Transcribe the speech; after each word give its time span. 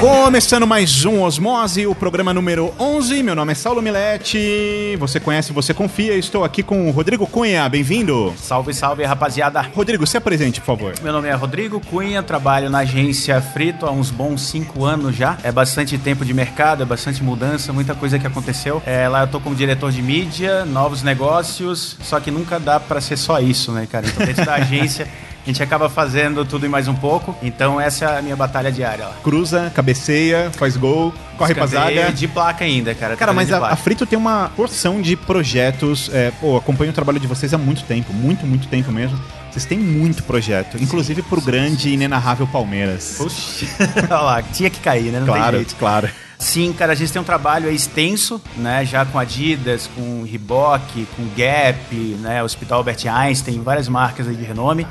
Começando 0.00 0.66
mais 0.66 1.06
um 1.06 1.22
Osmose, 1.22 1.86
o 1.86 1.94
programa 1.94 2.34
número 2.34 2.72
11. 2.78 3.22
Meu 3.22 3.34
nome 3.34 3.52
é 3.52 3.54
Saulo 3.54 3.80
Milete. 3.80 4.94
Você 4.98 5.18
conhece, 5.18 5.54
você 5.54 5.72
confia. 5.72 6.14
Estou 6.14 6.44
aqui 6.44 6.62
com 6.62 6.86
o 6.86 6.90
Rodrigo 6.90 7.26
Cunha. 7.26 7.66
Bem-vindo. 7.66 8.34
Salve, 8.36 8.74
salve, 8.74 9.04
rapaziada. 9.04 9.62
Rodrigo, 9.74 10.06
se 10.06 10.18
apresente, 10.18 10.60
por 10.60 10.66
favor. 10.66 10.94
Meu 11.02 11.14
nome 11.14 11.28
é 11.28 11.32
Rodrigo 11.32 11.80
Cunha, 11.80 12.22
trabalho 12.22 12.68
na 12.68 12.80
agência 12.80 13.40
Frito 13.40 13.86
há 13.86 13.90
uns 13.90 14.10
bons 14.10 14.42
cinco 14.42 14.84
anos 14.84 15.16
já. 15.16 15.38
É 15.42 15.50
bastante 15.50 15.96
tempo 15.96 16.26
de 16.26 16.34
mercado, 16.34 16.82
é 16.82 16.86
bastante 16.86 17.22
mudança, 17.22 17.72
muita 17.72 17.94
coisa 17.94 18.18
que 18.18 18.26
aconteceu. 18.26 18.82
É, 18.84 19.08
lá 19.08 19.22
eu 19.22 19.28
tô 19.28 19.40
como 19.40 19.56
diretor 19.56 19.90
de 19.90 20.02
mídia, 20.02 20.66
novos 20.66 21.02
negócios, 21.02 21.96
só 22.02 22.20
que 22.20 22.30
nunca 22.30 22.60
dá 22.60 22.78
pra 22.78 23.00
ser 23.00 23.16
só 23.16 23.40
isso, 23.40 23.72
né, 23.72 23.88
cara? 23.90 24.06
Então, 24.06 24.26
dentro 24.26 24.44
da 24.44 24.56
agência. 24.60 25.08
A 25.46 25.48
gente 25.48 25.62
acaba 25.62 25.88
fazendo 25.88 26.44
tudo 26.44 26.66
e 26.66 26.68
mais 26.68 26.88
um 26.88 26.94
pouco. 26.94 27.32
Então 27.40 27.80
essa 27.80 28.04
é 28.04 28.18
a 28.18 28.22
minha 28.22 28.34
batalha 28.34 28.72
diária 28.72 29.06
lá. 29.06 29.14
Cruza, 29.22 29.70
cabeceia, 29.72 30.50
faz 30.50 30.76
gol, 30.76 31.14
corre 31.38 31.54
pra 31.54 31.66
Escanteio 31.66 32.00
zaga. 32.00 32.12
De 32.12 32.26
placa 32.26 32.64
ainda, 32.64 32.92
cara. 32.96 33.16
Cara, 33.16 33.32
mas 33.32 33.52
a, 33.52 33.68
a 33.68 33.76
Frito 33.76 34.04
tem 34.04 34.18
uma 34.18 34.50
porção 34.56 35.00
de 35.00 35.14
projetos. 35.14 36.10
É, 36.12 36.32
pô, 36.32 36.56
acompanho 36.56 36.90
o 36.90 36.92
trabalho 36.92 37.20
de 37.20 37.28
vocês 37.28 37.54
há 37.54 37.58
muito 37.58 37.84
tempo, 37.84 38.12
muito, 38.12 38.44
muito 38.44 38.66
tempo 38.66 38.90
mesmo. 38.90 39.16
Vocês 39.52 39.64
têm 39.64 39.78
muito 39.78 40.24
projeto, 40.24 40.82
inclusive 40.82 41.22
pro 41.22 41.40
grande 41.40 41.90
e 41.90 41.94
inenarrável 41.94 42.46
Palmeiras. 42.48 43.14
Puxa, 43.16 43.66
olha 44.10 44.20
lá, 44.20 44.42
tinha 44.42 44.68
que 44.68 44.80
cair, 44.80 45.12
né? 45.12 45.20
Não 45.20 45.26
tem 45.26 45.36
claro, 45.36 45.66
claro. 45.78 46.10
Sim, 46.38 46.72
cara, 46.72 46.92
a 46.92 46.94
gente 46.96 47.12
tem 47.12 47.22
um 47.22 47.24
trabalho 47.24 47.70
extenso, 47.70 48.42
né? 48.56 48.84
Já 48.84 49.06
com 49.06 49.16
Adidas, 49.16 49.88
com 49.94 50.24
Reebok, 50.24 51.06
com 51.16 51.22
Gap, 51.36 51.94
né? 52.20 52.42
Hospital 52.42 52.78
Albert 52.78 53.06
Einstein, 53.06 53.62
várias 53.62 53.88
marcas 53.88 54.26
aí 54.26 54.34
de 54.34 54.44
renome. 54.44 54.86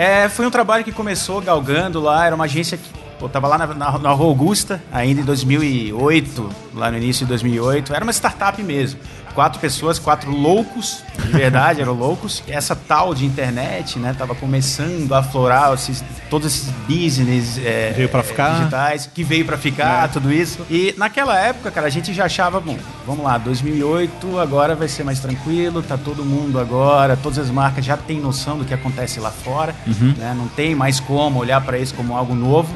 É, 0.00 0.28
foi 0.28 0.46
um 0.46 0.50
trabalho 0.50 0.84
que 0.84 0.92
começou 0.92 1.40
galgando 1.40 2.00
lá, 2.00 2.24
era 2.24 2.32
uma 2.32 2.44
agência 2.44 2.78
que 2.78 2.88
pô, 3.18 3.28
tava 3.28 3.48
lá 3.48 3.58
na, 3.58 3.66
na, 3.66 3.98
na 3.98 4.10
Rua 4.12 4.28
Augusta, 4.28 4.80
ainda 4.92 5.22
em 5.22 5.24
2008, 5.24 6.50
lá 6.72 6.88
no 6.88 6.98
início 6.98 7.26
de 7.26 7.30
2008. 7.30 7.92
Era 7.92 8.04
uma 8.04 8.12
startup 8.12 8.62
mesmo. 8.62 9.00
Quatro 9.38 9.60
pessoas, 9.60 10.00
quatro 10.00 10.32
loucos, 10.32 11.04
de 11.24 11.28
verdade, 11.30 11.80
eram 11.80 11.92
loucos. 11.92 12.42
Essa 12.48 12.74
tal 12.74 13.14
de 13.14 13.24
internet, 13.24 13.96
né, 13.96 14.12
tava 14.18 14.34
começando 14.34 15.12
a 15.14 15.18
aflorar 15.20 15.72
esses, 15.74 16.02
todos 16.28 16.48
esses 16.52 16.68
business 16.88 17.56
é, 17.64 17.92
Veio 17.96 18.08
pra 18.08 18.24
ficar. 18.24 18.58
digitais, 18.58 19.08
que 19.14 19.22
veio 19.22 19.44
pra 19.44 19.56
ficar, 19.56 20.06
É. 20.06 20.08
tudo 20.08 20.32
isso. 20.32 20.66
E 20.68 20.92
naquela 20.98 21.38
época, 21.38 21.70
cara, 21.70 21.86
a 21.86 21.90
gente 21.90 22.12
já 22.12 22.24
achava, 22.24 22.58
bom, 22.58 22.76
vamos 23.06 23.22
lá, 23.24 23.38
2008, 23.38 24.40
agora 24.40 24.74
vai 24.74 24.88
ser 24.88 25.04
mais 25.04 25.20
tranquilo, 25.20 25.84
tá 25.84 25.96
todo 25.96 26.24
mundo 26.24 26.58
agora, 26.58 27.16
todas 27.16 27.38
as 27.38 27.48
marcas 27.48 27.84
já 27.84 27.96
têm 27.96 28.18
noção 28.20 28.58
do 28.58 28.64
que 28.64 28.74
acontece 28.74 29.20
lá 29.20 29.30
fora, 29.30 29.72
Uhum. 29.86 30.14
né? 30.18 30.34
Não 30.36 30.48
tem 30.48 30.74
mais 30.74 30.98
como 30.98 31.38
olhar 31.38 31.60
pra 31.60 31.78
isso 31.78 31.94
como 31.94 32.16
algo 32.16 32.34
novo. 32.34 32.74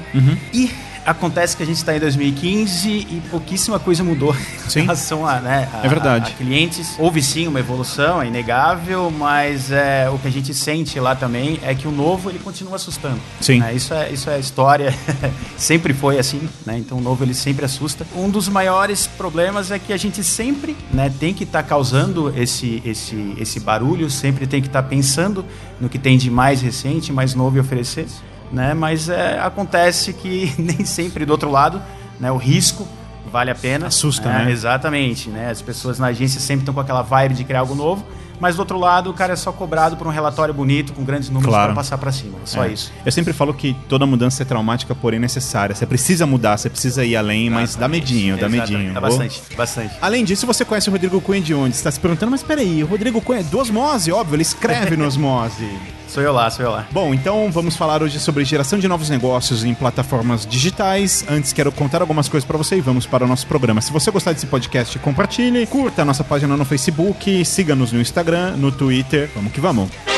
E 0.54 0.72
acontece 1.04 1.56
que 1.56 1.62
a 1.62 1.66
gente 1.66 1.76
está 1.76 1.96
em 1.96 2.00
2015 2.00 2.88
e 2.88 3.22
pouquíssima 3.30 3.78
coisa 3.78 4.02
mudou 4.04 4.34
Sim. 4.68 4.80
em 4.80 4.82
relação 4.82 5.26
a, 5.26 5.40
né, 5.40 5.68
a- 5.72 5.84
É 5.84 5.88
verdade. 5.88 6.30
a- 6.30 6.34
a 6.34 6.36
clientes. 6.36 6.94
Houve 6.98 7.22
sim 7.22 7.46
uma 7.46 7.60
evolução, 7.60 8.20
é 8.22 8.26
inegável, 8.26 9.10
mas 9.10 9.70
é, 9.70 10.08
o 10.10 10.18
que 10.18 10.28
a 10.28 10.30
gente 10.30 10.54
sente 10.54 10.98
lá 11.00 11.14
também 11.14 11.58
é 11.62 11.74
que 11.74 11.86
o 11.88 11.90
novo 11.90 12.30
ele 12.30 12.38
continua 12.38 12.76
assustando. 12.76 13.18
Sim. 13.40 13.58
né? 13.60 13.74
Isso 13.74 13.92
é, 13.94 14.10
isso 14.10 14.30
é 14.30 14.38
história, 14.38 14.94
sempre 15.56 15.92
foi 15.92 16.18
assim, 16.18 16.48
né? 16.64 16.78
Então 16.78 16.98
o 16.98 17.00
novo 17.00 17.24
ele 17.24 17.34
sempre 17.34 17.64
assusta. 17.64 18.06
Um 18.16 18.30
dos 18.30 18.48
maiores 18.48 19.06
problemas 19.06 19.70
é 19.70 19.78
que 19.78 19.92
a 19.92 19.96
gente 19.96 20.22
sempre, 20.22 20.76
né, 20.92 21.12
tem 21.20 21.32
que 21.34 21.44
estar 21.44 21.62
causando 21.62 22.32
esse, 22.36 22.82
esse, 22.84 23.34
esse 23.38 23.60
barulho, 23.60 24.10
sempre 24.10 24.46
tem 24.46 24.60
que 24.60 24.68
estar 24.68 24.82
pensando 24.84 25.44
no 25.80 25.88
que 25.88 25.98
tem 25.98 26.16
de 26.16 26.30
mais 26.30 26.60
recente, 26.62 27.12
mais 27.12 27.34
novo 27.34 27.56
e 27.56 27.60
oferecer, 27.60 28.06
né? 28.52 28.74
Mas 28.74 29.08
é, 29.08 29.38
acontece 29.40 30.12
que 30.12 30.52
nem 30.58 30.84
sempre 30.84 31.24
do 31.24 31.30
outro 31.30 31.50
lado, 31.50 31.80
né, 32.20 32.30
o 32.30 32.36
risco 32.36 32.86
vale 33.30 33.50
a 33.50 33.54
pena. 33.54 33.86
Assusta, 33.86 34.28
É, 34.28 34.44
né? 34.44 34.52
Exatamente, 34.52 35.30
né? 35.30 35.50
As 35.50 35.62
pessoas 35.62 35.98
na 35.98 36.08
agência 36.08 36.38
sempre 36.40 36.62
estão 36.62 36.74
com 36.74 36.80
aquela 36.80 37.02
vibe 37.02 37.34
de 37.34 37.44
criar 37.44 37.60
algo 37.60 37.74
novo, 37.74 38.04
mas 38.38 38.56
do 38.56 38.58
outro 38.58 38.78
lado 38.78 39.08
o 39.08 39.14
cara 39.14 39.32
é 39.32 39.36
só 39.36 39.50
cobrado 39.52 39.96
por 39.96 40.06
um 40.06 40.10
relatório 40.10 40.52
bonito, 40.52 40.92
com 40.92 41.02
grandes 41.02 41.30
números 41.30 41.48
Claro. 41.48 41.68
para 41.72 41.76
passar 41.76 41.96
para 41.96 42.12
cima. 42.12 42.36
Só 42.44 42.64
É. 42.64 42.72
isso. 42.72 42.92
Eu 43.06 43.10
sempre 43.12 43.32
falo 43.32 43.54
que 43.54 43.74
toda 43.88 44.04
mudança 44.04 44.42
é 44.42 44.44
traumática, 44.44 44.94
porém 44.94 45.18
necessária. 45.18 45.74
Você 45.74 45.86
precisa 45.86 46.26
mudar, 46.26 46.58
você 46.58 46.68
precisa 46.68 47.04
ir 47.06 47.16
além, 47.16 47.48
mas 47.48 47.74
dá 47.74 47.88
medinho, 47.88 48.36
dá 48.36 48.46
Exatamente. 48.48 48.72
medinho. 48.72 48.92
Dá 48.94 49.00
bastante, 49.00 49.42
bastante. 49.56 49.94
Além 50.02 50.24
disso, 50.24 50.46
você 50.46 50.62
conhece 50.64 50.90
o 50.90 50.92
Rodrigo 50.92 51.18
Cunha 51.22 51.40
de 51.40 51.54
onde? 51.54 51.74
Você 51.74 51.80
está 51.80 51.90
se 51.90 52.00
perguntando, 52.00 52.32
mas 52.32 52.42
peraí, 52.42 52.82
o 52.84 52.86
Rodrigo 52.86 53.20
Cunha 53.22 53.40
é 53.40 53.44
do 53.44 53.58
Osmose, 53.58 54.12
óbvio, 54.12 54.34
ele 54.36 54.42
escreve 54.42 54.94
no 54.96 55.06
Osmose. 55.06 55.70
Sou 56.12 56.22
eu 56.22 56.30
lá, 56.30 56.50
sou 56.50 56.62
eu 56.62 56.70
lá. 56.70 56.86
Bom, 56.90 57.14
então 57.14 57.50
vamos 57.50 57.74
falar 57.74 58.02
hoje 58.02 58.20
sobre 58.20 58.44
geração 58.44 58.78
de 58.78 58.86
novos 58.86 59.08
negócios 59.08 59.64
em 59.64 59.72
plataformas 59.72 60.44
digitais. 60.44 61.24
Antes 61.26 61.54
quero 61.54 61.72
contar 61.72 62.02
algumas 62.02 62.28
coisas 62.28 62.46
pra 62.46 62.58
você 62.58 62.76
e 62.76 62.80
vamos 62.82 63.06
para 63.06 63.24
o 63.24 63.26
nosso 63.26 63.46
programa. 63.46 63.80
Se 63.80 63.90
você 63.90 64.10
gostar 64.10 64.34
desse 64.34 64.46
podcast, 64.46 64.98
compartilhe, 64.98 65.66
curta 65.66 66.02
a 66.02 66.04
nossa 66.04 66.22
página 66.22 66.54
no 66.54 66.66
Facebook, 66.66 67.42
siga-nos 67.46 67.92
no 67.92 68.00
Instagram, 68.00 68.58
no 68.58 68.70
Twitter. 68.70 69.30
Vamos 69.34 69.52
que 69.52 69.60
vamos. 69.60 70.11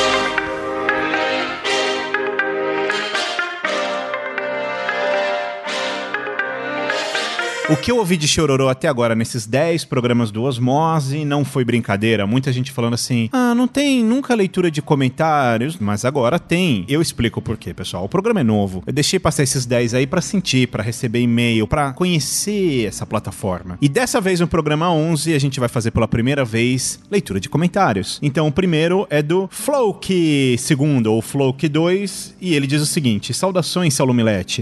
O 7.71 7.77
que 7.77 7.91
eu 7.91 7.97
ouvi 7.97 8.19
de 8.19 8.29
Chororô 8.29 8.69
até 8.69 8.89
agora 8.89 9.15
nesses 9.15 9.47
10 9.47 9.87
programas 9.87 10.31
do 10.31 10.43
Osmose 10.43 11.25
não 11.25 11.47
foi 11.47 11.65
brincadeira. 11.65 12.27
Muita 12.27 12.53
gente 12.53 12.71
falando 12.71 12.93
assim: 12.93 13.31
ah, 13.33 13.55
não 13.55 13.67
tem 13.67 14.05
nunca 14.05 14.35
leitura 14.35 14.71
de 14.71 14.83
comentários, 14.83 15.79
mas 15.79 16.05
agora 16.05 16.39
tem. 16.39 16.85
Eu 16.87 17.01
explico 17.01 17.41
por 17.41 17.57
quê, 17.57 17.73
pessoal. 17.73 18.05
O 18.05 18.09
programa 18.09 18.41
é 18.41 18.45
novo. 18.45 18.83
Eu 18.87 18.93
deixei 18.93 19.19
passar 19.19 19.45
esses 19.45 19.65
10 19.65 19.95
aí 19.95 20.07
pra 20.07 20.21
sentir, 20.21 20.69
pra 20.69 20.83
receber 20.83 21.21
e-mail, 21.21 21.67
pra 21.67 21.95
conhecer 21.95 22.85
essa 22.87 23.07
plataforma. 23.07 23.79
E 23.81 23.89
dessa 23.89 24.21
vez 24.21 24.41
no 24.41 24.47
programa 24.47 24.93
11 24.93 25.33
a 25.33 25.41
gente 25.41 25.59
vai 25.59 25.69
fazer 25.69 25.91
pela 25.91 26.07
primeira 26.07 26.45
vez 26.45 27.01
leitura 27.11 27.41
de 27.41 27.49
comentários. 27.49 28.19
Então 28.21 28.47
o 28.47 28.53
primeiro 28.53 29.07
é 29.09 29.23
do 29.23 29.49
Floke 29.51 30.55
segundo 30.59 31.07
ou 31.07 31.23
Floke 31.23 31.67
2 31.67 32.35
e 32.43 32.55
ele 32.55 32.67
diz 32.67 32.83
o 32.83 32.87
seguinte: 32.87 33.33
Saudações, 33.33 33.95
Saulo. 33.95 34.15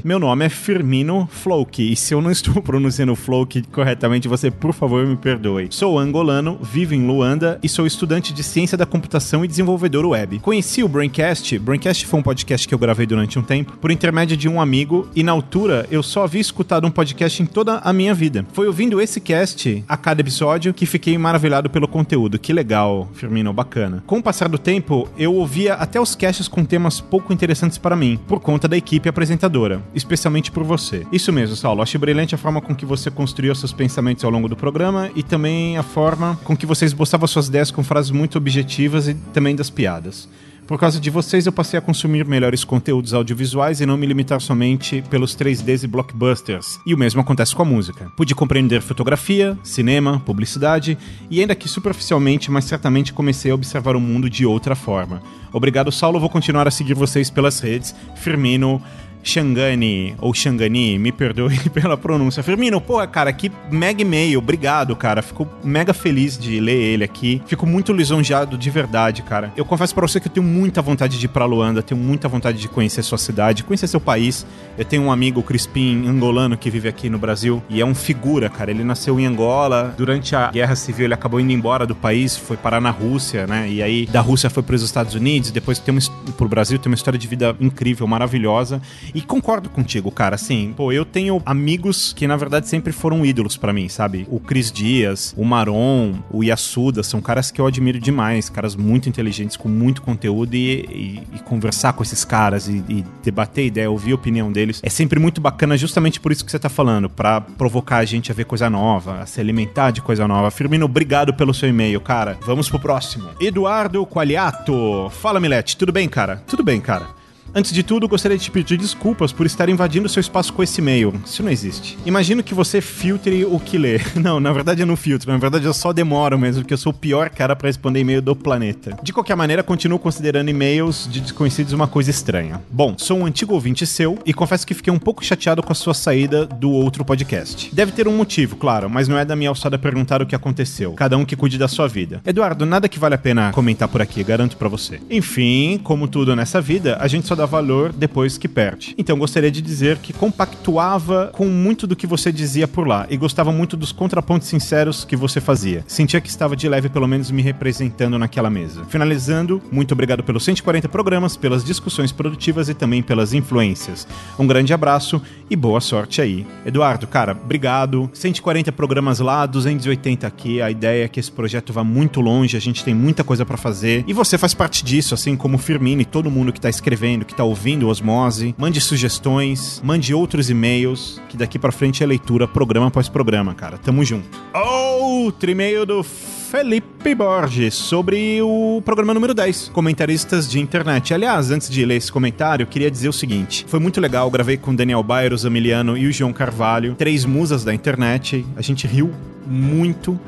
Meu 0.05 0.19
nome 0.21 0.47
é 0.47 0.49
Firmino 0.49 1.29
Floke 1.31 1.93
e 1.93 1.97
se 1.97 2.15
eu 2.15 2.23
não 2.23 2.31
estou 2.31 2.55
pronunciando 2.63 2.92
Floke 3.17 3.63
corretamente, 3.73 4.29
você 4.29 4.51
por 4.51 4.73
favor 4.73 5.07
me 5.07 5.17
perdoe. 5.17 5.69
Sou 5.71 5.99
angolano, 5.99 6.59
vivo 6.63 6.95
em 6.95 7.07
Luanda 7.07 7.59
e 7.63 7.69
sou 7.69 7.87
estudante 7.87 8.33
de 8.33 8.43
ciência 8.43 8.77
da 8.77 8.87
computação 8.87 9.45
e 9.45 9.49
desenvolvedor 9.49 10.05
web. 10.05 10.39
Conheci 10.41 10.83
o 10.83 10.89
Braincast. 10.89 11.59
Braincast 11.59 12.07
foi 12.07 12.21
um 12.21 12.23
podcast 12.23 12.69
que 12.69 12.75
eu 12.75 12.79
gravei 12.79 13.07
durante 13.07 13.39
um 13.39 13.43
tempo 13.43 13.77
por 13.79 13.91
intermédio 13.91 14.37
de 14.37 14.49
um 14.49 14.61
amigo 14.61 15.09
e 15.15 15.23
na 15.23 15.33
altura 15.33 15.87
eu 15.91 16.03
só 16.03 16.25
havia 16.25 16.41
escutado 16.41 16.87
um 16.87 16.91
podcast 16.91 17.43
em 17.43 17.47
toda 17.47 17.79
a 17.79 17.93
minha 17.93 18.15
vida. 18.15 18.45
Foi 18.53 18.67
ouvindo 18.67 19.01
esse 19.01 19.21
cast 19.21 19.83
a 19.89 19.97
cada 19.97 20.21
episódio 20.21 20.75
que 20.75 20.87
fiquei 20.87 21.17
maravilhado 21.17 21.71
pelo 21.71 21.89
conteúdo. 21.89 22.39
Que 22.39 22.53
legal, 22.53 23.09
Firmino, 23.15 23.53
bacana. 23.53 24.03
Com 24.07 24.19
o 24.19 24.23
passar 24.23 24.49
do 24.49 24.59
tempo, 24.59 25.09
eu 25.17 25.35
ouvia 25.35 25.75
até 25.75 26.01
os 26.01 26.15
casts 26.15 26.49
com 26.49 26.65
temas 26.65 27.01
pouco 27.01 27.33
interessantes 27.33 27.79
para 27.79 27.97
mim, 27.97 28.19
por 28.29 28.41
conta 28.41 28.69
da 28.69 28.77
equipe 28.77 29.09
apresentadora, 29.09 29.83
especialmente 29.95 30.51
por 30.51 30.63
você. 30.63 31.07
Isso 31.13 31.33
mesmo, 31.33 31.57
Saulo. 31.57 31.83
Acho 31.83 31.99
brilhante 31.99 32.35
a 32.35 32.39
forma 32.39 32.61
com 32.61 32.75
que 32.75 32.82
você 32.85 33.11
construiu 33.11 33.55
seus 33.55 33.73
pensamentos 33.73 34.25
ao 34.25 34.31
longo 34.31 34.49
do 34.49 34.57
programa 34.57 35.11
e 35.15 35.23
também 35.23 35.77
a 35.77 35.83
forma 35.83 36.39
com 36.45 36.57
que 36.57 36.67
você 36.67 36.85
esboçava 36.85 37.27
suas 37.27 37.49
ideias 37.49 37.71
com 37.71 37.83
frases 37.83 38.11
muito 38.11 38.39
objetivas 38.39 39.09
e 39.09 39.15
também 39.15 39.57
das 39.57 39.71
piadas. 39.71 40.29
Por 40.67 40.79
causa 40.79 41.01
de 41.01 41.11
vocês, 41.11 41.45
eu 41.45 41.53
passei 41.53 41.77
a 41.79 41.83
consumir 41.83 42.25
melhores 42.25 42.65
conteúdos 42.65 43.13
audiovisuais 43.13 43.81
e 43.81 43.87
não 43.87 43.97
me 43.97 44.07
limitar 44.07 44.41
somente 44.41 45.03
pelos 45.11 45.37
3Ds 45.37 45.83
e 45.83 45.87
blockbusters. 45.87 46.79
E 46.87 46.95
o 46.95 46.99
mesmo 46.99 47.21
acontece 47.21 47.55
com 47.55 47.63
a 47.63 47.65
música. 47.65 48.11
Pude 48.17 48.35
compreender 48.35 48.81
fotografia, 48.81 49.59
cinema, 49.65 50.23
publicidade 50.25 50.97
e 51.29 51.41
ainda 51.41 51.55
que 51.55 51.69
superficialmente, 51.69 52.51
mas 52.51 52.65
certamente 52.65 53.13
comecei 53.13 53.51
a 53.51 53.55
observar 53.55 53.97
o 53.97 54.01
mundo 54.01 54.31
de 54.31 54.47
outra 54.47 54.75
forma. 54.77 55.21
Obrigado, 55.53 55.93
Saulo. 55.93 56.21
Vou 56.21 56.31
continuar 56.31 56.67
a 56.67 56.71
seguir 56.71 56.95
vocês 56.95 57.29
pelas 57.29 57.61
redes. 57.61 57.95
Firmino 58.17 58.81
Xangani, 59.23 60.15
ou 60.21 60.35
Xangani, 60.35 60.99
me 60.99 61.13
perdoe 61.13 61.59
pela 61.71 61.97
pronúncia. 61.97 62.43
Firmino, 62.43 62.81
porra, 62.81 63.07
cara, 63.07 63.33
que 63.33 63.51
mega 63.71 64.03
e-mail, 64.03 64.39
obrigado, 64.39 64.95
cara. 64.97 65.23
Fico 65.23 65.47
mega 65.63 65.95
feliz 65.95 66.37
de 66.37 66.61
ler 66.61 66.81
ele 66.81 67.05
aqui. 67.05 67.43
Fico 67.47 67.67
muito 67.67 67.93
lisonjeado 67.93 68.59
de 68.59 68.71
verdade, 68.71 69.23
cara. 69.23 69.53
Eu 69.57 69.65
confesso 69.65 69.95
para 69.95 70.07
você 70.07 70.21
que 70.21 70.29
eu 70.29 70.33
tenho 70.33 70.47
muita 70.47 70.83
vontade 70.83 71.19
de 71.19 71.27
ir 71.27 71.29
pra 71.29 71.45
Luanda, 71.45 71.83
tenho 71.83 72.01
muita 72.01 72.29
vontade 72.29 72.59
de 72.59 72.69
conhecer 72.69 73.03
sua 73.03 73.19
cidade, 73.19 73.65
conhecer 73.65 73.87
seu 73.87 74.01
país. 74.01 74.47
Eu 74.77 74.85
tenho 74.85 75.03
um 75.03 75.13
amigo, 75.13 75.43
Crispim, 75.43 76.07
angolano, 76.07 76.57
que 76.57 76.71
vive 76.71 76.89
aqui 76.89 77.09
no 77.09 77.19
Brasil 77.19 77.63
e 77.69 77.81
é 77.81 77.87
um 77.87 77.95
figura, 77.95 78.49
cara. 78.49 78.71
Ele 78.71 78.85
nasceu 78.85 79.19
em 79.21 79.27
Angola, 79.27 79.95
durante 79.97 80.35
a 80.35 80.51
Guerra 80.51 80.75
Civil 80.75 81.07
ele 81.07 81.15
acabou 81.15 81.41
indo 81.41 81.53
embora 81.53 81.87
do 81.87 81.95
país, 81.95 82.37
foi 82.37 82.57
parar 82.57 82.81
na 82.81 82.91
Rússia, 82.91 83.47
né? 83.47 83.69
E 83.69 83.83
aí 83.83 84.07
da 84.07 84.21
Rússia 84.21 84.51
foi 84.51 84.63
para 84.63 84.75
os 84.75 84.83
Estados 84.83 85.15
Unidos, 85.15 85.51
depois 85.51 85.79
tem 85.79 85.95
uma, 85.95 86.33
pro 86.37 86.49
Brasil, 86.49 86.79
tem 86.79 86.91
uma 86.91 86.97
história 86.97 87.19
de 87.19 87.29
vida 87.29 87.55
incrível, 87.61 88.07
maravilhosa. 88.07 88.81
E 89.15 89.21
concordo 89.21 89.69
contigo, 89.69 90.11
cara, 90.11 90.35
assim, 90.35 90.73
pô, 90.77 90.93
eu 90.93 91.05
tenho 91.05 91.43
amigos 91.45 92.13
que 92.13 92.27
na 92.27 92.37
verdade 92.37 92.69
sempre 92.69 92.93
foram 92.93 93.25
ídolos 93.25 93.57
para 93.57 93.73
mim, 93.73 93.89
sabe? 93.89 94.27
O 94.31 94.41
Cris 94.41 94.71
Dias, 94.71 95.35
o 95.37 95.45
Maron, 95.45 96.15
o 96.31 96.43
Yasuda, 96.43 97.03
são 97.03 97.21
caras 97.21 97.51
que 97.51 97.61
eu 97.61 97.67
admiro 97.67 97.99
demais, 97.99 98.49
caras 98.49 98.75
muito 98.75 99.09
inteligentes, 99.09 99.57
com 99.57 99.69
muito 99.69 100.03
conteúdo 100.03 100.55
e, 100.55 100.87
e, 100.91 101.23
e 101.37 101.39
conversar 101.41 101.93
com 101.93 102.03
esses 102.03 102.25
caras 102.25 102.69
e, 102.69 102.83
e, 102.89 103.05
debater 103.23 103.67
ideia, 103.67 103.91
ouvir 103.91 104.13
a 104.13 104.15
opinião 104.15 104.51
deles 104.51 104.81
é 104.83 104.91
sempre 104.91 105.19
muito 105.19 105.41
bacana, 105.41 105.77
justamente 105.77 106.21
por 106.21 106.33
isso 106.33 106.45
que 106.45 106.51
você 106.51 106.59
tá 106.59 106.69
falando, 106.69 107.09
para 107.09 107.41
provocar 107.41 107.99
a 107.99 108.05
gente 108.05 108.31
a 108.31 108.35
ver 108.35 108.45
coisa 108.45 108.69
nova, 108.69 109.21
a 109.21 109.27
se 109.27 109.41
alimentar 109.41 109.91
de 109.91 110.01
coisa 110.01 110.27
nova. 110.27 110.51
Firmino, 110.51 110.85
obrigado 110.85 111.35
pelo 111.35 111.55
seu 111.55 111.69
e-mail, 111.69 112.01
cara. 112.01 112.39
Vamos 112.45 112.69
pro 112.69 112.79
próximo. 112.79 113.29
Eduardo 113.41 114.07
Qualiato. 114.07 115.11
Fala, 115.11 115.41
Milete, 115.41 115.77
tudo 115.77 115.93
bem, 115.93 116.09
cara? 116.09 116.43
Tudo 116.47 116.63
bem, 116.63 116.81
cara. 116.81 117.22
Antes 117.55 117.71
de 117.71 117.83
tudo, 117.83 118.09
gostaria 118.09 118.39
de 118.39 118.45
te 118.45 118.51
pedir 118.51 118.79
desculpas 118.79 119.31
por 119.31 119.45
estar 119.45 119.69
invadindo 119.69 120.09
seu 120.09 120.21
espaço 120.21 120.53
com 120.55 120.63
esse 120.63 120.81
e-mail. 120.81 121.13
Isso 121.25 121.43
não 121.43 121.51
existe. 121.51 121.99
Imagino 122.07 122.43
que 122.43 122.55
você 122.55 122.81
filtre 122.81 123.45
o 123.45 123.61
que 123.61 123.77
lê. 123.77 124.01
Não, 124.17 124.41
na 124.41 124.53
verdade 124.53 124.81
eu 124.81 124.87
não 124.87 124.97
filtro. 124.97 125.31
Na 125.31 125.37
verdade 125.37 125.65
eu 125.65 125.75
só 125.75 125.93
demoro 125.93 126.39
mesmo, 126.39 126.63
porque 126.63 126.73
eu 126.73 126.79
sou 126.79 126.93
o 126.93 126.95
pior 126.95 127.29
cara 127.29 127.55
para 127.55 127.69
responder 127.69 128.01
e-mail 128.01 128.23
do 128.23 128.35
planeta. 128.35 128.97
De 129.03 129.13
qualquer 129.13 129.37
maneira, 129.37 129.63
continuo 129.63 129.99
considerando 129.99 130.49
e-mails 130.49 131.09
de 131.11 131.21
desconhecidos 131.21 131.73
uma 131.73 131.87
coisa 131.87 132.11
estranha. 132.11 132.63
Bom, 132.71 132.95
sou 132.97 133.19
um 133.19 133.27
antigo 133.27 133.53
ouvinte 133.53 133.85
seu 133.85 134.19
e 134.25 134.33
confesso 134.33 134.67
que 134.67 134.75
fiquei 134.75 134.93
um 134.93 134.99
pouco 134.99 135.25
chateado 135.25 135.63
com 135.63 135.73
a 135.73 135.75
sua 135.75 135.93
saída 135.93 136.47
do 136.47 136.71
outro 136.71 137.05
podcast. 137.05 137.75
Deve 137.75 137.93
ter 137.93 138.07
um 138.07 138.17
motivo, 138.17 138.57
claro, 138.57 138.89
mas 138.89 139.09
não 139.09 139.19
é 139.19 139.25
da 139.25 139.37
minha 139.37 139.51
alçada 139.51 139.79
perguntar 139.79 140.23
o 140.23 140.27
que 140.27 140.35
aconteceu. 140.35 140.93
Cada 140.93 141.19
um 141.19 141.25
que 141.25 141.37
cuide 141.37 141.59
da 141.59 141.69
sua 141.69 141.89
vida. 141.89 142.23
Eduardo, 142.25 142.65
nada 142.65 142.89
que 142.89 142.99
vale 142.99 143.15
a 143.15 143.19
pena 143.19 143.53
comentar 143.53 143.89
por 143.89 144.01
aqui, 144.01 144.23
garanto 144.23 144.57
para 144.57 144.69
você. 144.69 145.01
Enfim, 145.11 145.81
como 145.83 146.09
tudo 146.09 146.37
nessa 146.37 146.61
vida, 146.61 146.97
a 147.01 147.09
gente 147.09 147.27
só 147.27 147.35
dá 147.35 147.42
valor 147.47 147.93
depois 147.93 148.39
que 148.39 148.49
perde. 148.49 148.95
Então 148.99 149.19
gostaria 149.19 149.51
de 149.51 149.61
dizer 149.61 149.99
que 149.99 150.13
compactuava 150.13 151.31
com 151.33 151.47
muito 151.47 151.87
do 151.87 151.97
que 151.97 152.07
você 152.07 152.33
dizia 152.33 152.67
por 152.67 152.87
lá 152.87 153.07
e 153.09 153.17
gostava 153.17 153.53
muito 153.53 153.77
dos 153.77 153.93
contrapontos 153.93 154.49
sinceros 154.49 155.05
que 155.05 155.17
você 155.17 155.41
fazia. 155.41 155.85
Sentia 155.87 156.21
que 156.21 156.29
estava 156.29 156.57
de 156.57 156.69
leve 156.69 156.89
pelo 156.89 157.07
menos 157.07 157.31
me 157.31 157.43
representando 157.43 158.19
naquela 158.19 158.51
mesa. 158.51 158.85
Finalizando, 158.85 159.63
muito 159.71 159.93
obrigado 159.93 160.23
pelos 160.23 160.45
140 160.45 160.89
programas, 160.89 161.37
pelas 161.37 161.65
discussões 161.65 162.13
produtivas 162.13 162.69
e 162.69 162.75
também 162.75 163.03
pelas 163.03 163.33
influências. 163.33 164.07
Um 164.39 164.47
grande 164.47 164.73
abraço 164.73 165.21
e 165.51 165.57
boa 165.57 165.81
sorte 165.81 166.21
aí. 166.21 166.47
Eduardo, 166.65 167.07
cara, 167.07 167.33
obrigado. 167.33 168.11
140 168.13 168.73
programas 168.73 169.21
lá, 169.21 169.47
280 169.47 170.27
aqui. 170.27 170.63
A 170.63 170.71
ideia 170.71 171.05
é 171.05 171.09
que 171.09 171.21
esse 171.21 171.31
projeto 171.31 171.73
vá 171.73 171.85
muito 171.85 172.21
longe, 172.21 172.57
a 172.57 172.61
gente 172.61 172.85
tem 172.85 172.95
muita 172.95 173.25
coisa 173.25 173.45
para 173.45 173.57
fazer 173.57 174.05
e 174.07 174.13
você 174.13 174.39
faz 174.39 174.55
parte 174.55 174.85
disso, 174.85 175.15
assim 175.15 175.37
como 175.37 175.57
o 175.57 175.59
Firmino 175.59 176.03
e 176.03 176.05
todo 176.05 176.31
mundo 176.31 176.53
que 176.53 176.61
tá 176.61 176.71
escrevendo, 176.71 177.25
que 177.33 177.37
tá 177.37 177.45
ouvindo 177.45 177.89
Osmose. 177.89 178.55
Mande 178.59 178.81
sugestões, 178.81 179.81
mande 179.83 180.15
outros 180.15 180.51
e-mails, 180.51 181.21
que 181.29 181.37
daqui 181.37 181.59
para 181.59 181.73
frente 181.73 182.05
é 182.05 182.07
leitura 182.07 182.47
programa 182.47 182.89
após 182.89 183.09
programa, 183.09 183.55
cara. 183.55 183.79
Tamo 183.79 184.05
junto. 184.05 184.29
Outro 184.55 185.51
e-mail 185.51 185.87
do 185.87 186.03
Felipe 186.03 187.15
Borges 187.15 187.75
sobre 187.75 188.43
o 188.43 188.83
programa 188.85 189.15
número 189.15 189.33
10, 189.33 189.71
comentaristas 189.71 190.51
de 190.51 190.61
internet. 190.61 191.15
Aliás, 191.15 191.51
antes 191.51 191.71
de 191.71 191.83
ler 191.87 191.97
esse 191.97 192.13
comentário, 192.13 192.67
queria 192.67 192.91
dizer 192.91 193.09
o 193.09 193.13
seguinte: 193.13 193.65
foi 193.67 193.81
muito 193.81 194.01
legal, 194.01 194.31
gravei 194.31 194.59
com 194.59 194.75
Daniel 194.75 195.03
Bayer, 195.03 195.33
o 195.33 195.39
Zamiliano 195.39 195.97
e 195.97 196.07
o 196.07 196.13
João 196.13 196.33
Carvalho, 196.33 196.95
três 196.95 197.25
musas 197.25 197.65
da 197.65 197.73
internet. 197.73 198.45
A 198.55 198.61
gente 198.61 198.87
riu 198.87 199.11
muito. 199.47 200.21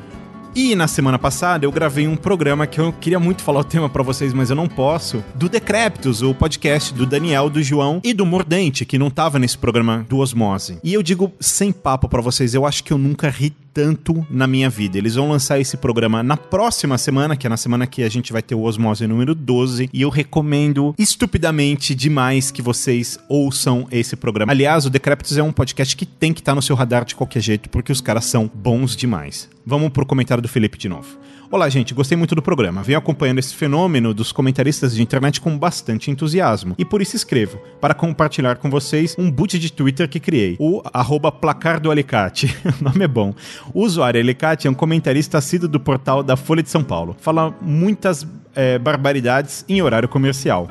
E 0.56 0.76
na 0.76 0.86
semana 0.86 1.18
passada 1.18 1.66
eu 1.66 1.72
gravei 1.72 2.06
um 2.06 2.14
programa 2.14 2.64
que 2.64 2.80
eu 2.80 2.92
queria 2.92 3.18
muito 3.18 3.42
falar 3.42 3.60
o 3.60 3.64
tema 3.64 3.88
para 3.88 4.04
vocês, 4.04 4.32
mas 4.32 4.50
eu 4.50 4.56
não 4.56 4.68
posso, 4.68 5.24
do 5.34 5.48
Decréptos, 5.48 6.22
o 6.22 6.32
podcast 6.32 6.94
do 6.94 7.04
Daniel, 7.04 7.50
do 7.50 7.60
João 7.60 8.00
e 8.04 8.14
do 8.14 8.24
Mordente, 8.24 8.84
que 8.84 8.96
não 8.96 9.10
tava 9.10 9.36
nesse 9.36 9.58
programa 9.58 10.06
do 10.08 10.18
Osmose. 10.18 10.78
E 10.84 10.94
eu 10.94 11.02
digo 11.02 11.32
sem 11.40 11.72
papo 11.72 12.08
para 12.08 12.22
vocês, 12.22 12.54
eu 12.54 12.64
acho 12.64 12.84
que 12.84 12.92
eu 12.92 12.98
nunca 12.98 13.28
ri 13.28 13.52
tanto 13.74 14.24
na 14.30 14.46
minha 14.46 14.70
vida. 14.70 14.96
Eles 14.96 15.16
vão 15.16 15.28
lançar 15.28 15.58
esse 15.58 15.76
programa 15.76 16.22
na 16.22 16.36
próxima 16.36 16.96
semana, 16.96 17.36
que 17.36 17.46
é 17.46 17.50
na 17.50 17.56
semana 17.56 17.86
que 17.86 18.04
a 18.04 18.08
gente 18.08 18.32
vai 18.32 18.40
ter 18.40 18.54
o 18.54 18.62
Osmose 18.62 19.06
número 19.06 19.34
12, 19.34 19.90
e 19.92 20.00
eu 20.00 20.08
recomendo 20.08 20.94
estupidamente 20.96 21.94
demais 21.94 22.52
que 22.52 22.62
vocês 22.62 23.18
ouçam 23.28 23.88
esse 23.90 24.14
programa. 24.14 24.52
Aliás, 24.52 24.86
o 24.86 24.90
Decréptos 24.90 25.36
é 25.36 25.42
um 25.42 25.52
podcast 25.52 25.96
que 25.96 26.06
tem 26.06 26.32
que 26.32 26.40
estar 26.40 26.52
tá 26.52 26.56
no 26.56 26.62
seu 26.62 26.76
radar 26.76 27.04
de 27.04 27.16
qualquer 27.16 27.40
jeito, 27.40 27.68
porque 27.68 27.90
os 27.90 28.00
caras 28.00 28.26
são 28.26 28.48
bons 28.54 28.94
demais. 28.94 29.48
Vamos 29.66 29.90
pro 29.90 30.06
comentário 30.06 30.42
do 30.42 30.48
Felipe 30.48 30.78
de 30.78 30.88
novo. 30.88 31.18
Olá, 31.50 31.68
gente, 31.68 31.92
gostei 31.92 32.16
muito 32.16 32.34
do 32.34 32.40
programa. 32.40 32.82
Venho 32.82 32.98
acompanhando 32.98 33.38
esse 33.38 33.54
fenômeno 33.54 34.14
dos 34.14 34.32
comentaristas 34.32 34.94
de 34.94 35.02
internet 35.02 35.40
com 35.40 35.56
bastante 35.58 36.10
entusiasmo. 36.10 36.74
E 36.78 36.84
por 36.84 37.02
isso 37.02 37.14
escrevo, 37.14 37.58
para 37.80 37.94
compartilhar 37.94 38.56
com 38.56 38.70
vocês 38.70 39.14
um 39.18 39.30
boot 39.30 39.58
de 39.58 39.70
Twitter 39.70 40.08
que 40.08 40.18
criei, 40.18 40.56
o 40.58 40.82
arroba 40.92 41.30
placar 41.30 41.78
do 41.78 41.90
alicate. 41.90 42.56
o 42.80 42.84
nome 42.84 43.04
é 43.04 43.08
bom. 43.08 43.34
O 43.74 43.82
usuário 43.82 44.18
Alicate 44.18 44.66
é 44.66 44.70
um 44.70 44.74
comentarista 44.74 45.36
assíduo 45.36 45.68
do 45.68 45.78
portal 45.78 46.22
da 46.22 46.34
Folha 46.36 46.62
de 46.62 46.70
São 46.70 46.82
Paulo. 46.82 47.14
Fala 47.20 47.54
muitas 47.60 48.26
é, 48.54 48.78
barbaridades 48.78 49.64
em 49.68 49.82
horário 49.82 50.08
comercial. 50.08 50.68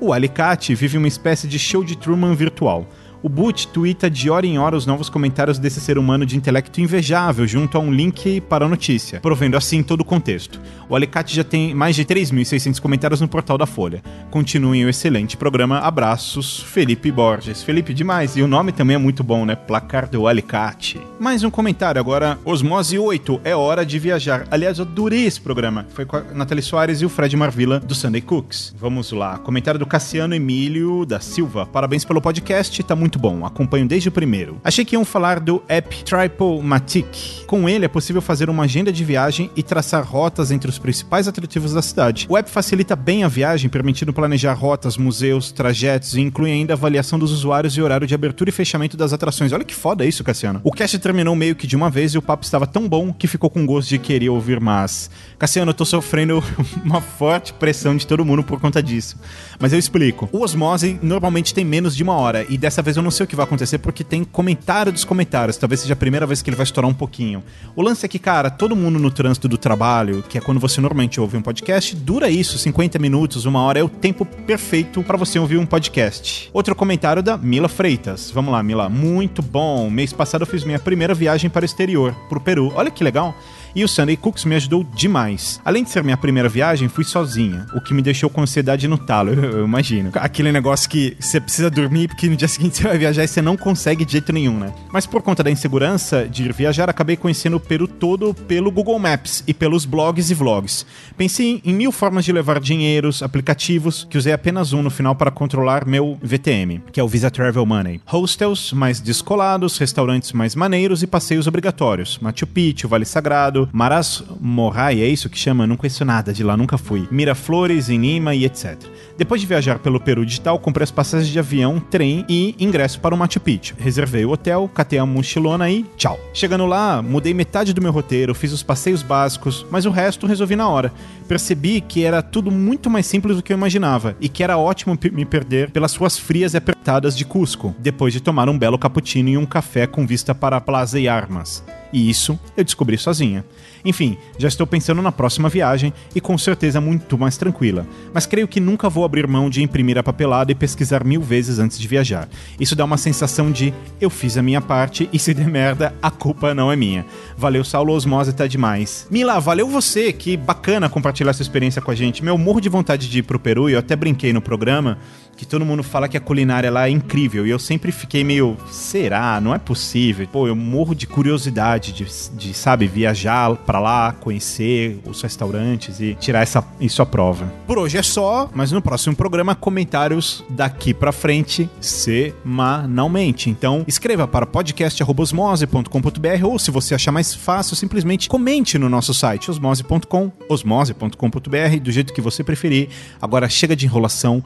O 0.00 0.12
Alicate 0.12 0.74
vive 0.74 0.98
uma 0.98 1.08
espécie 1.08 1.48
de 1.48 1.58
show 1.58 1.84
de 1.84 1.96
Truman 1.96 2.34
virtual 2.34 2.86
o 3.22 3.28
Boot 3.28 3.68
twitta 3.68 4.10
de 4.10 4.28
hora 4.28 4.46
em 4.46 4.58
hora 4.58 4.76
os 4.76 4.86
novos 4.86 5.08
comentários 5.08 5.58
desse 5.58 5.80
ser 5.80 5.96
humano 5.96 6.26
de 6.26 6.36
intelecto 6.36 6.80
invejável 6.80 7.46
junto 7.46 7.78
a 7.78 7.80
um 7.80 7.92
link 7.92 8.40
para 8.42 8.66
a 8.66 8.68
notícia, 8.68 9.20
provendo 9.20 9.56
assim 9.56 9.82
todo 9.82 10.00
o 10.00 10.04
contexto. 10.04 10.60
O 10.88 10.96
Alicate 10.96 11.34
já 11.34 11.44
tem 11.44 11.74
mais 11.74 11.96
de 11.96 12.04
3.600 12.04 12.78
comentários 12.80 13.20
no 13.20 13.28
portal 13.28 13.56
da 13.56 13.64
Folha. 13.64 14.02
Continuem 14.30 14.84
o 14.84 14.88
excelente 14.88 15.36
programa. 15.36 15.78
Abraços, 15.78 16.60
Felipe 16.60 17.10
Borges. 17.10 17.62
Felipe, 17.62 17.94
demais. 17.94 18.36
E 18.36 18.42
o 18.42 18.46
nome 18.46 18.72
também 18.72 18.96
é 18.96 18.98
muito 18.98 19.24
bom, 19.24 19.46
né? 19.46 19.54
Placar 19.54 20.08
do 20.08 20.26
Alicate. 20.26 21.00
Mais 21.18 21.44
um 21.44 21.50
comentário 21.50 21.98
agora. 21.98 22.38
Osmose 22.44 22.98
8. 22.98 23.40
É 23.44 23.56
hora 23.56 23.86
de 23.86 23.98
viajar. 23.98 24.46
Aliás, 24.50 24.78
eu 24.78 24.84
adorei 24.84 25.24
esse 25.24 25.40
programa. 25.40 25.86
Foi 25.94 26.04
com 26.04 26.16
a 26.16 26.24
Nathalie 26.34 26.62
Soares 26.62 27.00
e 27.00 27.06
o 27.06 27.08
Fred 27.08 27.34
Marvila 27.36 27.80
do 27.80 27.94
Sunday 27.94 28.20
Cooks. 28.20 28.74
Vamos 28.78 29.12
lá. 29.12 29.38
Comentário 29.38 29.80
do 29.80 29.86
Cassiano 29.86 30.34
Emílio 30.34 31.06
da 31.06 31.20
Silva. 31.20 31.64
Parabéns 31.64 32.04
pelo 32.04 32.20
podcast. 32.20 32.82
Tá 32.82 32.94
muito 32.94 33.11
muito 33.12 33.18
bom, 33.18 33.44
acompanho 33.44 33.86
desde 33.86 34.08
o 34.08 34.12
primeiro. 34.12 34.58
Achei 34.64 34.86
que 34.86 34.94
iam 34.94 35.04
falar 35.04 35.38
do 35.38 35.62
app 35.68 36.02
Tripomatic. 36.02 37.44
Com 37.46 37.68
ele 37.68 37.84
é 37.84 37.88
possível 37.88 38.22
fazer 38.22 38.48
uma 38.48 38.64
agenda 38.64 38.90
de 38.90 39.04
viagem 39.04 39.50
e 39.54 39.62
traçar 39.62 40.02
rotas 40.02 40.50
entre 40.50 40.70
os 40.70 40.78
principais 40.78 41.28
atrativos 41.28 41.74
da 41.74 41.82
cidade. 41.82 42.26
O 42.30 42.38
app 42.38 42.48
facilita 42.48 42.96
bem 42.96 43.22
a 43.22 43.28
viagem, 43.28 43.68
permitindo 43.68 44.14
planejar 44.14 44.54
rotas, 44.54 44.96
museus, 44.96 45.52
trajetos 45.52 46.14
e 46.14 46.22
inclui 46.22 46.52
ainda 46.52 46.72
avaliação 46.72 47.18
dos 47.18 47.32
usuários 47.32 47.76
e 47.76 47.82
horário 47.82 48.06
de 48.06 48.14
abertura 48.14 48.48
e 48.48 48.52
fechamento 48.52 48.96
das 48.96 49.12
atrações. 49.12 49.52
Olha 49.52 49.64
que 49.64 49.74
foda 49.74 50.06
isso, 50.06 50.24
Cassiano. 50.24 50.62
O 50.64 50.72
cast 50.72 50.98
terminou 50.98 51.36
meio 51.36 51.54
que 51.54 51.66
de 51.66 51.76
uma 51.76 51.90
vez 51.90 52.14
e 52.14 52.18
o 52.18 52.22
papo 52.22 52.44
estava 52.44 52.66
tão 52.66 52.88
bom 52.88 53.12
que 53.12 53.26
ficou 53.26 53.50
com 53.50 53.66
gosto 53.66 53.90
de 53.90 53.98
querer 53.98 54.30
ouvir 54.30 54.58
mais. 54.58 55.10
Cassiano, 55.38 55.70
eu 55.70 55.74
tô 55.74 55.84
sofrendo 55.84 56.42
uma 56.82 57.02
forte 57.02 57.52
pressão 57.52 57.94
de 57.94 58.06
todo 58.06 58.24
mundo 58.24 58.42
por 58.42 58.58
conta 58.58 58.82
disso. 58.82 59.18
Mas 59.60 59.74
eu 59.74 59.78
explico. 59.78 60.30
O 60.32 60.42
Osmose 60.42 60.98
normalmente 61.02 61.52
tem 61.52 61.64
menos 61.64 61.94
de 61.94 62.02
uma 62.02 62.14
hora 62.14 62.46
e 62.48 62.56
dessa 62.56 62.80
vez 62.80 62.96
eu 62.96 63.01
eu 63.02 63.04
não 63.04 63.10
sei 63.10 63.24
o 63.24 63.26
que 63.26 63.34
vai 63.34 63.44
acontecer 63.44 63.78
porque 63.78 64.04
tem 64.04 64.22
comentário 64.22 64.92
dos 64.92 65.04
comentários. 65.04 65.56
Talvez 65.56 65.80
seja 65.80 65.92
a 65.92 65.96
primeira 65.96 66.24
vez 66.24 66.40
que 66.40 66.48
ele 66.48 66.56
vai 66.56 66.64
estourar 66.64 66.88
um 66.88 66.94
pouquinho. 66.94 67.42
O 67.74 67.82
lance 67.82 68.06
é 68.06 68.08
que, 68.08 68.18
cara, 68.18 68.48
todo 68.48 68.76
mundo 68.76 68.98
no 68.98 69.10
trânsito 69.10 69.48
do 69.48 69.58
trabalho, 69.58 70.22
que 70.22 70.38
é 70.38 70.40
quando 70.40 70.60
você 70.60 70.80
normalmente 70.80 71.20
ouve 71.20 71.36
um 71.36 71.42
podcast, 71.42 71.96
dura 71.96 72.30
isso, 72.30 72.56
50 72.58 72.98
minutos, 72.98 73.44
uma 73.44 73.60
hora 73.60 73.80
é 73.80 73.82
o 73.82 73.88
tempo 73.88 74.24
perfeito 74.24 75.02
para 75.02 75.16
você 75.16 75.38
ouvir 75.38 75.58
um 75.58 75.66
podcast. 75.66 76.48
Outro 76.52 76.74
comentário 76.76 77.22
da 77.22 77.36
Mila 77.36 77.68
Freitas. 77.68 78.30
Vamos 78.30 78.52
lá, 78.52 78.62
Mila. 78.62 78.88
Muito 78.88 79.42
bom. 79.42 79.90
Mês 79.90 80.12
passado 80.12 80.42
eu 80.42 80.46
fiz 80.46 80.62
minha 80.64 80.78
primeira 80.78 81.12
viagem 81.12 81.50
para 81.50 81.62
o 81.62 81.66
exterior, 81.66 82.14
pro 82.28 82.40
Peru. 82.40 82.72
Olha 82.76 82.90
que 82.90 83.02
legal. 83.02 83.34
E 83.74 83.82
o 83.82 83.88
Sunday 83.88 84.16
Cooks 84.16 84.44
me 84.44 84.54
ajudou 84.54 84.84
demais. 84.84 85.60
Além 85.64 85.82
de 85.82 85.90
ser 85.90 86.04
minha 86.04 86.16
primeira 86.16 86.48
viagem, 86.48 86.88
fui 86.88 87.04
sozinha, 87.04 87.66
o 87.74 87.80
que 87.80 87.94
me 87.94 88.02
deixou 88.02 88.28
com 88.28 88.42
ansiedade 88.42 88.86
no 88.86 88.98
talo, 88.98 89.32
eu, 89.32 89.58
eu 89.58 89.64
imagino. 89.64 90.10
Aquele 90.14 90.52
negócio 90.52 90.90
que 90.90 91.16
você 91.18 91.40
precisa 91.40 91.70
dormir 91.70 92.08
porque 92.08 92.28
no 92.28 92.36
dia 92.36 92.48
seguinte 92.48 92.76
você 92.76 92.82
vai 92.84 92.98
viajar 92.98 93.24
e 93.24 93.28
você 93.28 93.40
não 93.40 93.56
consegue 93.56 94.04
de 94.04 94.12
jeito 94.12 94.32
nenhum, 94.32 94.58
né? 94.58 94.72
Mas 94.92 95.06
por 95.06 95.22
conta 95.22 95.42
da 95.42 95.50
insegurança 95.50 96.28
de 96.28 96.44
ir 96.44 96.52
viajar, 96.52 96.90
acabei 96.90 97.16
conhecendo 97.16 97.56
o 97.56 97.60
Peru 97.60 97.88
todo 97.88 98.34
pelo 98.34 98.70
Google 98.70 98.98
Maps 98.98 99.42
e 99.46 99.54
pelos 99.54 99.86
blogs 99.86 100.30
e 100.30 100.34
vlogs. 100.34 100.84
Pensei 101.16 101.62
em 101.64 101.72
mil 101.72 101.92
formas 101.92 102.24
de 102.24 102.32
levar 102.32 102.60
dinheiros, 102.60 103.22
aplicativos, 103.22 104.06
que 104.08 104.18
usei 104.18 104.32
apenas 104.32 104.72
um 104.72 104.82
no 104.82 104.90
final 104.90 105.14
para 105.14 105.30
controlar 105.30 105.86
meu 105.86 106.18
VTM, 106.22 106.82
que 106.92 107.00
é 107.00 107.02
o 107.02 107.08
Visa 107.08 107.30
Travel 107.30 107.64
Money. 107.64 108.00
Hostels 108.06 108.72
mais 108.72 109.00
descolados, 109.00 109.78
restaurantes 109.78 110.32
mais 110.32 110.54
maneiros 110.54 111.02
e 111.02 111.06
passeios 111.06 111.46
obrigatórios. 111.46 112.18
Machu 112.20 112.46
Picchu, 112.46 112.88
Vale 112.88 113.04
Sagrado, 113.04 113.61
Maras 113.72 114.22
Morai, 114.40 115.00
é 115.00 115.06
isso 115.06 115.28
que 115.28 115.38
chama? 115.38 115.66
Não 115.66 115.76
conheço 115.76 116.04
nada 116.04 116.32
de 116.32 116.42
lá, 116.42 116.56
nunca 116.56 116.78
fui. 116.78 117.06
Miraflores, 117.10 117.88
em 117.88 117.98
Lima 117.98 118.34
e 118.34 118.44
etc. 118.44 118.78
Depois 119.16 119.40
de 119.40 119.46
viajar 119.46 119.78
pelo 119.78 120.00
Peru 120.00 120.24
digital, 120.26 120.58
comprei 120.58 120.84
as 120.84 120.90
passagens 120.90 121.30
de 121.30 121.38
avião, 121.38 121.78
trem 121.78 122.24
e 122.28 122.54
ingresso 122.58 123.00
para 123.00 123.14
o 123.14 123.18
Machu 123.18 123.40
Picchu. 123.40 123.74
Reservei 123.78 124.24
o 124.24 124.30
hotel, 124.30 124.70
catei 124.74 124.98
a 124.98 125.06
mochilona 125.06 125.70
e 125.70 125.84
tchau. 125.96 126.18
Chegando 126.34 126.66
lá, 126.66 127.02
mudei 127.02 127.32
metade 127.32 127.72
do 127.72 127.82
meu 127.82 127.92
roteiro, 127.92 128.34
fiz 128.34 128.52
os 128.52 128.62
passeios 128.62 129.02
básicos, 129.02 129.66
mas 129.70 129.86
o 129.86 129.90
resto 129.90 130.26
resolvi 130.26 130.56
na 130.56 130.68
hora. 130.68 130.92
Percebi 131.28 131.80
que 131.80 132.04
era 132.04 132.22
tudo 132.22 132.50
muito 132.50 132.90
mais 132.90 133.06
simples 133.06 133.36
do 133.36 133.42
que 133.42 133.52
eu 133.52 133.56
imaginava 133.56 134.16
e 134.20 134.28
que 134.28 134.42
era 134.42 134.58
ótimo 134.58 134.98
me 135.12 135.24
perder 135.24 135.70
pelas 135.70 135.94
ruas 135.94 136.18
frias 136.18 136.54
e 136.54 136.56
apertadas 136.56 137.16
de 137.16 137.24
Cusco, 137.24 137.74
depois 137.78 138.12
de 138.12 138.20
tomar 138.20 138.48
um 138.48 138.58
belo 138.58 138.78
cappuccino 138.78 139.28
e 139.28 139.36
um 139.36 139.46
café 139.46 139.86
com 139.86 140.06
vista 140.06 140.34
para 140.34 140.56
a 140.56 140.60
Plaza 140.60 140.98
e 140.98 141.08
Armas. 141.08 141.62
E 141.92 142.08
isso 142.08 142.38
eu 142.56 142.64
descobri 142.64 142.96
sozinha. 142.96 143.44
Enfim, 143.84 144.16
já 144.38 144.48
estou 144.48 144.66
pensando 144.66 145.02
na 145.02 145.12
próxima 145.12 145.48
viagem 145.48 145.92
e 146.14 146.20
com 146.20 146.36
certeza 146.38 146.80
muito 146.80 147.18
mais 147.18 147.36
tranquila. 147.36 147.86
Mas 148.12 148.26
creio 148.26 148.48
que 148.48 148.60
nunca 148.60 148.88
vou 148.88 149.04
abrir 149.04 149.26
mão 149.26 149.50
de 149.50 149.62
imprimir 149.62 149.98
a 149.98 150.02
papelada 150.02 150.52
e 150.52 150.54
pesquisar 150.54 151.04
mil 151.04 151.20
vezes 151.20 151.58
antes 151.58 151.78
de 151.78 151.88
viajar. 151.88 152.28
Isso 152.58 152.76
dá 152.76 152.84
uma 152.84 152.96
sensação 152.96 153.50
de 153.50 153.72
eu 154.00 154.10
fiz 154.10 154.36
a 154.36 154.42
minha 154.42 154.60
parte 154.60 155.08
e 155.12 155.18
se 155.18 155.34
der 155.34 155.48
merda, 155.48 155.94
a 156.02 156.10
culpa 156.10 156.54
não 156.54 156.70
é 156.70 156.76
minha. 156.76 157.04
Valeu, 157.36 157.64
Saulo 157.64 157.92
Osmose, 157.92 158.32
tá 158.32 158.46
demais. 158.46 159.06
Mila, 159.10 159.40
valeu 159.40 159.68
você, 159.68 160.12
que 160.12 160.36
bacana 160.36 160.88
compartilhar 160.88 161.32
sua 161.32 161.42
experiência 161.42 161.82
com 161.82 161.90
a 161.90 161.94
gente. 161.94 162.24
Meu, 162.24 162.38
morro 162.38 162.60
de 162.60 162.68
vontade 162.68 163.08
de 163.08 163.18
ir 163.18 163.22
pro 163.22 163.38
Peru 163.38 163.68
e 163.68 163.72
eu 163.72 163.78
até 163.78 163.96
brinquei 163.96 164.32
no 164.32 164.40
programa 164.40 164.98
que 165.36 165.46
todo 165.46 165.64
mundo 165.64 165.82
fala 165.82 166.08
que 166.08 166.16
a 166.16 166.20
culinária 166.20 166.70
lá 166.70 166.86
é 166.86 166.90
incrível. 166.90 167.46
E 167.46 167.50
eu 167.50 167.58
sempre 167.58 167.90
fiquei 167.90 168.22
meio, 168.22 168.56
será? 168.70 169.40
Não 169.40 169.54
é 169.54 169.58
possível. 169.58 170.26
Pô, 170.30 170.46
eu 170.46 170.54
morro 170.54 170.94
de 170.94 171.06
curiosidade 171.06 171.92
de, 171.92 172.06
de 172.36 172.54
sabe, 172.54 172.86
viajar 172.86 173.56
para 173.72 173.80
lá, 173.80 174.12
conhecer 174.12 175.00
os 175.06 175.22
restaurantes 175.22 175.98
e 175.98 176.14
tirar 176.14 176.42
essa, 176.42 176.62
isso 176.78 177.00
à 177.00 177.06
prova. 177.06 177.50
Por 177.66 177.78
hoje 177.78 177.96
é 177.96 178.02
só, 178.02 178.50
mas 178.54 178.70
no 178.70 178.82
próximo 178.82 179.16
programa, 179.16 179.54
comentários 179.54 180.44
daqui 180.50 180.92
para 180.92 181.10
frente 181.10 181.70
semanalmente. 181.80 183.48
Então, 183.48 183.82
escreva 183.88 184.28
para 184.28 184.44
podcast.osmose.com.br 184.44 186.44
ou 186.44 186.58
se 186.58 186.70
você 186.70 186.94
achar 186.94 187.12
mais 187.12 187.34
fácil, 187.34 187.74
simplesmente 187.74 188.28
comente 188.28 188.76
no 188.76 188.90
nosso 188.90 189.14
site 189.14 189.50
osmose.com, 189.50 190.30
osmose.com.br, 190.50 191.80
do 191.82 191.90
jeito 191.90 192.12
que 192.12 192.20
você 192.20 192.44
preferir. 192.44 192.90
Agora 193.22 193.48
chega 193.48 193.74
de 193.74 193.86
enrolação. 193.86 194.44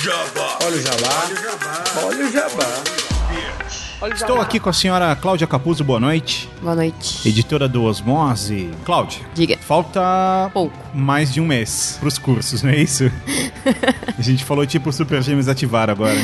Jabá. 0.00 0.58
Olha 0.62 0.76
o 0.76 0.80
jabá. 0.80 1.24
Olha 1.24 1.34
o 1.34 1.42
jabá. 1.42 1.82
Olha 2.04 2.24
o 2.24 2.32
jabá. 2.32 2.91
Estou 4.10 4.40
aqui 4.40 4.58
com 4.58 4.68
a 4.68 4.72
senhora 4.72 5.14
Cláudia 5.14 5.46
Capuzzo, 5.46 5.84
boa 5.84 6.00
noite. 6.00 6.50
Boa 6.60 6.74
noite. 6.74 7.28
Editora 7.28 7.68
do 7.68 7.84
Osmose. 7.84 8.70
Cláudia. 8.84 9.20
Diga. 9.32 9.56
Falta 9.58 10.50
pouco. 10.52 10.76
Mais 10.92 11.32
de 11.32 11.40
um 11.40 11.46
mês 11.46 11.98
pros 12.00 12.18
cursos, 12.18 12.64
não 12.64 12.70
é 12.70 12.78
isso? 12.78 13.04
a 14.18 14.20
gente 14.20 14.44
falou 14.44 14.66
tipo 14.66 14.92
Super 14.92 15.22
Gêmeos 15.22 15.46
ativar 15.46 15.88
agora. 15.88 16.18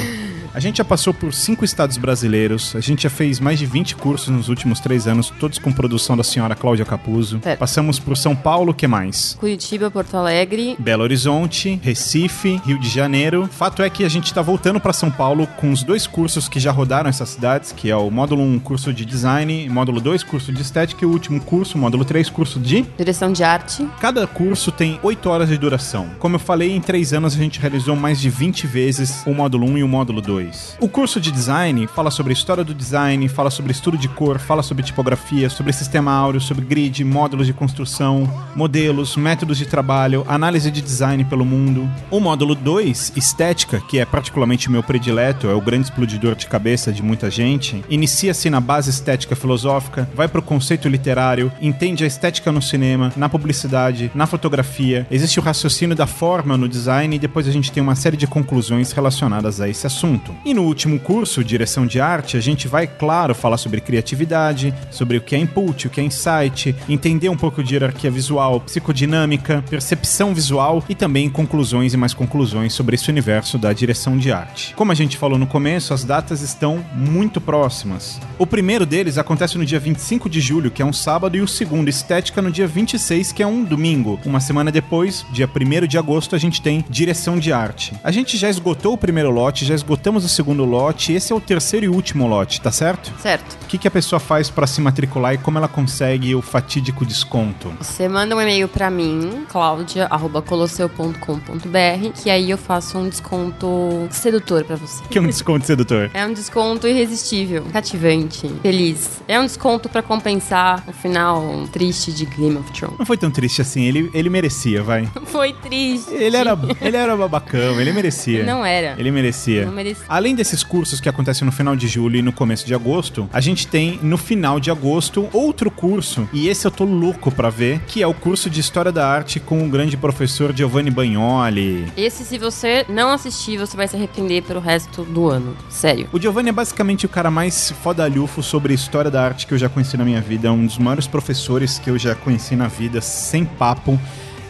A 0.55 0.61
gente 0.61 0.79
já 0.79 0.85
passou 0.85 1.13
por 1.13 1.33
cinco 1.33 1.65
estados 1.65 1.97
brasileiros, 1.97 2.75
a 2.75 2.81
gente 2.81 3.03
já 3.03 3.11
fez 3.11 3.39
mais 3.39 3.59
de 3.59 3.67
20 3.67 3.97
cursos 3.97 4.29
nos 4.29 4.49
últimos 4.49 4.81
três 4.81 5.07
anos, 5.07 5.33
todos 5.39 5.59
com 5.59 5.73
produção 5.73 6.17
da 6.17 6.25
senhora 6.25 6.55
Cláudia 6.55 6.85
Capuzzo. 6.85 7.41
Certo. 7.43 7.59
Passamos 7.59 7.99
por 7.99 8.17
São 8.17 8.35
Paulo, 8.35 8.75
que 8.75 8.87
mais? 8.87 9.37
Curitiba, 9.39 9.91
Porto 9.91 10.17
Alegre. 10.17 10.77
Belo 10.79 11.03
Horizonte, 11.03 11.79
Recife, 11.83 12.61
Rio 12.65 12.79
de 12.79 12.89
Janeiro. 12.89 13.49
Fato 13.51 13.83
é 13.83 13.91
que 13.91 14.05
a 14.05 14.09
gente 14.09 14.33
tá 14.33 14.43
voltando 14.43 14.81
para 14.81 14.93
São 14.93 15.11
Paulo 15.11 15.47
com 15.59 15.71
os 15.71 15.83
dois 15.83 16.07
cursos 16.07 16.49
que 16.49 16.59
já 16.59 16.73
rodaram 16.73 17.09
essas 17.09 17.29
cidades, 17.29 17.73
que 17.73 17.91
é 17.91 17.97
o 17.97 18.11
módulo 18.11 18.43
1, 18.43 18.59
curso 18.61 18.93
de 18.93 19.05
design, 19.05 19.69
módulo 19.69 20.01
2, 20.01 20.23
curso 20.23 20.53
de 20.53 20.63
estética 20.63 21.05
e 21.05 21.07
o 21.07 21.11
último 21.11 21.41
curso, 21.41 21.77
módulo 21.79 22.05
3, 22.05 22.31
curso 22.31 22.59
de 22.59 22.85
Direção 22.97 23.33
de 23.33 23.45
arte. 23.45 23.87
Cada 24.01 24.27
curso 24.27 24.73
tem 24.73 24.99
8 25.03 25.29
horas 25.29 25.49
de 25.49 25.59
duração. 25.59 26.09
Como 26.19 26.37
eu 26.37 26.41
falei, 26.41 26.75
em 26.75 26.81
3 26.81 27.13
anos 27.13 27.35
a 27.35 27.39
gente 27.39 27.61
realizou 27.61 27.95
mais 27.95 28.21
de 28.21 28.31
20 28.31 28.67
vezes 28.67 29.23
o 29.27 29.33
módulo 29.33 29.67
1 29.67 29.79
e 29.79 29.83
o 29.83 29.89
módulo 29.89 30.21
2. 30.21 30.38
O 30.81 30.89
curso 30.89 31.21
de 31.21 31.31
design 31.31 31.87
fala 31.87 32.11
sobre 32.11 32.33
a 32.33 32.35
história 32.35 32.65
do 32.65 32.75
design, 32.75 33.29
fala 33.29 33.51
sobre 33.51 33.73
estudo 33.73 33.99
de 33.99 34.09
cor, 34.09 34.39
fala 34.39 34.63
sobre 34.63 34.83
tipografia, 34.83 35.51
sobre 35.51 35.73
sistema 35.73 36.13
áureo, 36.13 36.41
sobre 36.41 36.65
grid, 36.65 37.05
módulos 37.05 37.47
de 37.47 37.53
construção, 37.53 38.29
modelos, 38.55 39.17
métodos 39.17 39.59
de 39.59 39.67
trabalho, 39.67 40.25
análise 40.29 40.71
de 40.71 40.81
design 40.81 41.25
pelo 41.25 41.45
mundo. 41.45 41.89
O 42.11 42.21
módulo 42.21 42.55
2, 42.55 43.13
estética, 43.17 43.81
que 43.81 43.99
é 43.99 44.05
particularmente 44.05 44.71
meu 44.71 44.83
predileto, 44.83 45.49
é 45.49 45.55
o 45.55 45.61
grande 45.61 45.89
explodidor 45.89 46.35
de 46.35 46.47
cabeça 46.47 46.93
de 46.93 47.03
muita 47.03 47.31
gente, 47.31 47.85
inicia-se 47.89 48.51
na 48.51 48.61
base 48.61 48.91
estética 48.91 49.35
filosófica, 49.35 50.09
vai 50.15 50.29
para 50.29 50.41
o 50.41 50.43
conceito 50.43 50.89
literário, 50.89 51.53
entende 51.61 52.05
a 52.05 52.07
estética 52.07 52.53
no 52.53 52.63
cinema, 52.63 53.13
na 53.17 53.29
publicidade, 53.29 54.11
na 54.15 54.27
fotografia, 54.27 55.07
existe 55.11 55.39
o 55.39 55.43
raciocínio 55.43 55.97
da 55.97 56.07
forma 56.07 56.57
no 56.57 56.69
design 56.69 57.15
e 57.15 57.19
depois 57.19 57.49
a 57.49 57.53
gente 57.53 57.73
tem 57.73 57.83
uma 57.83 57.95
série 57.95 58.17
de 58.17 58.27
conclusões 58.27 58.93
relacionadas 58.93 59.61
a 59.61 59.69
esse 59.69 59.87
assunto. 59.87 60.28
E 60.45 60.55
no 60.55 60.63
último 60.63 60.99
curso, 60.99 61.45
Direção 61.45 61.87
de 61.87 62.01
Arte, 62.01 62.37
a 62.37 62.41
gente 62.41 62.69
vai, 62.69 62.87
claro, 62.87 63.35
falar 63.35 63.57
sobre 63.57 63.81
criatividade, 63.81 64.75
sobre 64.91 65.17
o 65.17 65.21
que 65.21 65.35
é 65.35 65.39
input, 65.39 65.87
o 65.87 65.91
que 65.91 66.01
é 66.01 66.05
insight, 66.05 66.75
entender 66.89 67.29
um 67.29 67.37
pouco 67.37 67.63
de 67.63 67.75
hierarquia 67.75 68.11
visual, 68.11 68.61
psicodinâmica, 68.61 69.63
percepção 69.69 70.35
visual 70.35 70.85
e 70.89 70.95
também 70.95 71.29
conclusões 71.29 71.95
e 71.95 71.97
mais 71.97 72.15
conclusões 72.15 72.73
sobre 72.73 72.95
esse 72.95 73.11
universo 73.11 73.59
da 73.59 73.73
direção 73.73 74.17
de 74.17 74.33
arte. 74.33 74.75
Como 74.75 74.93
a 74.93 74.95
gente 74.95 75.17
falou 75.17 75.39
no 75.39 75.47
começo, 75.47 75.95
as 75.95 76.05
datas 76.05 76.41
estão 76.41 76.85
muito 76.95 77.41
próximas. 77.41 78.21
O 78.39 78.47
primeiro 78.47 78.87
deles 78.87 79.19
acontece 79.19 79.59
no 79.59 79.65
dia 79.65 79.79
25 79.79 80.29
de 80.29 80.41
julho, 80.41 80.71
que 80.71 80.83
é 80.83 80.85
um 80.85 80.93
sábado, 80.93 81.37
e 81.37 81.41
o 81.41 81.49
segundo, 81.49 81.89
Estética, 81.89 82.43
no 82.43 82.51
dia 82.51 82.67
26, 82.67 83.33
que 83.33 83.43
é 83.43 83.47
um 83.47 83.65
domingo. 83.65 84.19
Uma 84.25 84.41
semana 84.41 84.71
depois, 84.71 85.25
dia 85.33 85.49
1 85.49 85.87
de 85.87 85.99
agosto, 85.99 86.35
a 86.35 86.39
gente 86.39 86.63
tem 86.63 86.85
Direção 86.89 87.39
de 87.39 87.53
Arte. 87.53 87.95
A 88.03 88.11
gente 88.11 88.37
já 88.37 88.49
esgotou 88.49 88.95
o 88.95 88.99
primeiro 88.99 89.31
lote, 89.31 89.65
já 89.65 89.75
esgotamos 89.75 90.18
o 90.25 90.29
segundo 90.29 90.65
lote, 90.65 91.13
esse 91.13 91.33
é 91.33 91.37
o 91.37 91.41
terceiro 91.41 91.87
e 91.87 91.89
último 91.89 92.27
lote, 92.27 92.61
tá 92.61 92.71
certo? 92.71 93.13
Certo. 93.21 93.57
O 93.63 93.67
que, 93.67 93.79
que 93.79 93.89
a 93.89 93.91
pessoa 93.91 94.21
faz 94.21 94.51
para 94.51 94.67
se 94.67 94.81
matricular 94.81 95.35
e 95.35 95.39
como 95.39 95.59
ela 95.59 95.69
consegue 95.69 96.35
o 96.35 96.43
fatídico 96.43 97.05
desconto? 97.05 97.73
Você 97.81 98.09
manda 98.09 98.35
um 98.35 98.41
e-mail 98.41 98.69
para 98.69 98.91
mim, 98.91 99.45
claudia@colosseu.com.br, 99.49 102.23
que 102.23 102.31
aí 102.31 102.51
eu 102.51 102.59
faço 102.59 102.99
um 102.99 103.09
desconto 103.09 104.09
sedutor 104.11 104.65
para 104.65 104.77
você. 104.77 105.03
Que 105.11 105.19
é 105.19 105.21
um 105.21 105.27
desconto 105.27 105.67
sedutor? 105.67 106.11
É 106.15 106.25
um 106.27 106.33
desconto 106.33 106.87
irresistível, 106.87 107.65
cativante, 107.73 108.49
feliz. 108.63 109.21
É 109.29 109.39
um 109.39 109.45
desconto 109.45 109.89
para 109.89 110.03
compensar 110.03 110.83
o 110.87 110.93
final 110.93 111.67
triste 111.73 112.13
de 112.13 112.25
Game 112.25 112.57
of 112.57 112.73
Thrones. 112.73 112.99
Não 112.99 113.07
foi 113.07 113.17
tão 113.17 113.31
triste 113.31 113.61
assim, 113.61 113.85
ele, 113.85 114.11
ele 114.15 114.31
merecia, 114.31 114.83
vai. 114.83 115.09
Foi 115.29 115.53
triste. 115.53 116.13
Ele 116.13 116.37
era, 116.37 116.59
ele 116.81 116.97
era 116.97 117.17
babacão, 117.17 117.81
ele 117.81 117.93
merecia. 117.93 118.45
Não 118.45 118.65
era. 118.65 118.95
Ele 118.99 119.11
merecia. 119.11 119.67
Não 119.67 119.73
merecia. 119.73 120.05
Além 120.09 120.35
desses 120.35 120.63
cursos 120.63 121.01
que 121.01 121.09
acontecem 121.09 121.45
no 121.45 121.53
final 121.53 121.77
de 121.77 121.87
julho 121.87 122.17
e 122.17 122.23
no 122.23 122.33
começo 122.33 122.67
de 122.67 122.75
agosto, 122.75 123.29
a 123.31 123.41
gente 123.41 123.67
tem 123.67 123.99
no 124.03 124.17
final 124.17 124.59
de 124.59 124.71
agosto 124.71 125.29
outro 125.35 125.71
curso, 125.71 126.27
e 126.33 126.49
esse 126.49 126.67
eu 126.67 126.71
tô 126.71 126.85
louco 126.85 127.31
pra 127.31 127.51
ver, 127.51 127.81
que 127.87 128.03
é 128.03 128.07
o 128.07 128.15
curso 128.15 128.49
de 128.49 128.59
História 128.61 128.91
da 128.91 129.07
Arte 129.07 129.39
com 129.39 129.63
o 129.63 129.69
grande 129.69 129.97
professor 129.99 130.57
Giovanni 130.57 130.91
Bagnoli. 130.91 131.93
Esse, 131.97 132.25
se 132.25 132.39
você 132.39 132.87
não 132.89 133.11
assistir, 133.11 133.59
você 133.59 133.77
vai 133.77 133.87
se 133.87 133.97
arrepender 133.97 134.43
pelo 134.45 134.61
resto 134.61 135.05
do 135.05 135.29
ano. 135.29 135.55
Sério. 135.69 136.09
O 136.11 136.19
Giovanni 136.19 136.49
é 136.49 136.53
basicamente 136.53 137.05
o 137.05 137.09
cara 137.09 137.31
mais 137.31 137.71
fodalhufo 137.83 138.43
sobre 138.43 138.73
história 138.73 139.11
da 139.11 139.23
arte 139.23 139.47
que 139.47 139.53
eu 139.53 139.59
já 139.59 139.69
conheci 139.69 139.97
na 139.99 140.05
minha 140.05 140.23
vida. 140.23 140.49
É 140.49 140.51
um 140.51 140.65
dos 140.65 140.79
maiores 140.79 141.07
professores 141.07 141.79
que 141.79 141.91
eu 141.91 141.99
já 141.99 142.15
conheci 142.15 142.57
na 142.57 142.67
vida, 142.67 143.03
sem 143.03 143.45
papo. 143.45 144.01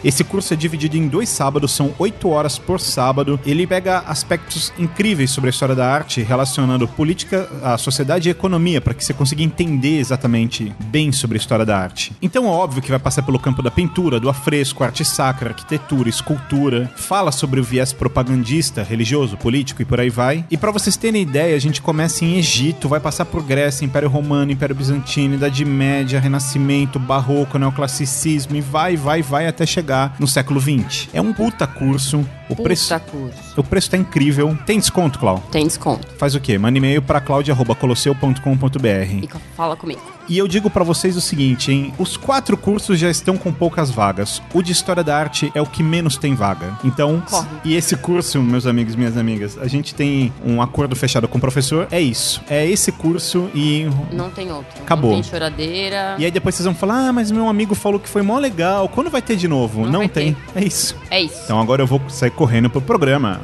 Esse 0.01 0.23
curso 0.23 0.53
é 0.53 0.57
dividido 0.57 0.95
em 0.95 1.07
dois 1.07 1.27
sábados, 1.27 1.71
são 1.71 1.93
oito 1.99 2.29
horas 2.29 2.57
por 2.57 2.79
sábado. 2.79 3.37
Ele 3.45 3.67
pega 3.67 3.99
aspectos 3.99 4.71
incríveis 4.79 5.29
sobre 5.29 5.49
a 5.49 5.51
história 5.51 5.75
da 5.75 5.91
arte, 5.91 6.21
relacionando 6.21 6.87
política, 6.87 7.49
a 7.61 7.77
sociedade 7.77 8.29
e 8.29 8.29
a 8.29 8.31
economia, 8.31 8.79
para 8.79 8.93
que 8.93 9.03
você 9.03 9.13
consiga 9.13 9.43
entender 9.43 9.99
exatamente 9.99 10.73
bem 10.85 11.11
sobre 11.11 11.37
a 11.37 11.39
história 11.41 11.65
da 11.65 11.77
arte. 11.77 12.13
Então 12.21 12.45
é 12.45 12.49
óbvio 12.49 12.81
que 12.81 12.89
vai 12.89 12.99
passar 12.99 13.23
pelo 13.23 13.39
campo 13.39 13.61
da 13.61 13.69
pintura, 13.69 14.21
do 14.21 14.29
afresco, 14.29 14.85
arte 14.85 15.03
sacra, 15.03 15.49
arquitetura, 15.49 16.07
escultura. 16.07 16.89
Fala 16.95 17.31
sobre 17.31 17.59
o 17.59 17.63
viés 17.63 17.91
propagandista, 17.91 18.83
religioso, 18.83 19.35
político 19.35 19.81
e 19.81 19.85
por 19.85 19.99
aí 19.99 20.09
vai. 20.09 20.45
E 20.49 20.57
para 20.57 20.71
vocês 20.71 20.95
terem 20.95 21.23
ideia, 21.23 21.55
a 21.57 21.59
gente 21.59 21.81
começa 21.81 22.23
em 22.23 22.37
Egito, 22.37 22.87
vai 22.87 23.01
passar 23.01 23.25
por 23.25 23.43
Grécia, 23.43 23.83
Império 23.83 24.07
Romano, 24.07 24.51
Império 24.51 24.75
Bizantino, 24.75 25.35
Idade 25.35 25.65
Média, 25.65 26.21
Renascimento, 26.21 26.97
Barroco, 26.97 27.57
Neoclassicismo 27.57 28.55
e 28.55 28.61
vai, 28.61 28.95
vai, 28.95 29.21
vai 29.21 29.45
até 29.45 29.65
chegar 29.65 29.88
no 30.19 30.27
século 30.27 30.59
XX. 30.59 31.07
É 31.13 31.21
um 31.21 31.33
puta 31.33 31.67
curso. 31.67 32.19
O 32.49 32.55
Puta 32.55 32.63
preço, 32.63 32.99
curso. 33.11 33.59
o 33.59 33.63
preço 33.63 33.91
tá 33.91 33.97
incrível. 33.97 34.57
Tem 34.65 34.79
desconto, 34.79 35.19
Clau? 35.19 35.39
Tem 35.51 35.65
desconto. 35.65 36.07
Faz 36.17 36.35
o 36.35 36.39
quê? 36.39 36.57
Manda 36.57 36.77
e-mail 36.77 37.01
para 37.01 37.21
claudia.colosseu.com.br. 37.21 39.23
E 39.23 39.29
fala 39.55 39.75
comigo. 39.75 40.01
E 40.29 40.37
eu 40.37 40.47
digo 40.47 40.69
pra 40.69 40.83
vocês 40.83 41.17
o 41.17 41.21
seguinte, 41.21 41.71
hein? 41.71 41.91
Os 41.97 42.15
quatro 42.15 42.55
cursos 42.55 42.99
já 42.99 43.09
estão 43.09 43.35
com 43.35 43.51
poucas 43.51 43.89
vagas. 43.89 44.39
O 44.53 44.61
de 44.61 44.71
História 44.71 45.03
da 45.03 45.17
Arte 45.17 45.51
é 45.55 45.61
o 45.61 45.65
que 45.65 45.81
menos 45.81 46.17
tem 46.17 46.35
vaga. 46.35 46.77
Então, 46.83 47.21
Corre. 47.27 47.47
e 47.65 47.75
esse 47.75 47.95
curso, 47.97 48.39
meus 48.39 48.67
amigos 48.67 48.93
e 48.93 48.97
minhas 48.97 49.17
amigas, 49.17 49.57
a 49.57 49.67
gente 49.67 49.95
tem 49.95 50.31
um 50.45 50.61
acordo 50.61 50.95
fechado 50.95 51.27
com 51.27 51.39
o 51.39 51.41
professor. 51.41 51.87
É 51.89 51.99
isso. 51.99 52.41
É 52.47 52.63
esse 52.63 52.91
curso 52.91 53.49
e. 53.55 53.87
Não 54.11 54.29
tem 54.29 54.51
outro. 54.51 54.79
Acabou. 54.83 55.11
Não 55.11 55.21
tem 55.21 55.29
choradeira. 55.31 56.15
E 56.19 56.25
aí 56.25 56.31
depois 56.31 56.53
vocês 56.53 56.65
vão 56.65 56.75
falar: 56.75 57.07
ah, 57.09 57.13
mas 57.13 57.31
meu 57.31 57.49
amigo 57.49 57.73
falou 57.73 57.99
que 57.99 58.07
foi 58.07 58.21
mó 58.21 58.37
legal. 58.37 58.87
Quando 58.87 59.09
vai 59.09 59.23
ter 59.23 59.35
de 59.35 59.47
novo? 59.47 59.85
Não 59.85 60.01
Não, 60.01 60.07
tem. 60.07 60.37
É 60.55 60.63
isso. 60.63 60.95
É 61.09 61.19
isso. 61.21 61.41
Então 61.45 61.59
agora 61.59 61.81
eu 61.81 61.87
vou 61.87 61.99
sair 62.07 62.31
correndo 62.31 62.69
pro 62.69 62.81
programa. 62.81 63.41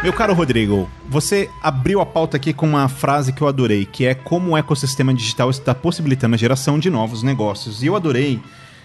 Meu 0.00 0.12
caro 0.12 0.32
Rodrigo, 0.32 0.88
você 1.08 1.50
abriu 1.60 2.00
a 2.00 2.06
pauta 2.06 2.36
aqui 2.36 2.52
com 2.52 2.68
uma 2.68 2.88
frase 2.88 3.32
que 3.32 3.42
eu 3.42 3.48
adorei, 3.48 3.84
que 3.84 4.06
é 4.06 4.14
como 4.14 4.52
o 4.52 4.56
ecossistema 4.56 5.12
digital 5.12 5.50
está 5.50 5.74
possibilitando 5.74 6.36
a 6.36 6.38
geração 6.38 6.78
de 6.78 6.88
novos 6.88 7.24
negócios. 7.24 7.82
E 7.82 7.86
eu 7.86 7.96
adorei. 7.96 8.40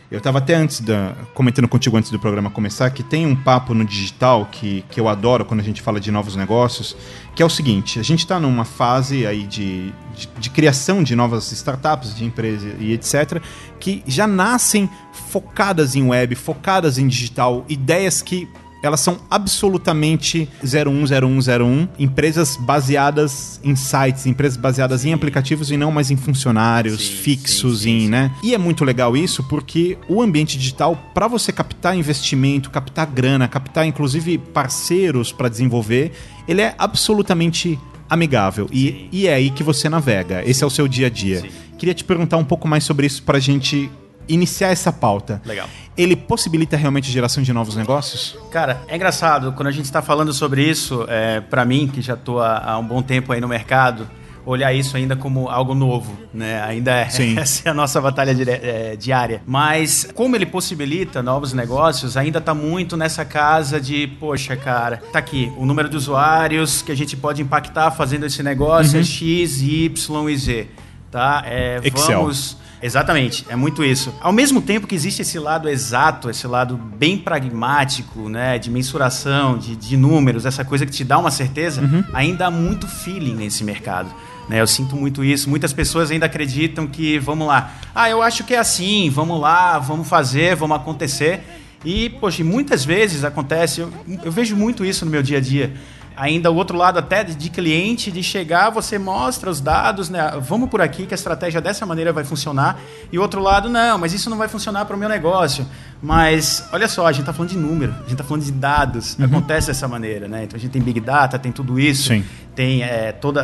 Eu 0.10 0.18
estava 0.18 0.40
até 0.40 0.56
antes 0.56 0.80
da. 0.80 1.16
comentando 1.36 1.68
contigo 1.68 1.98
antes 1.98 2.10
do 2.10 2.20
programa 2.20 2.50
começar, 2.50 2.90
que 2.90 3.04
tem 3.04 3.28
um 3.28 3.36
papo 3.36 3.76
no 3.76 3.86
digital 3.86 4.48
que, 4.52 4.84
que 4.90 5.00
eu 5.00 5.08
adoro 5.08 5.46
quando 5.46 5.60
a 5.60 5.64
gente 5.64 5.84
fala 5.84 6.00
de 6.00 6.12
novos 6.12 6.36
negócios, 6.36 6.98
que 7.36 7.44
é 7.44 7.46
o 7.46 7.50
seguinte: 7.50 8.00
a 8.00 8.04
gente 8.04 8.20
está 8.20 8.40
numa 8.40 8.66
fase 8.66 9.26
aí 9.28 9.44
de, 9.44 9.92
de, 10.16 10.28
de 10.40 10.50
criação 10.50 11.04
de 11.04 11.16
novas 11.16 11.52
startups, 11.52 12.16
de 12.16 12.26
empresas 12.26 12.74
e 12.80 12.92
etc., 12.92 13.40
que 13.80 14.04
já 14.08 14.26
nascem 14.26 14.90
focadas 15.30 15.96
em 15.96 16.08
web, 16.08 16.34
focadas 16.34 16.98
em 16.98 17.08
digital, 17.08 17.66
ideias 17.70 18.22
que 18.22 18.50
elas 18.84 19.00
são 19.00 19.18
absolutamente 19.32 20.48
010101, 20.62 21.88
empresas 21.98 22.58
baseadas 22.58 23.60
em 23.64 23.76
sites, 23.78 24.26
empresas 24.26 24.58
baseadas 24.58 25.06
em 25.06 25.14
aplicativos 25.14 25.72
e 25.72 25.78
não 25.78 25.90
mais 25.90 26.12
em 26.12 26.18
funcionários 26.18 27.02
Sim, 27.02 27.14
fixos, 27.16 27.80
sim, 27.80 28.00
sim, 28.00 28.06
em, 28.06 28.10
né? 28.10 28.32
E 28.44 28.54
é 28.54 28.58
muito 28.58 28.84
legal 28.84 29.16
isso 29.16 29.42
porque 29.46 29.98
o 30.10 30.22
ambiente 30.22 30.58
digital, 30.58 30.98
para 31.14 31.30
você 31.30 31.54
captar 31.54 31.96
investimento, 31.96 32.70
captar 32.70 33.08
grana, 33.08 33.48
captar 33.48 33.88
inclusive 33.88 34.38
parceiros 34.38 35.32
para 35.32 35.48
desenvolver, 35.48 36.12
ele 36.46 36.62
é 36.62 36.76
absolutamente 36.78 37.80
amigável 38.10 38.68
e, 38.70 39.08
e 39.14 39.28
é 39.28 39.34
aí 39.34 39.50
que 39.50 39.64
você 39.64 39.88
navega. 39.88 40.44
Esse 40.46 40.62
é 40.62 40.68
o 40.68 40.70
seu 40.70 40.90
dia 40.90 41.08
a 41.08 41.10
dia. 41.10 41.40
Sim. 41.40 41.50
Queria 41.78 41.94
te 41.94 42.04
perguntar 42.04 42.36
um 42.36 42.46
pouco 42.46 42.68
mais 42.68 42.84
sobre 42.84 43.08
isso 43.08 43.24
pra 43.24 43.40
gente 43.40 43.90
iniciar 44.28 44.70
essa 44.70 44.92
pauta. 44.92 45.42
Legal. 45.46 45.68
Ele 45.98 46.16
possibilita 46.16 46.76
realmente 46.76 47.10
a 47.10 47.14
geração 47.14 47.44
de 47.44 47.54
novos 47.54 47.76
negócios? 47.76 48.36
Cara, 48.52 48.82
é 48.88 48.96
engraçado, 48.96 49.52
quando 49.54 49.68
a 49.68 49.72
gente 49.72 49.86
está 49.86 50.02
falando 50.02 50.34
sobre 50.34 50.64
isso, 50.68 51.06
é, 51.08 51.40
para 51.42 51.64
mim, 51.66 51.88
que 51.88 52.02
já 52.02 52.16
estou 52.16 52.42
há, 52.42 52.58
há 52.72 52.78
um 52.80 52.86
bom 52.86 53.02
tempo 53.02 53.32
aí 53.32 53.40
no 53.40 53.48
mercado, 53.48 54.10
olhar 54.46 54.74
isso 54.74 54.98
ainda 54.98 55.16
como 55.16 55.48
algo 55.50 55.74
novo, 55.74 56.18
né? 56.34 56.62
Ainda 56.64 56.92
é, 56.92 57.10
Sim. 57.10 57.38
essa 57.40 57.70
é 57.70 57.72
a 57.72 57.74
nossa 57.74 58.02
batalha 58.02 58.34
dire- 58.36 58.52
é, 58.62 58.96
diária. 58.98 59.42
Mas 59.46 60.10
como 60.14 60.36
ele 60.36 60.46
possibilita 60.46 61.22
novos 61.24 61.54
negócios, 61.54 62.18
ainda 62.18 62.42
tá 62.42 62.54
muito 62.54 62.98
nessa 62.98 63.24
casa 63.24 63.80
de, 63.80 64.08
poxa, 64.20 64.56
cara, 64.56 64.98
tá 65.12 65.20
aqui 65.20 65.52
o 65.58 65.66
número 65.66 65.88
de 65.88 65.96
usuários 65.96 66.82
que 66.82 66.92
a 66.92 66.96
gente 66.96 67.16
pode 67.16 67.42
impactar 67.42 67.92
fazendo 67.92 68.26
esse 68.26 68.44
negócio 68.44 69.00
é 69.00 69.04
X, 69.04 69.62
Y 69.62 70.30
e 70.30 70.38
Z, 70.38 70.68
tá? 71.14 71.44
É, 71.46 71.80
Excel. 71.84 72.20
Vamos 72.20 72.58
Exatamente, 72.84 73.46
é 73.48 73.56
muito 73.56 73.82
isso. 73.82 74.14
Ao 74.20 74.34
mesmo 74.34 74.62
tempo 74.62 74.86
que 74.86 74.94
existe 74.94 75.22
esse 75.22 75.40
lado 75.40 75.70
exato, 75.70 76.30
esse 76.30 76.46
lado 76.46 76.76
bem 76.76 77.18
pragmático, 77.18 78.28
né, 78.28 78.60
de 78.60 78.70
mensuração, 78.70 79.58
de, 79.58 79.74
de 79.74 79.96
números, 79.96 80.46
essa 80.46 80.66
coisa 80.66 80.86
que 80.86 80.92
te 80.92 81.06
dá 81.06 81.18
uma 81.18 81.32
certeza, 81.32 81.82
ainda 82.12 82.48
há 82.48 82.52
muito 82.52 82.86
feeling 82.86 83.36
nesse 83.36 83.64
mercado. 83.64 84.14
Né, 84.50 84.60
eu 84.60 84.68
sinto 84.68 84.98
muito 84.98 85.24
isso. 85.24 85.50
Muitas 85.50 85.72
pessoas 85.72 86.12
ainda 86.12 86.26
acreditam 86.26 86.86
que, 86.86 87.18
vamos 87.20 87.48
lá, 87.48 87.72
ah, 87.96 88.10
eu 88.10 88.22
acho 88.22 88.44
que 88.44 88.54
é 88.54 88.60
assim, 88.60 89.10
vamos 89.10 89.40
lá, 89.40 89.80
vamos 89.80 90.06
fazer, 90.06 90.54
vamos 90.58 90.76
acontecer. 90.76 91.42
E, 91.86 92.10
poxa, 92.10 92.42
e 92.42 92.44
muitas 92.44 92.84
vezes 92.84 93.24
acontece, 93.24 93.80
eu, 93.80 93.94
eu 94.26 94.32
vejo 94.32 94.58
muito 94.58 94.84
isso 94.84 95.06
no 95.06 95.12
meu 95.12 95.24
dia 95.24 95.38
a 95.38 95.42
dia. 95.42 95.74
Ainda 96.16 96.52
o 96.52 96.56
outro 96.56 96.78
lado 96.78 97.00
até 97.00 97.24
de 97.24 97.50
cliente, 97.50 98.12
de 98.12 98.22
chegar, 98.22 98.70
você 98.70 99.00
mostra 99.00 99.50
os 99.50 99.60
dados, 99.60 100.10
né? 100.10 100.34
Vamos 100.42 100.70
por 100.70 100.82
aqui 100.82 101.06
que 101.06 101.14
a 101.14 101.16
estratégia 101.16 101.60
dessa 101.60 101.86
maneira 101.86 102.14
vai 102.14 102.24
funcionar. 102.24 102.80
E 103.12 103.18
o 103.18 103.22
outro 103.22 103.42
lado, 103.42 103.68
não, 103.70 103.98
mas 103.98 104.14
isso 104.14 104.30
não 104.30 104.38
vai 104.38 104.48
funcionar 104.48 104.86
para 104.86 104.96
o 104.96 105.00
meu 105.00 105.10
negócio. 105.10 105.66
Mas, 106.02 106.68
olha 106.72 106.88
só, 106.88 107.08
a 107.08 107.12
gente 107.12 107.22
está 107.22 107.34
falando 107.34 107.52
de 107.52 107.58
número, 107.58 107.94
a 107.94 108.02
gente 108.02 108.12
está 108.12 108.24
falando 108.24 108.44
de 108.44 108.52
dados. 108.52 109.18
Acontece 109.20 109.68
dessa 109.68 109.88
maneira, 109.88 110.28
né? 110.28 110.44
Então 110.44 110.58
a 110.58 110.60
gente 110.60 110.72
tem 110.72 110.82
Big 110.82 111.00
Data, 111.00 111.40
tem 111.40 111.52
tudo 111.52 111.80
isso. 111.80 112.10
Sim. 112.10 112.24
Tem 112.56 112.84
é, 112.84 113.12
todo 113.12 113.40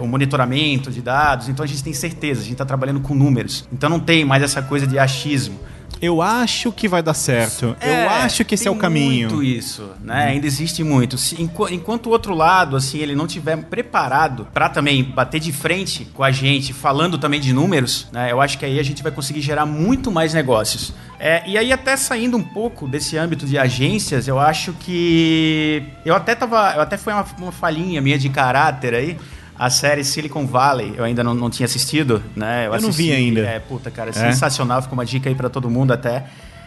o 0.00 0.06
monitoramento 0.06 0.90
de 0.90 1.00
dados. 1.00 1.48
Então 1.48 1.64
a 1.64 1.66
gente 1.66 1.82
tem 1.82 1.94
certeza, 1.94 2.40
a 2.40 2.42
gente 2.42 2.52
está 2.52 2.64
trabalhando 2.64 3.00
com 3.00 3.14
números. 3.14 3.66
Então 3.72 3.88
não 3.88 4.00
tem 4.00 4.24
mais 4.24 4.42
essa 4.42 4.60
coisa 4.60 4.86
de 4.86 4.98
achismo. 4.98 5.58
Eu 6.00 6.22
acho 6.22 6.70
que 6.72 6.86
vai 6.88 7.02
dar 7.02 7.14
certo. 7.14 7.76
eu 7.80 7.88
É, 7.88 8.06
acho 8.06 8.44
que 8.44 8.54
esse 8.54 8.68
é 8.68 8.70
o 8.70 8.76
caminho. 8.76 9.28
muito 9.28 9.42
isso, 9.42 9.90
né? 10.02 10.26
Ainda 10.28 10.46
existe 10.46 10.84
muito. 10.84 11.16
Enquanto 11.70 12.06
o 12.06 12.10
outro 12.10 12.34
lado, 12.34 12.76
assim, 12.76 12.98
ele 12.98 13.14
não 13.14 13.26
tiver 13.26 13.56
preparado 13.64 14.46
para 14.54 14.68
também 14.68 15.02
bater 15.02 15.40
de 15.40 15.52
frente 15.52 16.04
com 16.14 16.22
a 16.22 16.30
gente, 16.30 16.72
falando 16.72 17.18
também 17.18 17.40
de 17.40 17.52
números, 17.52 18.06
né? 18.12 18.30
Eu 18.30 18.40
acho 18.40 18.58
que 18.58 18.64
aí 18.64 18.78
a 18.78 18.82
gente 18.82 19.02
vai 19.02 19.10
conseguir 19.12 19.40
gerar 19.40 19.66
muito 19.66 20.10
mais 20.10 20.34
negócios. 20.34 20.92
É, 21.20 21.42
e 21.48 21.58
aí 21.58 21.72
até 21.72 21.96
saindo 21.96 22.36
um 22.36 22.42
pouco 22.42 22.86
desse 22.86 23.16
âmbito 23.18 23.44
de 23.44 23.58
agências, 23.58 24.28
eu 24.28 24.38
acho 24.38 24.72
que 24.74 25.82
eu 26.04 26.14
até 26.14 26.34
tava, 26.34 26.74
eu 26.76 26.80
até 26.80 26.96
foi 26.96 27.12
uma, 27.12 27.26
uma 27.38 27.52
falhinha 27.52 28.00
minha 28.00 28.18
de 28.18 28.28
caráter 28.28 28.94
aí. 28.94 29.16
A 29.58 29.68
série 29.70 30.04
Silicon 30.04 30.46
Valley, 30.46 30.94
eu 30.96 31.02
ainda 31.04 31.24
não, 31.24 31.34
não 31.34 31.50
tinha 31.50 31.64
assistido, 31.66 32.22
né? 32.36 32.66
Eu 32.68 32.80
não 32.80 32.92
vi 32.92 33.12
ainda. 33.12 33.40
É, 33.40 33.58
puta, 33.58 33.90
cara, 33.90 34.10
É? 34.10 34.12
sensacional, 34.12 34.80
ficou 34.82 34.96
uma 34.96 35.04
dica 35.04 35.28
aí 35.28 35.34
pra 35.34 35.48
todo 35.48 35.68
mundo 35.68 35.92
até. 35.92 36.26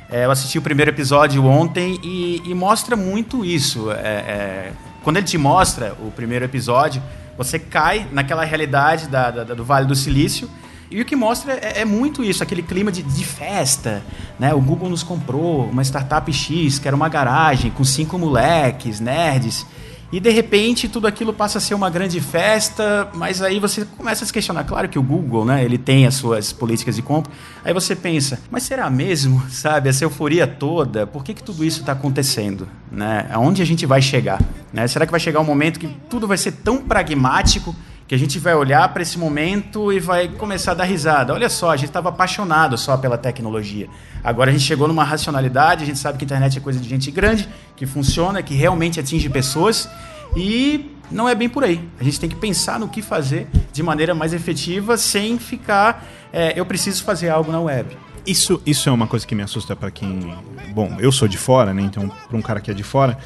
É, 0.09 0.25
eu 0.25 0.31
assisti 0.31 0.57
o 0.57 0.61
primeiro 0.61 0.91
episódio 0.91 1.45
ontem 1.45 1.97
e, 2.03 2.41
e 2.45 2.53
mostra 2.53 2.97
muito 2.97 3.45
isso. 3.45 3.89
É, 3.91 3.95
é, 3.95 4.71
quando 5.03 5.17
ele 5.17 5.25
te 5.25 5.37
mostra 5.37 5.93
o 6.05 6.11
primeiro 6.11 6.43
episódio, 6.43 7.01
você 7.37 7.57
cai 7.57 8.05
naquela 8.11 8.43
realidade 8.43 9.07
da- 9.07 9.31
da- 9.31 9.43
do 9.53 9.63
Vale 9.63 9.85
do 9.87 9.95
Silício. 9.95 10.49
E 10.91 10.99
o 11.01 11.05
que 11.05 11.15
mostra 11.15 11.53
é, 11.53 11.79
é 11.79 11.85
muito 11.85 12.21
isso, 12.21 12.43
aquele 12.43 12.61
clima 12.61 12.91
de, 12.91 13.01
de 13.01 13.23
festa. 13.23 14.01
Né? 14.37 14.53
O 14.53 14.59
Google 14.59 14.89
nos 14.89 15.01
comprou 15.01 15.63
uma 15.69 15.81
startup 15.81 16.31
X, 16.33 16.77
que 16.77 16.87
era 16.89 16.95
uma 16.95 17.07
garagem, 17.07 17.71
com 17.71 17.85
cinco 17.85 18.19
moleques, 18.19 18.99
nerds. 18.99 19.65
E 20.11 20.19
de 20.19 20.29
repente 20.29 20.89
tudo 20.89 21.07
aquilo 21.07 21.33
passa 21.33 21.57
a 21.57 21.61
ser 21.61 21.73
uma 21.73 21.89
grande 21.89 22.19
festa, 22.19 23.09
mas 23.13 23.41
aí 23.41 23.59
você 23.59 23.85
começa 23.85 24.23
a 24.23 24.27
se 24.27 24.33
questionar. 24.33 24.65
Claro 24.65 24.89
que 24.89 24.99
o 24.99 25.03
Google, 25.03 25.45
né, 25.45 25.63
ele 25.63 25.77
tem 25.77 26.05
as 26.05 26.15
suas 26.15 26.51
políticas 26.51 26.97
de 26.97 27.01
compra. 27.01 27.31
Aí 27.63 27.73
você 27.73 27.95
pensa, 27.95 28.39
mas 28.51 28.63
será 28.63 28.89
mesmo, 28.89 29.41
sabe, 29.49 29.87
essa 29.89 30.03
euforia 30.03 30.45
toda? 30.45 31.07
Por 31.07 31.23
que, 31.23 31.33
que 31.33 31.41
tudo 31.41 31.63
isso 31.63 31.79
está 31.79 31.93
acontecendo? 31.93 32.67
Né? 32.91 33.25
Aonde 33.31 33.61
a 33.61 33.65
gente 33.65 33.85
vai 33.85 34.01
chegar? 34.01 34.41
Né? 34.73 34.85
Será 34.87 35.05
que 35.05 35.11
vai 35.11 35.19
chegar 35.19 35.39
um 35.39 35.45
momento 35.45 35.79
que 35.79 35.87
tudo 36.09 36.27
vai 36.27 36.37
ser 36.37 36.51
tão 36.51 36.77
pragmático 36.77 37.73
que 38.11 38.15
a 38.15 38.19
gente 38.19 38.39
vai 38.39 38.53
olhar 38.53 38.89
para 38.89 39.01
esse 39.01 39.17
momento 39.17 39.89
e 39.89 39.97
vai 39.97 40.27
começar 40.27 40.71
a 40.71 40.73
dar 40.73 40.83
risada. 40.83 41.33
Olha 41.33 41.47
só, 41.47 41.71
a 41.71 41.77
gente 41.77 41.87
estava 41.87 42.09
apaixonado 42.09 42.77
só 42.77 42.97
pela 42.97 43.17
tecnologia. 43.17 43.87
Agora 44.21 44.49
a 44.49 44.53
gente 44.53 44.65
chegou 44.65 44.85
numa 44.85 45.05
racionalidade, 45.05 45.83
a 45.83 45.85
gente 45.85 45.97
sabe 45.97 46.17
que 46.17 46.25
a 46.25 46.27
internet 46.27 46.57
é 46.57 46.59
coisa 46.59 46.77
de 46.77 46.89
gente 46.89 47.09
grande, 47.09 47.47
que 47.73 47.85
funciona, 47.85 48.43
que 48.43 48.53
realmente 48.53 48.99
atinge 48.99 49.29
pessoas 49.29 49.89
e 50.35 50.91
não 51.09 51.29
é 51.29 51.33
bem 51.33 51.47
por 51.47 51.63
aí. 51.63 51.87
A 52.01 52.03
gente 52.03 52.19
tem 52.19 52.29
que 52.29 52.35
pensar 52.35 52.77
no 52.77 52.89
que 52.89 53.01
fazer 53.01 53.47
de 53.71 53.81
maneira 53.81 54.13
mais 54.13 54.33
efetiva 54.33 54.97
sem 54.97 55.39
ficar, 55.39 56.05
é, 56.33 56.51
eu 56.59 56.65
preciso 56.65 57.05
fazer 57.05 57.29
algo 57.29 57.49
na 57.49 57.61
web. 57.61 57.97
Isso, 58.27 58.61
isso 58.65 58.89
é 58.89 58.91
uma 58.91 59.07
coisa 59.07 59.25
que 59.25 59.33
me 59.33 59.41
assusta 59.41 59.73
para 59.73 59.89
quem. 59.89 60.35
Bom, 60.73 60.97
eu 60.99 61.13
sou 61.13 61.29
de 61.29 61.37
fora, 61.37 61.73
né? 61.73 61.81
Então, 61.81 62.11
para 62.27 62.37
um 62.37 62.41
cara 62.41 62.59
que 62.59 62.69
é 62.69 62.73
de 62.73 62.83
fora, 62.83 63.17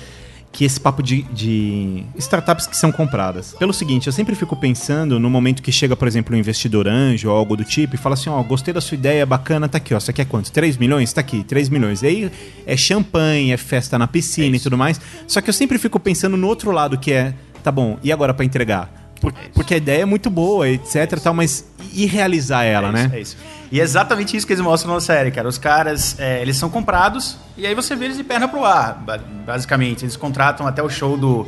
que 0.56 0.64
esse 0.64 0.80
papo 0.80 1.04
de, 1.04 1.24
de, 1.24 2.06
startups 2.18 2.66
que 2.66 2.78
são 2.78 2.90
compradas. 2.90 3.54
Pelo 3.60 3.74
seguinte, 3.74 4.08
eu 4.08 4.14
sempre 4.14 4.34
fico 4.36 4.56
pensando 4.56 5.20
no 5.20 5.30
momento 5.30 5.62
que 5.62 5.70
chega, 5.70 5.98
por 5.98 6.08
exemplo, 6.08 6.34
um 6.34 6.40
investidor 6.40 6.88
anjo 6.88 7.30
ou 7.30 7.36
algo 7.36 7.58
do 7.58 7.66
tipo 7.66 7.96
e 7.96 7.98
fala 7.98 8.14
assim: 8.14 8.30
Ó, 8.30 8.40
oh, 8.40 8.44
gostei 8.46 8.74
da 8.74 8.80
sua 8.80 8.96
ideia, 8.96 9.26
bacana, 9.26 9.68
tá 9.68 9.80
aqui, 9.80 9.94
ó. 9.94 10.00
Você 10.00 10.14
quer 10.14 10.24
quanto? 10.24 10.50
3 10.54 10.78
milhões? 10.78 11.12
Tá 11.12 11.20
aqui, 11.20 11.44
3 11.44 11.68
milhões. 11.68 12.04
E 12.04 12.08
aí 12.08 12.32
é 12.66 12.78
champanhe, 12.78 13.52
é 13.52 13.58
festa 13.58 14.00
na 14.00 14.08
piscina 14.08 14.56
é 14.56 14.58
e 14.58 14.60
tudo 14.62 14.78
mais. 14.78 15.00
Só 15.28 15.42
que 15.42 15.50
eu 15.50 15.54
sempre 15.54 15.78
fico 15.78 16.00
pensando 16.00 16.38
no 16.38 16.48
outro 16.48 16.72
lado 16.72 16.98
que 16.98 17.12
é: 17.12 17.34
tá 17.62 17.70
bom, 17.70 18.00
e 18.02 18.10
agora 18.10 18.34
para 18.34 18.46
entregar? 18.46 19.05
Por, 19.26 19.34
é 19.34 19.50
porque 19.54 19.74
a 19.74 19.78
ideia 19.78 20.04
é 20.04 20.06
muito 20.06 20.30
boa, 20.30 20.70
etc, 20.70 20.96
é 20.96 21.06
tal, 21.08 21.34
mas 21.34 21.66
e 21.92 22.06
realizar 22.06 22.64
ela, 22.64 22.90
é 22.90 22.92
né? 22.92 23.06
Isso, 23.06 23.16
é 23.16 23.20
isso. 23.22 23.38
E 23.72 23.80
é 23.80 23.84
exatamente 23.84 24.38
isso 24.38 24.46
que 24.46 24.54
eles 24.54 24.64
mostram 24.64 24.94
na 24.94 25.02
série, 25.02 25.32
cara. 25.32 25.48
Os 25.48 25.58
caras, 25.58 26.16
é, 26.20 26.42
eles 26.42 26.56
são 26.56 26.70
comprados 26.70 27.38
e 27.58 27.66
aí 27.66 27.74
você 27.74 27.96
vê 27.96 28.06
eles 28.06 28.18
de 28.18 28.24
perna 28.24 28.48
pro 28.48 28.64
ar, 28.64 29.04
basicamente. 29.46 30.06
Eles 30.06 30.16
contratam 30.16 30.68
até 30.68 30.84
o 30.84 30.90
show 30.90 31.18
do 31.18 31.48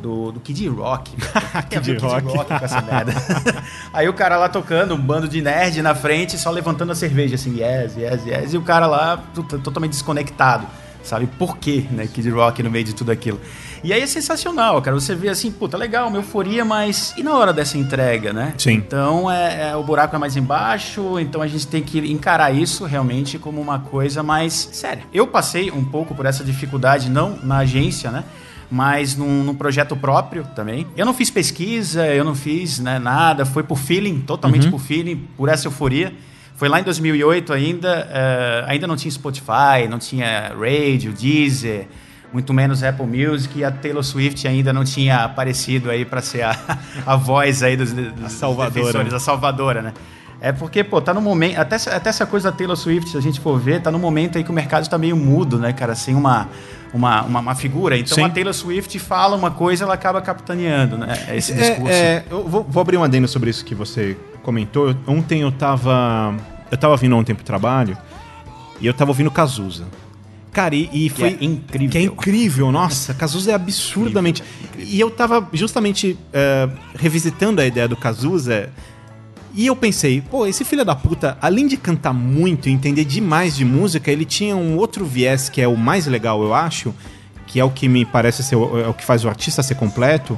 do, 0.00 0.30
do 0.30 0.38
Kid 0.38 0.68
Rock. 0.68 1.10
Kid, 1.68 1.98
Rock. 1.98 2.26
Kid 2.26 2.36
Rock 2.36 2.58
com 2.58 2.64
essa 2.64 2.80
merda. 2.80 3.12
Aí 3.92 4.08
o 4.08 4.12
cara 4.12 4.36
lá 4.36 4.48
tocando, 4.48 4.94
um 4.94 5.00
bando 5.00 5.26
de 5.26 5.42
nerd 5.42 5.82
na 5.82 5.92
frente, 5.92 6.38
só 6.38 6.52
levantando 6.52 6.92
a 6.92 6.94
cerveja, 6.94 7.34
assim, 7.34 7.58
yes, 7.58 7.96
yes, 7.96 8.24
yes. 8.24 8.54
E 8.54 8.56
o 8.56 8.62
cara 8.62 8.86
lá 8.86 9.20
totalmente 9.64 9.90
desconectado 9.90 10.68
sabe 11.02 11.26
por 11.26 11.56
quê, 11.58 11.84
né? 11.90 12.06
Kid 12.06 12.28
Rock 12.30 12.62
no 12.62 12.70
meio 12.70 12.84
de 12.84 12.94
tudo 12.94 13.10
aquilo. 13.10 13.40
E 13.82 13.92
aí 13.92 14.02
é 14.02 14.06
sensacional, 14.06 14.80
cara. 14.82 14.98
Você 14.98 15.14
vê 15.14 15.28
assim, 15.28 15.50
puta, 15.50 15.76
legal, 15.76 16.08
uma 16.08 16.18
euforia, 16.18 16.64
mas 16.64 17.14
e 17.16 17.22
na 17.22 17.36
hora 17.36 17.52
dessa 17.52 17.78
entrega, 17.78 18.32
né? 18.32 18.54
Sim. 18.58 18.74
Então 18.74 19.30
é, 19.30 19.70
é, 19.70 19.76
o 19.76 19.82
buraco 19.82 20.14
é 20.14 20.18
mais 20.18 20.36
embaixo, 20.36 21.18
então 21.18 21.42
a 21.42 21.46
gente 21.46 21.66
tem 21.66 21.82
que 21.82 21.98
encarar 22.10 22.52
isso 22.52 22.84
realmente 22.84 23.38
como 23.38 23.60
uma 23.60 23.78
coisa 23.78 24.22
mais 24.22 24.52
séria. 24.72 25.04
Eu 25.12 25.26
passei 25.26 25.70
um 25.70 25.84
pouco 25.84 26.14
por 26.14 26.26
essa 26.26 26.42
dificuldade, 26.44 27.10
não 27.10 27.38
na 27.42 27.58
agência, 27.58 28.10
né? 28.10 28.24
mas 28.70 29.16
num, 29.16 29.42
num, 29.42 29.54
projeto 29.54 29.96
próprio 29.96 30.46
também. 30.54 30.86
Eu 30.96 31.06
não 31.06 31.14
fiz 31.14 31.30
pesquisa, 31.30 32.06
eu 32.06 32.22
não 32.22 32.34
fiz 32.34 32.78
né, 32.78 32.98
nada, 32.98 33.46
foi 33.46 33.62
por 33.62 33.78
feeling, 33.78 34.20
totalmente 34.20 34.66
uhum. 34.66 34.72
por 34.72 34.80
feeling, 34.80 35.16
por 35.36 35.48
essa 35.48 35.68
euforia. 35.68 36.12
Foi 36.54 36.68
lá 36.68 36.80
em 36.80 36.82
2008 36.82 37.52
ainda, 37.52 38.08
uh, 38.10 38.68
ainda 38.68 38.86
não 38.86 38.96
tinha 38.96 39.10
Spotify, 39.12 39.86
não 39.88 39.98
tinha 39.98 40.52
radio, 40.54 41.12
Deezer, 41.12 41.86
muito 42.32 42.52
menos 42.52 42.82
Apple 42.82 43.06
Music 43.06 43.58
e 43.58 43.64
a 43.64 43.70
Taylor 43.70 44.02
Swift 44.02 44.46
ainda 44.46 44.72
não 44.72 44.84
tinha 44.84 45.24
aparecido 45.24 45.90
aí 45.90 46.04
para 46.04 46.20
ser 46.20 46.42
a, 46.42 46.56
a 47.06 47.16
voz 47.16 47.62
aí 47.62 47.76
dos, 47.76 47.92
dos 47.92 48.24
a 48.24 48.28
salvadora. 48.28 49.16
a 49.16 49.20
salvadora, 49.20 49.82
né? 49.82 49.92
É 50.40 50.52
porque, 50.52 50.84
pô, 50.84 51.00
tá 51.00 51.12
no 51.12 51.20
momento. 51.20 51.58
Até, 51.58 51.76
até 51.90 52.10
essa 52.10 52.24
coisa 52.24 52.50
da 52.50 52.56
Taylor 52.56 52.76
Swift, 52.76 53.10
se 53.10 53.16
a 53.16 53.20
gente 53.20 53.40
for 53.40 53.58
ver, 53.58 53.82
tá 53.82 53.90
no 53.90 53.98
momento 53.98 54.38
aí 54.38 54.44
que 54.44 54.50
o 54.50 54.54
mercado 54.54 54.82
está 54.82 54.96
meio 54.96 55.16
mudo, 55.16 55.58
né, 55.58 55.72
cara? 55.72 55.96
Sem 55.96 56.14
uma, 56.14 56.48
uma, 56.94 57.22
uma, 57.22 57.40
uma 57.40 57.54
figura. 57.56 57.98
Então 57.98 58.14
Sim. 58.14 58.24
a 58.24 58.28
Taylor 58.28 58.54
Swift 58.54 58.98
fala 59.00 59.36
uma 59.36 59.50
coisa, 59.50 59.84
ela 59.84 59.94
acaba 59.94 60.20
capitaneando, 60.20 60.96
né? 60.96 61.12
Esse 61.34 61.52
é, 61.52 61.56
discurso. 61.56 61.92
É, 61.92 61.96
é, 61.96 62.24
eu 62.30 62.46
vou, 62.46 62.62
vou 62.62 62.80
abrir 62.80 62.96
um 62.96 63.02
adendo 63.02 63.26
sobre 63.26 63.50
isso 63.50 63.64
que 63.64 63.74
você 63.74 64.16
comentou. 64.42 64.94
Ontem 65.06 65.40
eu 65.40 65.50
tava. 65.50 66.34
Eu 66.70 66.78
tava 66.78 66.96
vindo 66.96 67.16
ontem 67.16 67.34
pro 67.34 67.44
trabalho 67.44 67.96
e 68.80 68.86
eu 68.86 68.94
tava 68.94 69.10
ouvindo 69.10 69.30
Cazuza. 69.30 69.86
Cara, 70.58 70.74
e, 70.74 70.90
e 70.92 71.08
foi. 71.08 71.38
É 71.40 71.44
incrível. 71.44 71.88
Que 71.88 71.98
é 71.98 72.02
incrível, 72.02 72.72
nossa, 72.72 73.14
Cazuza 73.14 73.52
é 73.52 73.54
absurdamente. 73.54 74.42
Incrível, 74.42 74.66
incrível. 74.72 74.92
E 74.92 74.98
eu 74.98 75.08
tava 75.08 75.48
justamente 75.52 76.18
uh, 76.18 76.76
revisitando 76.96 77.60
a 77.60 77.66
ideia 77.66 77.86
do 77.86 77.96
Cazuza. 77.96 78.68
E 79.54 79.68
eu 79.68 79.76
pensei, 79.76 80.20
pô, 80.20 80.48
esse 80.48 80.64
filho 80.64 80.84
da 80.84 80.96
puta, 80.96 81.38
além 81.40 81.68
de 81.68 81.76
cantar 81.76 82.12
muito 82.12 82.68
e 82.68 82.72
entender 82.72 83.04
demais 83.04 83.54
de 83.54 83.64
música, 83.64 84.10
ele 84.10 84.24
tinha 84.24 84.56
um 84.56 84.76
outro 84.76 85.04
viés 85.04 85.48
que 85.48 85.60
é 85.60 85.68
o 85.68 85.76
mais 85.76 86.08
legal, 86.08 86.42
eu 86.42 86.52
acho, 86.52 86.92
que 87.46 87.60
é 87.60 87.64
o 87.64 87.70
que 87.70 87.88
me 87.88 88.04
parece 88.04 88.42
ser 88.42 88.56
o, 88.56 88.80
é 88.80 88.88
o 88.88 88.94
que 88.94 89.04
faz 89.04 89.24
o 89.24 89.28
artista 89.28 89.62
ser 89.62 89.76
completo, 89.76 90.36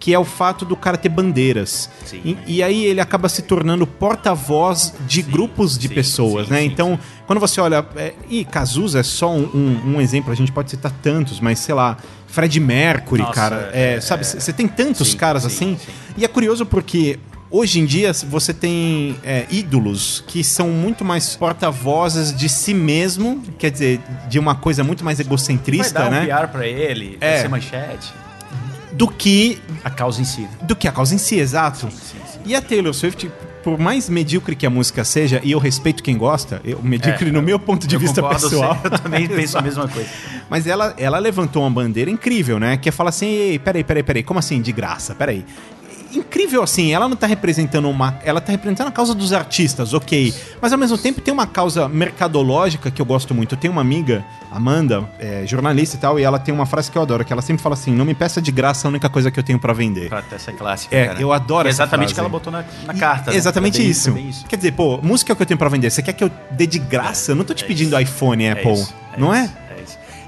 que 0.00 0.14
é 0.14 0.18
o 0.18 0.24
fato 0.24 0.64
do 0.64 0.74
cara 0.74 0.96
ter 0.96 1.10
bandeiras. 1.10 1.90
E, 2.24 2.36
e, 2.46 2.62
aí 2.62 2.86
ele 2.86 3.00
acaba 3.00 3.28
se 3.28 3.42
tornando 3.42 3.86
porta-voz 3.86 4.94
de 5.06 5.22
sim, 5.22 5.30
grupos 5.30 5.78
de 5.78 5.88
sim, 5.88 5.94
pessoas, 5.94 6.46
sim, 6.46 6.54
né? 6.54 6.64
então, 6.64 6.98
quando 7.30 7.38
você 7.38 7.60
olha. 7.60 7.86
É, 7.94 8.12
e 8.28 8.44
Cazuza 8.44 8.98
é 8.98 9.02
só 9.04 9.32
um, 9.32 9.44
um, 9.54 9.94
um, 9.94 10.00
exemplo, 10.00 10.32
a 10.32 10.34
gente 10.34 10.50
pode 10.50 10.68
citar 10.68 10.90
tantos, 11.00 11.38
mas 11.38 11.60
sei 11.60 11.72
lá. 11.72 11.96
Fred 12.26 12.58
Mercury, 12.58 13.22
Nossa, 13.22 13.34
cara. 13.34 13.70
É, 13.72 13.94
é, 13.94 14.00
sabe, 14.00 14.24
você 14.24 14.52
tem 14.52 14.66
tantos 14.66 15.14
caras 15.14 15.44
assim. 15.44 15.76
E 16.16 16.24
é 16.24 16.28
curioso 16.28 16.66
porque 16.66 17.20
Hoje 17.52 17.80
em 17.80 17.84
dia, 17.84 18.12
você 18.12 18.54
tem 18.54 19.16
é, 19.24 19.44
ídolos 19.50 20.22
que 20.24 20.44
são 20.44 20.68
muito 20.68 21.04
mais 21.04 21.34
porta-vozes 21.34 22.32
de 22.32 22.48
si 22.48 22.72
mesmo, 22.72 23.42
quer 23.58 23.72
dizer, 23.72 24.00
de 24.28 24.38
uma 24.38 24.54
coisa 24.54 24.84
muito 24.84 25.04
mais 25.04 25.18
egocentrista, 25.18 25.98
vai 25.98 26.10
dar 26.10 26.26
né? 26.26 26.34
Um 26.34 26.38
PR 26.38 26.46
pra 26.46 26.64
ele, 26.64 27.18
é. 27.20 27.32
vai 27.32 27.42
ser 27.42 27.48
manchete 27.48 28.14
do 28.92 29.08
que 29.08 29.60
a 29.82 29.90
causa 29.90 30.20
em 30.20 30.24
si. 30.24 30.46
Do 30.62 30.76
que 30.76 30.86
a 30.86 30.92
causa 30.92 31.12
em 31.12 31.18
si, 31.18 31.40
exato. 31.40 31.78
Sim, 31.78 31.90
sim, 31.90 32.18
sim. 32.32 32.38
E 32.44 32.54
a 32.54 32.62
Taylor 32.62 32.94
Swift, 32.94 33.30
por 33.62 33.78
mais 33.78 34.08
medíocre 34.08 34.56
que 34.56 34.66
a 34.66 34.70
música 34.70 35.04
seja, 35.04 35.40
e 35.42 35.52
eu 35.52 35.58
respeito 35.58 36.02
quem 36.02 36.16
gosta, 36.16 36.60
eu, 36.64 36.82
medíocre 36.82 37.28
é, 37.28 37.32
no 37.32 37.42
meu 37.42 37.58
ponto 37.58 37.86
de 37.86 37.96
vista 37.96 38.22
pessoal. 38.22 38.78
Eu 38.82 38.90
também 38.90 39.28
penso 39.28 39.58
a 39.58 39.62
mesma 39.62 39.86
coisa. 39.86 40.08
Mas 40.48 40.66
ela, 40.66 40.94
ela 40.96 41.18
levantou 41.18 41.62
uma 41.62 41.70
bandeira 41.70 42.10
incrível, 42.10 42.58
né? 42.58 42.76
Que 42.76 42.88
é 42.88 42.92
falar 42.92 43.10
assim: 43.10 43.26
Ei, 43.26 43.58
peraí, 43.58 43.84
peraí, 43.84 44.02
peraí, 44.02 44.22
como 44.22 44.38
assim 44.38 44.60
de 44.60 44.72
graça? 44.72 45.14
Peraí 45.14 45.44
incrível 46.14 46.62
assim, 46.62 46.92
ela 46.92 47.08
não 47.08 47.16
tá 47.16 47.26
representando 47.26 47.88
uma. 47.88 48.18
Ela 48.24 48.40
tá 48.40 48.52
representando 48.52 48.88
a 48.88 48.92
causa 48.92 49.14
dos 49.14 49.32
artistas, 49.32 49.94
ok. 49.94 50.34
Mas 50.60 50.72
ao 50.72 50.78
mesmo 50.78 50.98
tempo 50.98 51.20
tem 51.20 51.32
uma 51.32 51.46
causa 51.46 51.88
mercadológica 51.88 52.90
que 52.90 53.00
eu 53.00 53.06
gosto 53.06 53.34
muito. 53.34 53.54
Eu 53.54 53.58
tenho 53.58 53.72
uma 53.72 53.80
amiga, 53.80 54.24
Amanda, 54.50 55.08
é, 55.18 55.44
jornalista 55.46 55.96
e 55.96 55.98
tal, 55.98 56.18
e 56.18 56.22
ela 56.22 56.38
tem 56.38 56.52
uma 56.52 56.66
frase 56.66 56.90
que 56.90 56.98
eu 56.98 57.02
adoro, 57.02 57.24
que 57.24 57.32
ela 57.32 57.42
sempre 57.42 57.62
fala 57.62 57.74
assim: 57.74 57.92
não 57.92 58.04
me 58.04 58.14
peça 58.14 58.40
de 58.40 58.50
graça 58.50 58.86
a 58.86 58.90
única 58.90 59.08
coisa 59.08 59.30
que 59.30 59.38
eu 59.38 59.44
tenho 59.44 59.58
para 59.58 59.72
vender. 59.72 60.10
Essa 60.32 60.50
é 60.50 60.54
clássica. 60.54 60.94
É, 60.94 61.06
cara. 61.08 61.20
eu 61.20 61.32
adoro 61.32 61.68
é 61.68 61.70
essa 61.70 61.82
exatamente 61.82 62.12
o 62.12 62.14
que 62.14 62.20
ela 62.20 62.28
botou 62.28 62.52
na, 62.52 62.64
na 62.84 62.94
carta. 62.94 63.30
E, 63.30 63.34
né? 63.34 63.38
Exatamente 63.38 63.88
isso. 63.88 64.16
isso. 64.18 64.46
Quer 64.46 64.56
dizer, 64.56 64.72
pô, 64.72 64.98
música 65.02 65.32
é 65.32 65.34
o 65.34 65.36
que 65.36 65.42
eu 65.42 65.46
tenho 65.46 65.58
para 65.58 65.68
vender. 65.68 65.90
Você 65.90 66.02
quer 66.02 66.12
que 66.12 66.24
eu 66.24 66.30
dê 66.50 66.66
de 66.66 66.78
graça? 66.78 67.32
Eu 67.32 67.36
não 67.36 67.44
tô 67.44 67.54
te 67.54 67.64
é 67.64 67.66
pedindo 67.66 67.98
isso. 67.98 68.02
iPhone, 68.02 68.44
é 68.44 68.52
Apple. 68.52 68.86
Não 69.16 69.34
é? 69.34 69.50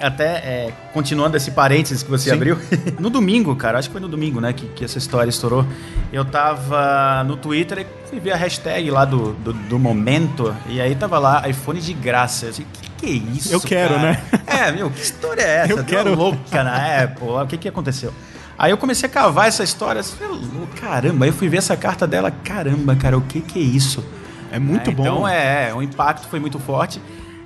Até 0.03 0.25
é, 0.25 0.73
continuando 0.93 1.37
esse 1.37 1.51
parênteses 1.51 2.03
que 2.03 2.11
você 2.11 2.31
Sim. 2.31 2.37
abriu, 2.37 2.59
no 2.99 3.09
domingo, 3.09 3.55
cara, 3.57 3.79
acho 3.79 3.89
que 3.89 3.93
foi 3.93 4.01
no 4.01 4.09
domingo, 4.09 4.41
né, 4.41 4.53
que, 4.53 4.67
que 4.67 4.85
essa 4.85 4.99
história 4.99 5.31
estourou. 5.31 5.65
Eu 6.13 6.25
tava 6.25 7.25
no 7.25 7.37
Twitter 7.37 7.81
e 7.81 8.09
fui 8.09 8.21
ver 8.21 8.33
a 8.33 8.37
hashtag 8.37 8.91
lá 8.91 9.05
do, 9.05 9.33
do, 9.35 9.53
do 9.53 9.79
momento, 9.79 10.55
e 10.69 10.81
aí 10.81 10.95
tava 10.95 11.19
lá, 11.19 11.49
iPhone 11.49 11.81
de 11.81 11.93
graça. 11.93 12.47
Eu 12.47 12.51
disse, 12.51 12.67
que 12.73 12.91
que 13.03 13.07
é 13.07 13.11
isso? 13.11 13.53
Eu 13.53 13.61
quero, 13.61 13.95
cara? 13.95 14.13
né? 14.13 14.23
É, 14.47 14.71
meu, 14.71 14.91
que 14.91 15.01
história 15.01 15.43
é 15.43 15.57
essa? 15.65 15.73
Eu 15.73 15.77
Deu 15.77 15.85
quero. 15.85 16.15
louca 16.15 16.63
na 16.63 17.03
Apple, 17.03 17.29
o 17.29 17.47
que 17.47 17.57
que 17.57 17.69
aconteceu? 17.69 18.13
Aí 18.59 18.71
eu 18.71 18.77
comecei 18.77 19.09
a 19.09 19.13
cavar 19.13 19.49
essa 19.49 19.65
história, 19.65 20.01
assim, 20.01 20.19
caramba, 20.81 21.25
aí 21.25 21.31
eu 21.31 21.35
fui 21.35 21.49
ver 21.49 21.57
essa 21.57 21.77
carta 21.77 22.07
dela, 22.07 22.31
caramba, 22.31 22.95
cara, 22.95 23.19
o 23.19 23.23
que 23.23 23.41
que 23.41 23.59
é 23.59 23.63
isso? 23.63 24.05
É 24.53 24.59
muito 24.59 24.91
é, 24.91 24.93
bom. 24.93 25.03
Então 25.03 25.29
é, 25.29 25.73
o 25.75 25.83
impacto 25.83 26.29
foi 26.29 26.39
muito 26.39 26.59
forte. 26.59 27.01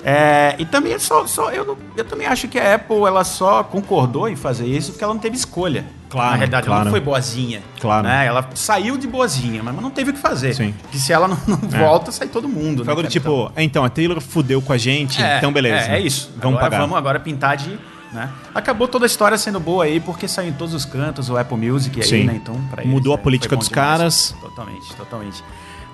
É, 0.09 0.55
e 0.57 0.64
também 0.64 0.97
só, 1.01 1.27
só 1.27 1.51
eu, 1.51 1.77
eu 1.97 2.05
também 2.05 2.29
acho 2.29 2.47
que 2.47 2.61
a 2.61 2.77
Apple 2.77 2.99
ela 3.09 3.25
só 3.25 3.64
concordou 3.64 4.29
em 4.29 4.37
fazer 4.37 4.64
isso 4.64 4.92
porque 4.92 5.03
ela 5.03 5.12
não 5.12 5.21
teve 5.21 5.35
escolha. 5.35 5.85
Claro, 6.09 6.31
Na 6.31 6.37
realidade, 6.37 6.66
claro. 6.66 6.83
ela 6.83 6.85
não 6.85 6.92
foi 6.92 7.01
boazinha. 7.01 7.61
Claro. 7.81 8.07
Né? 8.07 8.25
Ela 8.25 8.49
saiu 8.55 8.97
de 8.97 9.09
boazinha, 9.09 9.64
mas 9.64 9.75
não 9.75 9.90
teve 9.90 10.11
o 10.11 10.14
que 10.14 10.21
fazer. 10.21 10.55
Sim. 10.55 10.73
Porque 10.81 10.97
se 10.97 11.12
ela 11.12 11.27
não, 11.27 11.37
não 11.49 11.59
é. 11.73 11.79
volta, 11.81 12.12
sai 12.12 12.29
todo 12.29 12.49
mundo. 12.49 12.85
Foi 12.85 13.03
né, 13.03 13.09
tipo, 13.09 13.51
então, 13.57 13.85
a 13.85 13.88
Taylor 13.88 14.21
fudeu 14.21 14.62
com 14.62 14.73
a 14.73 14.79
gente, 14.79 15.21
é, 15.21 15.38
então 15.38 15.53
beleza. 15.53 15.90
É, 15.90 15.97
é 15.97 16.01
isso. 16.01 16.31
Vamos 16.37 16.59
agora, 16.59 16.71
pagar. 16.71 16.79
Vamos 16.83 16.97
agora 16.97 17.19
pintar 17.19 17.57
de... 17.57 17.77
Né? 18.12 18.31
Acabou 18.55 18.87
toda 18.87 19.05
a 19.05 19.09
história 19.09 19.37
sendo 19.37 19.59
boa 19.59 19.85
aí, 19.85 19.99
porque 19.99 20.29
saiu 20.29 20.51
em 20.51 20.53
todos 20.53 20.73
os 20.73 20.85
cantos 20.85 21.29
o 21.29 21.37
Apple 21.37 21.57
Music 21.57 22.01
aí, 22.01 22.07
Sim. 22.07 22.25
né? 22.25 22.35
Então, 22.37 22.55
pra 22.71 22.85
Mudou 22.85 23.12
eles, 23.12 23.21
a 23.21 23.23
política 23.25 23.57
dos 23.57 23.69
caras. 23.69 24.37
Totalmente, 24.40 24.95
totalmente. 24.95 25.42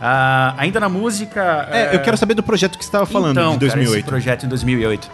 Uh, 0.02 0.54
ainda 0.56 0.80
na 0.80 0.88
música. 0.88 1.68
É, 1.70 1.94
eu 1.94 2.00
quero 2.00 2.16
saber 2.16 2.34
do 2.34 2.42
projeto 2.42 2.76
que 2.76 2.84
você 2.84 2.88
estava 2.88 3.06
falando, 3.06 3.38
então, 3.38 3.52
de 3.52 3.60
2008. 3.60 3.86
Cara, 3.86 3.98
esse 4.00 4.08
projeto 4.08 4.46
em 4.46 4.48
2008. 4.48 5.10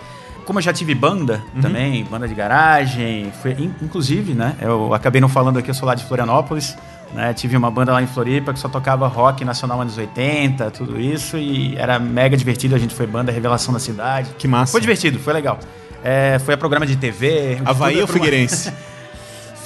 Como 0.47 0.59
eu 0.59 0.63
já 0.63 0.73
tive 0.73 0.95
banda 0.95 1.43
uhum. 1.55 1.61
também, 1.61 2.05
banda 2.05 2.27
de 2.27 2.35
garagem, 2.35 3.31
foi, 3.43 3.53
inclusive, 3.83 4.33
né? 4.33 4.55
Eu 4.59 4.95
acabei 4.95 5.21
não 5.21 5.29
falando 5.29 5.59
aqui, 5.59 5.71
eu 5.71 5.75
sou 5.75 5.87
lá 5.87 5.95
de 5.95 6.05
Florianópolis. 6.07 6.75
Né, 7.13 7.33
tive 7.33 7.57
uma 7.57 7.71
banda 7.71 7.91
lá 7.91 8.03
em 8.03 8.07
Floripa 8.07 8.53
que 8.53 8.59
só 8.59 8.69
tocava 8.69 9.09
rock 9.09 9.43
nacional 9.43 9.81
anos 9.81 9.97
80, 9.97 10.71
tudo 10.73 11.01
isso, 11.01 11.39
e 11.39 11.75
era 11.77 11.99
mega 11.99 12.37
divertido. 12.37 12.75
A 12.75 12.79
gente 12.79 12.95
foi 12.95 13.07
banda 13.07 13.33
Revelação 13.33 13.73
da 13.73 13.81
Cidade. 13.81 14.31
Que 14.39 14.49
massa. 14.49 14.73
Foi 14.73 14.81
divertido, 14.81 15.19
foi 15.19 15.33
legal. 15.33 15.59
É, 16.03 16.39
foi 16.39 16.55
a 16.55 16.57
programa 16.57 16.87
de 16.87 16.97
TV. 16.97 17.61
Havaí 17.65 18.01
ou 18.01 18.07
Figueirense? 18.07 18.73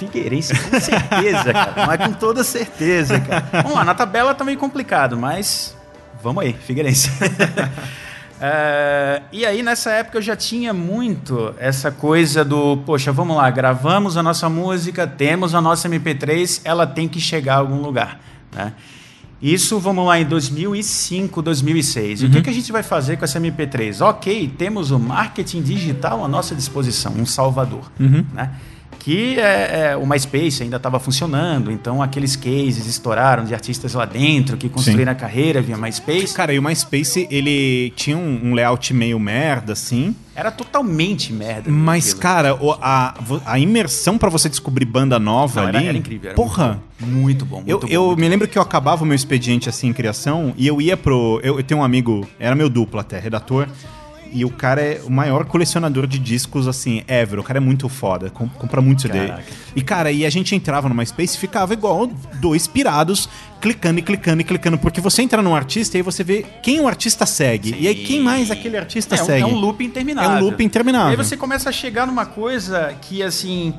Figueirense, 0.06 0.54
com 0.54 0.80
certeza, 0.80 1.52
cara. 1.52 1.86
Mas 1.86 2.06
com 2.06 2.12
toda 2.12 2.44
certeza, 2.44 3.20
cara. 3.20 3.62
Vamos 3.62 3.74
lá, 3.74 3.84
na 3.84 3.94
tabela 3.94 4.34
tá 4.34 4.44
meio 4.44 4.58
complicado, 4.58 5.16
mas 5.16 5.76
vamos 6.22 6.42
aí, 6.42 6.52
Figueirense. 6.52 7.10
Uh, 7.10 9.22
e 9.32 9.46
aí, 9.46 9.62
nessa 9.62 9.90
época, 9.90 10.18
eu 10.18 10.22
já 10.22 10.36
tinha 10.36 10.72
muito 10.72 11.54
essa 11.58 11.90
coisa 11.90 12.44
do, 12.44 12.78
poxa, 12.78 13.12
vamos 13.12 13.36
lá, 13.36 13.50
gravamos 13.50 14.16
a 14.16 14.22
nossa 14.22 14.48
música, 14.48 15.06
temos 15.06 15.54
a 15.54 15.60
nossa 15.60 15.88
MP3, 15.88 16.60
ela 16.64 16.86
tem 16.86 17.08
que 17.08 17.20
chegar 17.20 17.54
a 17.54 17.58
algum 17.58 17.80
lugar, 17.80 18.20
né? 18.54 18.72
Isso, 19.42 19.80
vamos 19.80 20.06
lá, 20.06 20.20
em 20.20 20.24
2005, 20.24 21.42
2006. 21.42 22.22
E 22.22 22.26
o 22.26 22.30
que, 22.30 22.42
que 22.42 22.48
a 22.48 22.52
gente 22.52 22.70
vai 22.70 22.84
fazer 22.84 23.16
com 23.16 23.24
essa 23.24 23.40
MP3? 23.40 24.00
Ok, 24.00 24.54
temos 24.56 24.92
o 24.92 25.00
marketing 25.00 25.62
digital 25.62 26.24
à 26.24 26.28
nossa 26.28 26.54
disposição, 26.54 27.12
um 27.18 27.26
salvador, 27.26 27.90
né? 28.32 28.52
Que 29.04 29.36
é, 29.40 29.90
é, 29.92 29.96
o 29.96 30.06
MySpace 30.06 30.62
ainda 30.62 30.76
estava 30.76 31.00
funcionando, 31.00 31.72
então 31.72 32.00
aqueles 32.00 32.36
cases 32.36 32.86
estouraram 32.86 33.44
de 33.44 33.52
artistas 33.52 33.94
lá 33.94 34.04
dentro 34.04 34.56
que 34.56 34.68
construíram 34.68 35.10
a 35.10 35.14
carreira 35.14 35.60
via 35.60 35.76
MySpace. 35.76 36.32
Cara, 36.32 36.54
e 36.54 36.58
o 36.58 36.62
MySpace, 36.62 37.26
ele 37.28 37.92
tinha 37.96 38.16
um, 38.16 38.40
um 38.44 38.54
layout 38.54 38.94
meio 38.94 39.18
merda, 39.18 39.72
assim. 39.72 40.14
Era 40.36 40.52
totalmente 40.52 41.32
merda. 41.32 41.68
Mas, 41.68 42.14
cara, 42.14 42.56
a, 42.80 43.14
a 43.44 43.58
imersão 43.58 44.16
pra 44.16 44.30
você 44.30 44.48
descobrir 44.48 44.84
banda 44.84 45.18
nova 45.18 45.62
Não, 45.62 45.68
era- 45.68 45.78
ali. 45.78 45.88
era 45.88 45.98
incrível, 45.98 46.28
era 46.30 46.36
porra! 46.36 46.80
Muito 47.00 47.44
bom, 47.44 47.56
muito 47.56 47.68
Eu, 47.70 47.80
bom. 47.80 47.86
eu 47.90 48.06
muito 48.06 48.20
me 48.20 48.28
lembro 48.28 48.46
que 48.46 48.56
eu 48.56 48.62
acabava 48.62 49.02
o 49.02 49.06
meu 49.06 49.16
expediente 49.16 49.68
assim 49.68 49.88
em 49.88 49.92
criação 49.92 50.54
e 50.56 50.64
eu 50.64 50.80
ia 50.80 50.96
pro. 50.96 51.40
Eu, 51.42 51.58
eu 51.58 51.64
tenho 51.64 51.80
um 51.80 51.84
amigo, 51.84 52.24
era 52.38 52.54
meu 52.54 52.68
duplo 52.70 53.00
até, 53.00 53.18
redator. 53.18 53.66
E 54.34 54.44
o 54.44 54.50
cara 54.50 54.80
é 54.80 55.00
o 55.04 55.10
maior 55.10 55.44
colecionador 55.44 56.06
de 56.06 56.18
discos, 56.18 56.66
assim, 56.66 57.02
ever. 57.06 57.38
O 57.38 57.42
cara 57.42 57.58
é 57.58 57.60
muito 57.60 57.88
foda, 57.88 58.30
com- 58.30 58.48
compra 58.48 58.80
muito 58.80 59.02
CD. 59.02 59.26
Caraca. 59.28 59.44
E, 59.76 59.82
cara, 59.82 60.10
e 60.10 60.24
a 60.24 60.30
gente 60.30 60.54
entrava 60.54 60.88
numa 60.88 61.04
space 61.04 61.36
e 61.36 61.38
ficava 61.38 61.72
igual 61.74 62.06
dois 62.40 62.66
pirados, 62.66 63.28
clicando 63.60 63.98
e 63.98 64.02
clicando 64.02 64.40
e 64.40 64.44
clicando. 64.44 64.78
Porque 64.78 65.00
você 65.00 65.20
entra 65.22 65.42
num 65.42 65.54
artista 65.54 65.96
e 65.96 65.98
aí 65.98 66.02
você 66.02 66.24
vê 66.24 66.44
quem 66.62 66.80
o 66.80 66.88
artista 66.88 67.26
segue. 67.26 67.76
E 67.78 67.86
aí 67.86 67.94
quem 67.94 68.20
mais 68.20 68.50
aquele 68.50 68.76
artista 68.78 69.14
É 69.16 69.22
um, 69.22 69.26
segue. 69.26 69.42
é 69.42 69.46
um 69.46 69.54
loop 69.54 69.84
interminável. 69.84 70.30
É 70.30 70.34
um 70.34 70.44
loop 70.44 70.64
interminável. 70.64 71.08
E 71.10 71.12
aí 71.12 71.16
você 71.16 71.36
começa 71.36 71.68
a 71.68 71.72
chegar 71.72 72.06
numa 72.06 72.24
coisa 72.24 72.94
que, 73.02 73.22
assim, 73.22 73.74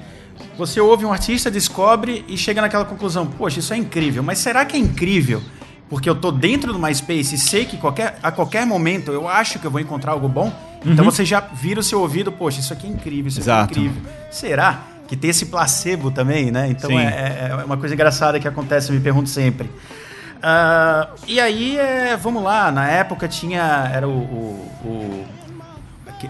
você 0.57 0.79
ouve 0.79 1.03
um 1.05 1.11
artista, 1.11 1.49
descobre 1.49 2.23
e 2.27 2.37
chega 2.37 2.61
naquela 2.61 2.85
conclusão: 2.85 3.25
poxa, 3.25 3.59
isso 3.59 3.73
é 3.73 3.77
incrível. 3.77 4.21
Mas 4.21 4.37
será 4.37 4.63
que 4.65 4.75
é 4.77 4.79
incrível? 4.79 5.41
Porque 5.89 6.09
eu 6.09 6.15
tô 6.15 6.31
dentro 6.31 6.73
do 6.73 6.79
MySpace 6.79 7.35
e 7.35 7.37
sei 7.37 7.65
que 7.65 7.77
qualquer, 7.77 8.17
a 8.23 8.31
qualquer 8.31 8.65
momento 8.65 9.11
eu 9.11 9.27
acho 9.27 9.59
que 9.59 9.65
eu 9.65 9.71
vou 9.71 9.79
encontrar 9.79 10.13
algo 10.13 10.27
bom. 10.27 10.51
Então 10.85 11.05
você 11.05 11.23
já 11.23 11.39
vira 11.39 11.79
o 11.79 11.83
seu 11.83 12.01
ouvido, 12.01 12.31
poxa, 12.31 12.59
isso 12.59 12.73
aqui 12.73 12.87
é 12.87 12.89
incrível, 12.89 13.27
isso 13.27 13.39
Uhum. 13.39 13.43
Exato. 13.43 13.71
aqui 13.73 13.79
é 13.79 13.83
incrível. 13.85 14.11
Será? 14.31 14.79
Que 15.07 15.15
tem 15.15 15.29
esse 15.29 15.45
placebo 15.47 16.09
também, 16.11 16.49
né? 16.51 16.67
Então 16.69 16.89
Sim. 16.89 16.97
é, 16.97 17.49
é 17.51 17.63
uma 17.65 17.77
coisa 17.77 17.93
engraçada 17.93 18.39
que 18.39 18.47
acontece, 18.47 18.89
eu 18.89 18.95
me 18.95 19.01
pergunto 19.01 19.29
sempre. 19.29 19.69
Ah, 20.41 21.09
e 21.27 21.39
aí, 21.39 21.77
é, 21.77 22.17
vamos 22.17 22.43
lá, 22.43 22.71
na 22.71 22.87
época 22.89 23.27
tinha. 23.27 23.89
Era 23.93 24.07
o. 24.07 24.11
o- 24.11 24.71
o- 24.87 25.25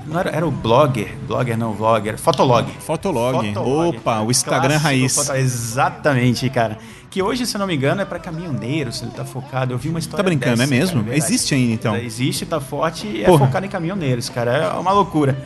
não 0.07 0.19
era, 0.19 0.29
era 0.31 0.47
o 0.47 0.49
blogger, 0.49 1.15
blogger 1.27 1.55
não, 1.55 1.71
vlogger, 1.73 2.17
Fotolog. 2.17 2.67
Fotolog. 2.79 3.47
Fotolog, 3.53 3.97
Opa, 3.97 4.21
o 4.21 4.31
Instagram 4.31 4.79
Clássico 4.79 4.83
raiz. 4.83 5.15
foto- 5.15 5.35
Exatamente, 5.35 6.49
cara. 6.49 6.77
Que 7.13 7.21
hoje, 7.21 7.45
se 7.45 7.55
não 7.59 7.67
me 7.67 7.75
engano, 7.75 8.01
é 8.01 8.05
pra 8.05 8.17
caminhoneiro, 8.17 8.91
se 8.91 9.03
ele 9.03 9.11
tá 9.11 9.23
focado. 9.23 9.71
Eu 9.71 9.77
vi 9.77 9.87
uma 9.87 9.99
história 9.99 10.17
Tá 10.23 10.27
brincando, 10.27 10.57
dessa, 10.57 10.63
é 10.73 10.75
mesmo? 10.79 10.93
cara, 11.03 11.11
verdade. 11.11 11.31
Existe 11.31 11.53
ainda, 11.53 11.73
então? 11.73 11.95
Existe, 11.95 12.43
tá 12.43 12.59
forte 12.59 13.05
e 13.05 13.21
é 13.21 13.25
Porra. 13.27 13.45
focado 13.45 13.63
em 13.67 13.69
caminhoneiros, 13.69 14.29
cara. 14.29 14.51
É 14.51 14.67
uma 14.79 14.91
loucura. 14.91 15.37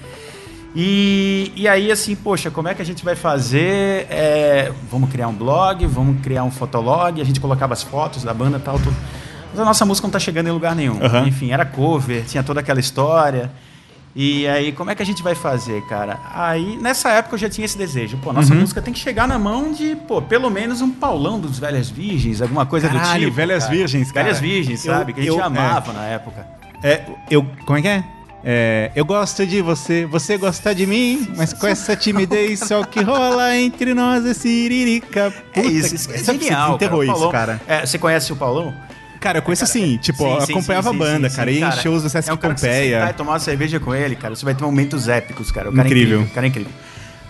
E, 0.74 1.52
e 1.58 1.68
aí, 1.68 1.92
assim, 1.92 2.16
poxa, 2.16 2.50
como 2.50 2.70
é 2.70 2.74
que 2.74 2.82
a 2.82 2.86
gente 2.86 3.04
vai 3.04 3.18
fazer? 3.18 4.08
É, 4.10 4.72
vamos 4.90 5.10
criar 5.10 5.28
um 5.28 5.34
blog, 5.34 5.86
vamos 5.88 6.22
criar 6.22 6.46
um 6.46 6.52
fotolog, 6.52 7.20
a 7.20 7.26
gente 7.26 7.42
colocava 7.42 7.74
as 7.74 7.84
fotos 7.84 8.24
da 8.24 8.34
banda 8.34 8.58
e 8.60 8.62
tal, 8.62 8.80
tudo. 8.80 8.96
Mas 9.52 9.60
a 9.60 9.66
nossa 9.66 9.86
música 9.86 10.08
não 10.08 10.12
tá 10.14 10.20
chegando 10.20 10.48
em 10.48 10.52
lugar 10.52 10.74
nenhum. 10.74 11.04
Aham. 11.04 11.28
Enfim, 11.28 11.52
era 11.52 11.66
cover, 11.66 12.24
tinha 12.26 12.44
toda 12.44 12.62
aquela 12.62 12.80
história. 12.80 13.52
E 14.20 14.48
aí, 14.48 14.72
como 14.72 14.90
é 14.90 14.96
que 14.96 15.04
a 15.04 15.06
gente 15.06 15.22
vai 15.22 15.36
fazer, 15.36 15.80
cara? 15.84 16.20
Aí, 16.34 16.76
nessa 16.82 17.12
época 17.12 17.36
eu 17.36 17.40
já 17.40 17.48
tinha 17.48 17.66
esse 17.66 17.78
desejo. 17.78 18.18
Pô, 18.18 18.34
nossa 18.34 18.52
Uhum. 18.52 18.62
música 18.62 18.82
tem 18.82 18.92
que 18.92 19.00
chegar 19.00 19.28
na 19.28 19.38
mão 19.38 19.72
de, 19.72 19.96
pô, 19.96 20.20
pelo 20.20 20.50
menos 20.50 20.82
um 20.82 20.90
Paulão 20.90 21.40
dos 21.40 21.60
Velhas 21.60 21.88
Virgens, 21.88 22.42
alguma 22.42 22.66
coisa 22.66 22.90
do 22.90 22.98
Caralho, 22.98 23.26
tipo. 23.26 23.36
Velhas 23.36 23.66
cara. 23.66 23.76
Virgens, 23.76 24.12
cara. 24.12 24.24
Velhas 24.26 24.40
Virgens, 24.40 24.84
Eu- 24.84 24.94
sabe? 24.94 25.14
que 25.14 25.20
a 25.20 25.24
gente 25.24 25.38
eu- 25.38 25.44
amava 25.44 25.94
na 25.94 26.04
época. 26.06 26.48
É, 26.84 27.04
eu. 27.30 27.46
Como 27.64 27.78
é 27.78 27.82
que 27.84 27.88
é? 27.88 28.04
É, 28.44 28.92
eu 28.96 29.06
gosto 29.06 29.46
de 29.46 29.62
você, 29.62 30.06
você 30.08 30.36
gosta 30.38 30.74
de 30.74 30.88
mim, 30.88 31.28
mas 31.36 31.54
com 31.54 31.68
essa 31.68 31.96
timidez 31.96 32.60
só 32.62 32.84
que 32.84 33.02
rola 33.04 33.56
entre 33.56 33.94
nós 33.94 34.26
é 34.26 34.34
siririca. 34.34 35.34
É 35.54 35.62
Puta 35.62 35.68
isso, 35.68 35.90
que- 35.90 35.96
isso 35.96 36.12
é 36.12 36.18
você 36.18 36.40
genial. 36.40 36.78
desenterrou 36.78 37.06
cara. 37.06 37.18
Isso, 37.18 37.30
cara. 37.30 37.62
É, 37.68 37.86
você 37.86 37.98
conhece 38.00 38.32
o 38.34 38.36
Paulão? 38.36 38.74
Cara, 39.20 39.40
eu 39.40 39.42
conheço 39.42 39.64
assim, 39.64 39.98
tipo, 39.98 40.24
Sim, 40.46 40.52
acompanhava 40.54 40.90
sim, 40.90 40.96
a 40.96 41.00
banda, 41.00 41.30
cara, 41.30 41.52
ia 41.52 41.68
em 41.68 41.72
shows 41.82 42.04
do 42.04 42.10
Sesc 42.10 42.30
é 42.30 42.34
um 42.34 42.38
cara 42.38 42.54
que 42.54 42.60
você 42.62 42.68
Pompeia. 42.68 43.10
e 43.10 43.14
tomar 43.14 43.32
uma 43.34 43.40
cerveja 43.40 43.80
com 43.80 43.94
ele, 43.96 44.16
cara, 44.16 44.36
você 44.36 44.46
vai 44.46 44.54
ter 44.56 44.64
momentos 44.64 45.08
épicos, 45.08 45.52
cara. 45.52 45.70
O 45.70 45.74
cara 45.74 45.88
Incrível. 45.88 46.20
é 46.20 46.22
incrível. 46.22 46.32
O 46.32 46.36
cara 46.36 46.46
é 46.46 46.50
incrível. 46.50 46.72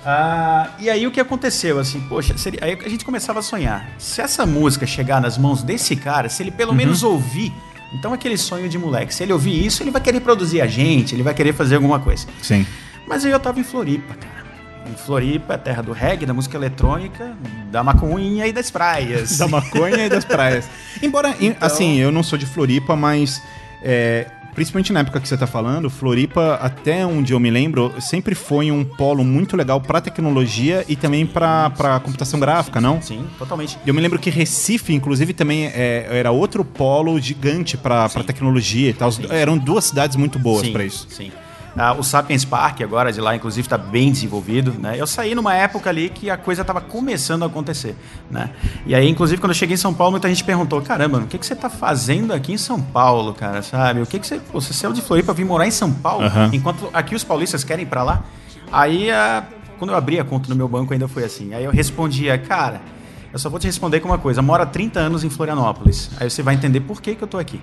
Ah, 0.05 0.69
e 0.79 0.89
aí 0.89 1.05
o 1.05 1.11
que 1.11 1.19
aconteceu, 1.19 1.79
assim, 1.79 1.99
poxa, 2.01 2.37
seria- 2.37 2.59
aí 2.63 2.77
a 2.85 2.89
gente 2.89 3.03
começava 3.03 3.39
a 3.39 3.41
sonhar. 3.41 3.89
Se 3.97 4.21
essa 4.21 4.45
música 4.45 4.85
chegar 4.85 5.19
nas 5.19 5.37
mãos 5.37 5.63
desse 5.63 5.95
cara, 5.95 6.29
se 6.29 6.43
ele 6.43 6.51
pelo 6.51 6.71
Uhum. 6.71 6.77
menos 6.77 7.03
ouvir, 7.03 7.51
então 7.93 8.13
aquele 8.13 8.37
sonho 8.37 8.69
de 8.69 8.77
moleque, 8.77 9.13
se 9.13 9.23
ele 9.23 9.33
ouvir 9.33 9.65
isso, 9.65 9.83
ele 9.83 9.91
vai 9.91 10.01
querer 10.01 10.21
produzir 10.21 10.61
a 10.61 10.67
gente, 10.67 11.13
ele 11.13 11.23
vai 11.23 11.33
querer 11.33 11.53
fazer 11.53 11.75
alguma 11.75 11.99
coisa. 11.99 12.25
Sim. 12.41 12.65
Mas 13.05 13.25
aí 13.25 13.31
eu 13.31 13.39
tava 13.39 13.59
em 13.59 13.63
Floripa, 13.63 14.13
cara. 14.15 14.36
Em 14.89 14.95
Floripa, 14.95 15.55
a 15.55 15.57
terra 15.57 15.81
do 15.81 15.91
reggae, 15.91 16.25
da 16.25 16.33
música 16.33 16.57
eletrônica, 16.57 17.35
da 17.71 17.83
maconha 17.83 18.47
e 18.47 18.51
das 18.53 18.71
praias. 18.71 19.37
Da 19.39 19.47
maconha 19.47 20.05
e 20.05 20.09
das 20.09 20.23
praias. 20.25 20.69
Embora, 21.01 21.35
em- 21.39 21.47
Então- 21.47 21.67
assim, 21.67 21.97
eu 21.97 22.11
não 22.11 22.23
sou 22.23 22.37
de 22.37 22.45
Floripa, 22.45 22.95
mas. 22.95 23.41
é, 23.83 24.27
principalmente 24.55 24.91
na 24.91 25.01
época 25.01 25.19
que 25.19 25.27
você 25.27 25.37
tá 25.37 25.45
falando, 25.45 25.87
Floripa, 25.87 26.55
até 26.59 27.05
onde 27.05 27.31
eu 27.31 27.39
me 27.39 27.51
lembro, 27.51 27.93
sempre 28.01 28.33
foi 28.33 28.71
um 28.71 28.83
polo 28.83 29.23
muito 29.23 29.55
legal 29.55 29.79
pra 29.79 30.01
tecnologia 30.01 30.83
e 30.87 30.95
também 30.95 31.27
pra 31.27 31.69
computação 32.03 32.39
gráfica, 32.39 32.81
não? 32.81 32.99
Sim, 32.99 33.27
totalmente. 33.37 33.77
Eu 33.85 33.93
me 33.93 34.01
lembro 34.01 34.17
que 34.17 34.31
Recife, 34.31 34.93
inclusive, 34.95 35.31
também 35.33 35.67
é, 35.67 36.07
era 36.09 36.31
outro 36.31 36.65
polo 36.65 37.19
gigante 37.19 37.77
pra 37.77 38.09
tecnologia 38.25 38.89
e 38.89 38.93
tal. 38.93 39.11
Eram 39.29 39.59
duas 39.59 39.85
cidades 39.85 40.15
muito 40.15 40.39
boas 40.39 40.65
sim, 40.65 40.73
pra 40.73 40.83
isso. 40.83 41.05
Sim. 41.09 41.31
Ah, 41.77 41.93
o 41.93 42.03
Sapiens 42.03 42.43
Park 42.43 42.81
agora 42.81 43.11
de 43.11 43.21
lá, 43.21 43.35
inclusive, 43.35 43.65
está 43.65 43.77
bem 43.77 44.11
desenvolvido. 44.11 44.73
Né? 44.79 44.95
Eu 44.97 45.05
saí 45.05 45.35
numa 45.35 45.53
época 45.53 45.89
ali 45.89 46.09
que 46.09 46.29
a 46.29 46.35
coisa 46.37 46.61
estava 46.61 46.81
começando 46.81 47.43
a 47.43 47.45
acontecer. 47.45 47.95
Né? 48.31 48.49
E 48.85 48.95
aí, 48.95 49.07
inclusive, 49.07 49.39
quando 49.39 49.51
eu 49.51 49.55
cheguei 49.55 49.75
em 49.75 49.77
São 49.77 49.93
Paulo, 49.93 50.11
muita 50.11 50.27
gente 50.27 50.43
perguntou: 50.43 50.81
caramba, 50.81 51.19
o 51.19 51.27
que, 51.27 51.37
que 51.37 51.45
você 51.45 51.53
está 51.53 51.69
fazendo 51.69 52.33
aqui 52.33 52.53
em 52.53 52.57
São 52.57 52.81
Paulo, 52.81 53.33
cara? 53.33 53.61
Sabe? 53.61 54.01
O 54.01 54.05
que, 54.07 54.17
que 54.19 54.25
você. 54.25 54.39
pô, 54.39 54.59
Você 54.59 54.73
saiu 54.73 54.91
de 54.93 55.01
Floripa 55.01 55.33
vir 55.33 55.45
morar 55.45 55.67
em 55.67 55.71
São 55.71 55.91
Paulo, 55.91 56.25
Aham. 56.25 56.49
enquanto 56.51 56.89
aqui 56.93 57.13
os 57.13 57.23
paulistas 57.23 57.63
querem 57.63 57.83
ir 57.83 57.87
para 57.87 58.01
lá? 58.03 58.23
Aí, 58.71 59.11
ah, 59.11 59.43
quando 59.77 59.91
eu 59.91 59.97
abri 59.97 60.19
a 60.19 60.23
conta 60.23 60.49
no 60.49 60.55
meu 60.55 60.67
banco, 60.67 60.93
ainda 60.93 61.07
foi 61.07 61.23
assim. 61.23 61.53
Aí 61.53 61.63
eu 61.63 61.71
respondia, 61.71 62.37
cara. 62.37 62.81
Eu 63.31 63.39
só 63.39 63.49
vou 63.49 63.59
te 63.59 63.67
responder 63.67 63.99
com 63.99 64.07
uma 64.07 64.17
coisa. 64.17 64.41
Mora 64.41 64.63
há 64.63 64.65
30 64.65 64.99
anos 64.99 65.23
em 65.23 65.29
Florianópolis. 65.29 66.09
Aí 66.19 66.29
você 66.29 66.41
vai 66.41 66.55
entender 66.55 66.79
por 66.79 67.01
que, 67.01 67.13
que 67.13 67.23
eu 67.23 67.27
tô 67.27 67.37
aqui. 67.37 67.61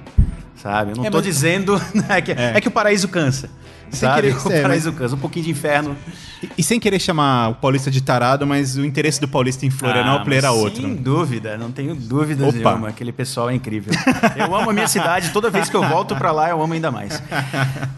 Sabe? 0.64 0.92
Eu 0.92 0.96
não 0.96 1.04
É, 1.04 1.10
tô 1.10 1.18
mas- 1.18 1.26
dizendo 1.26 1.80
né, 2.08 2.20
que, 2.22 2.32
é. 2.32 2.58
que 2.60 2.68
o 2.68 2.70
paraíso 2.70 3.06
cansa. 3.06 3.50
Sem 3.90 4.08
Sabe? 4.08 4.22
querer- 4.32 4.36
o 4.46 4.52
é, 4.52 4.62
paraíso 4.62 4.92
cansa. 4.94 5.14
Um 5.14 5.18
pouquinho 5.18 5.44
de 5.44 5.50
inferno. 5.52 5.94
E, 6.42 6.48
e 6.58 6.62
sem 6.64 6.80
querer 6.80 6.98
chamar 6.98 7.50
o 7.50 7.54
paulista 7.54 7.90
de 7.90 8.00
tarado, 8.00 8.44
mas 8.46 8.76
o 8.76 8.84
interesse 8.84 9.20
do 9.20 9.28
paulista 9.28 9.66
em 9.66 9.70
Florianópolis 9.70 10.36
Ah, 10.42 10.48
era 10.48 10.52
mas 10.52 10.62
outro. 10.64 10.80
Sem 10.82 10.96
dúvida, 10.96 11.56
não 11.58 11.70
tenho 11.70 11.94
dúvidas 11.94 12.48
Opa. 12.56 12.70
nenhuma. 12.70 12.88
Aquele 12.88 13.12
pessoal 13.12 13.50
é 13.50 13.54
incrível. 13.54 13.92
Eu 14.36 14.54
amo 14.56 14.70
a 14.70 14.72
minha 14.72 14.88
cidade, 14.88 15.30
toda 15.30 15.50
vez 15.50 15.68
que 15.68 15.76
eu 15.76 15.86
volto 15.86 16.16
pra 16.16 16.32
lá, 16.32 16.48
eu 16.48 16.60
amo 16.62 16.72
ainda 16.72 16.90
mais. 16.90 17.22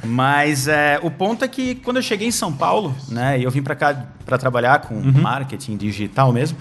Mas 0.04 0.68
é, 0.68 0.98
o 1.02 1.10
ponto 1.10 1.44
é 1.44 1.48
que 1.48 1.76
quando 1.76 1.96
eu 1.98 2.02
cheguei 2.02 2.28
em 2.28 2.32
São 2.32 2.52
Paulo, 2.52 2.94
né, 3.08 3.38
e 3.38 3.44
eu 3.44 3.50
vim 3.50 3.62
pra 3.62 3.74
cá 3.74 4.06
pra 4.26 4.36
trabalhar 4.36 4.80
com 4.80 4.96
Uhum. 4.96 5.12
marketing 5.22 5.76
digital 5.76 6.32
mesmo, 6.32 6.58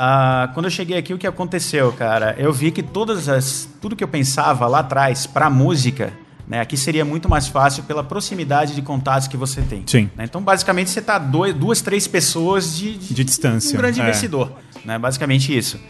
ah, 0.00 0.50
quando 0.54 0.66
eu 0.66 0.70
cheguei 0.70 0.96
aqui, 0.96 1.12
o 1.12 1.18
que 1.18 1.26
aconteceu, 1.26 1.92
cara? 1.92 2.36
Eu 2.38 2.52
vi 2.52 2.70
que 2.70 2.84
todas 2.84 3.28
as, 3.28 3.68
tudo 3.80 3.96
que 3.96 4.04
eu 4.04 4.08
pensava 4.08 4.66
lá 4.68 4.78
atrás 4.78 5.26
pra 5.26 5.50
música, 5.50 6.12
né, 6.46 6.60
aqui 6.60 6.76
seria 6.76 7.04
muito 7.04 7.28
mais 7.28 7.48
fácil 7.48 7.82
pela 7.82 8.04
proximidade 8.04 8.76
de 8.76 8.80
contatos 8.80 9.26
que 9.26 9.36
você 9.36 9.60
tem. 9.62 9.82
Sim. 9.86 10.08
né? 10.16 10.22
Então, 10.24 10.40
basicamente, 10.40 10.88
você 10.90 11.02
tá 11.02 11.18
dois, 11.18 11.52
duas, 11.52 11.80
três 11.80 12.06
pessoas 12.06 12.76
de, 12.78 12.96
De 12.96 13.24
distância, 13.24 13.74
um 13.74 13.76
grande 13.80 14.00
é. 14.00 14.04
investidor, 14.04 14.52
né? 14.84 14.96
Basicamente 15.00 15.56
isso. 15.56 15.80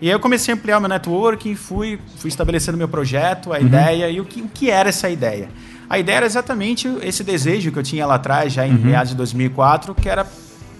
E 0.00 0.06
aí 0.06 0.12
eu 0.14 0.20
comecei 0.20 0.54
a 0.54 0.56
ampliar 0.56 0.80
meu 0.80 0.88
networking, 0.88 1.54
fui, 1.54 2.00
fui 2.16 2.28
estabelecendo 2.28 2.78
meu 2.78 2.88
projeto, 2.88 3.48
Uhum. 3.48 3.52
a 3.56 3.60
ideia 3.60 4.08
e 4.10 4.18
o 4.18 4.24
que, 4.24 4.40
o 4.40 4.48
que 4.48 4.70
era 4.70 4.88
essa 4.88 5.10
ideia. 5.10 5.50
A 5.90 5.98
ideia 5.98 6.16
era 6.18 6.26
exatamente 6.26 6.88
esse 7.02 7.22
desejo 7.22 7.70
que 7.70 7.78
eu 7.78 7.82
tinha 7.82 8.06
lá 8.06 8.14
atrás, 8.14 8.52
já 8.52 8.66
em 8.66 8.72
Uhum. 8.72 8.78
meados 8.78 9.10
de 9.10 9.16
2004, 9.16 9.94
que 9.94 10.08
era 10.08 10.24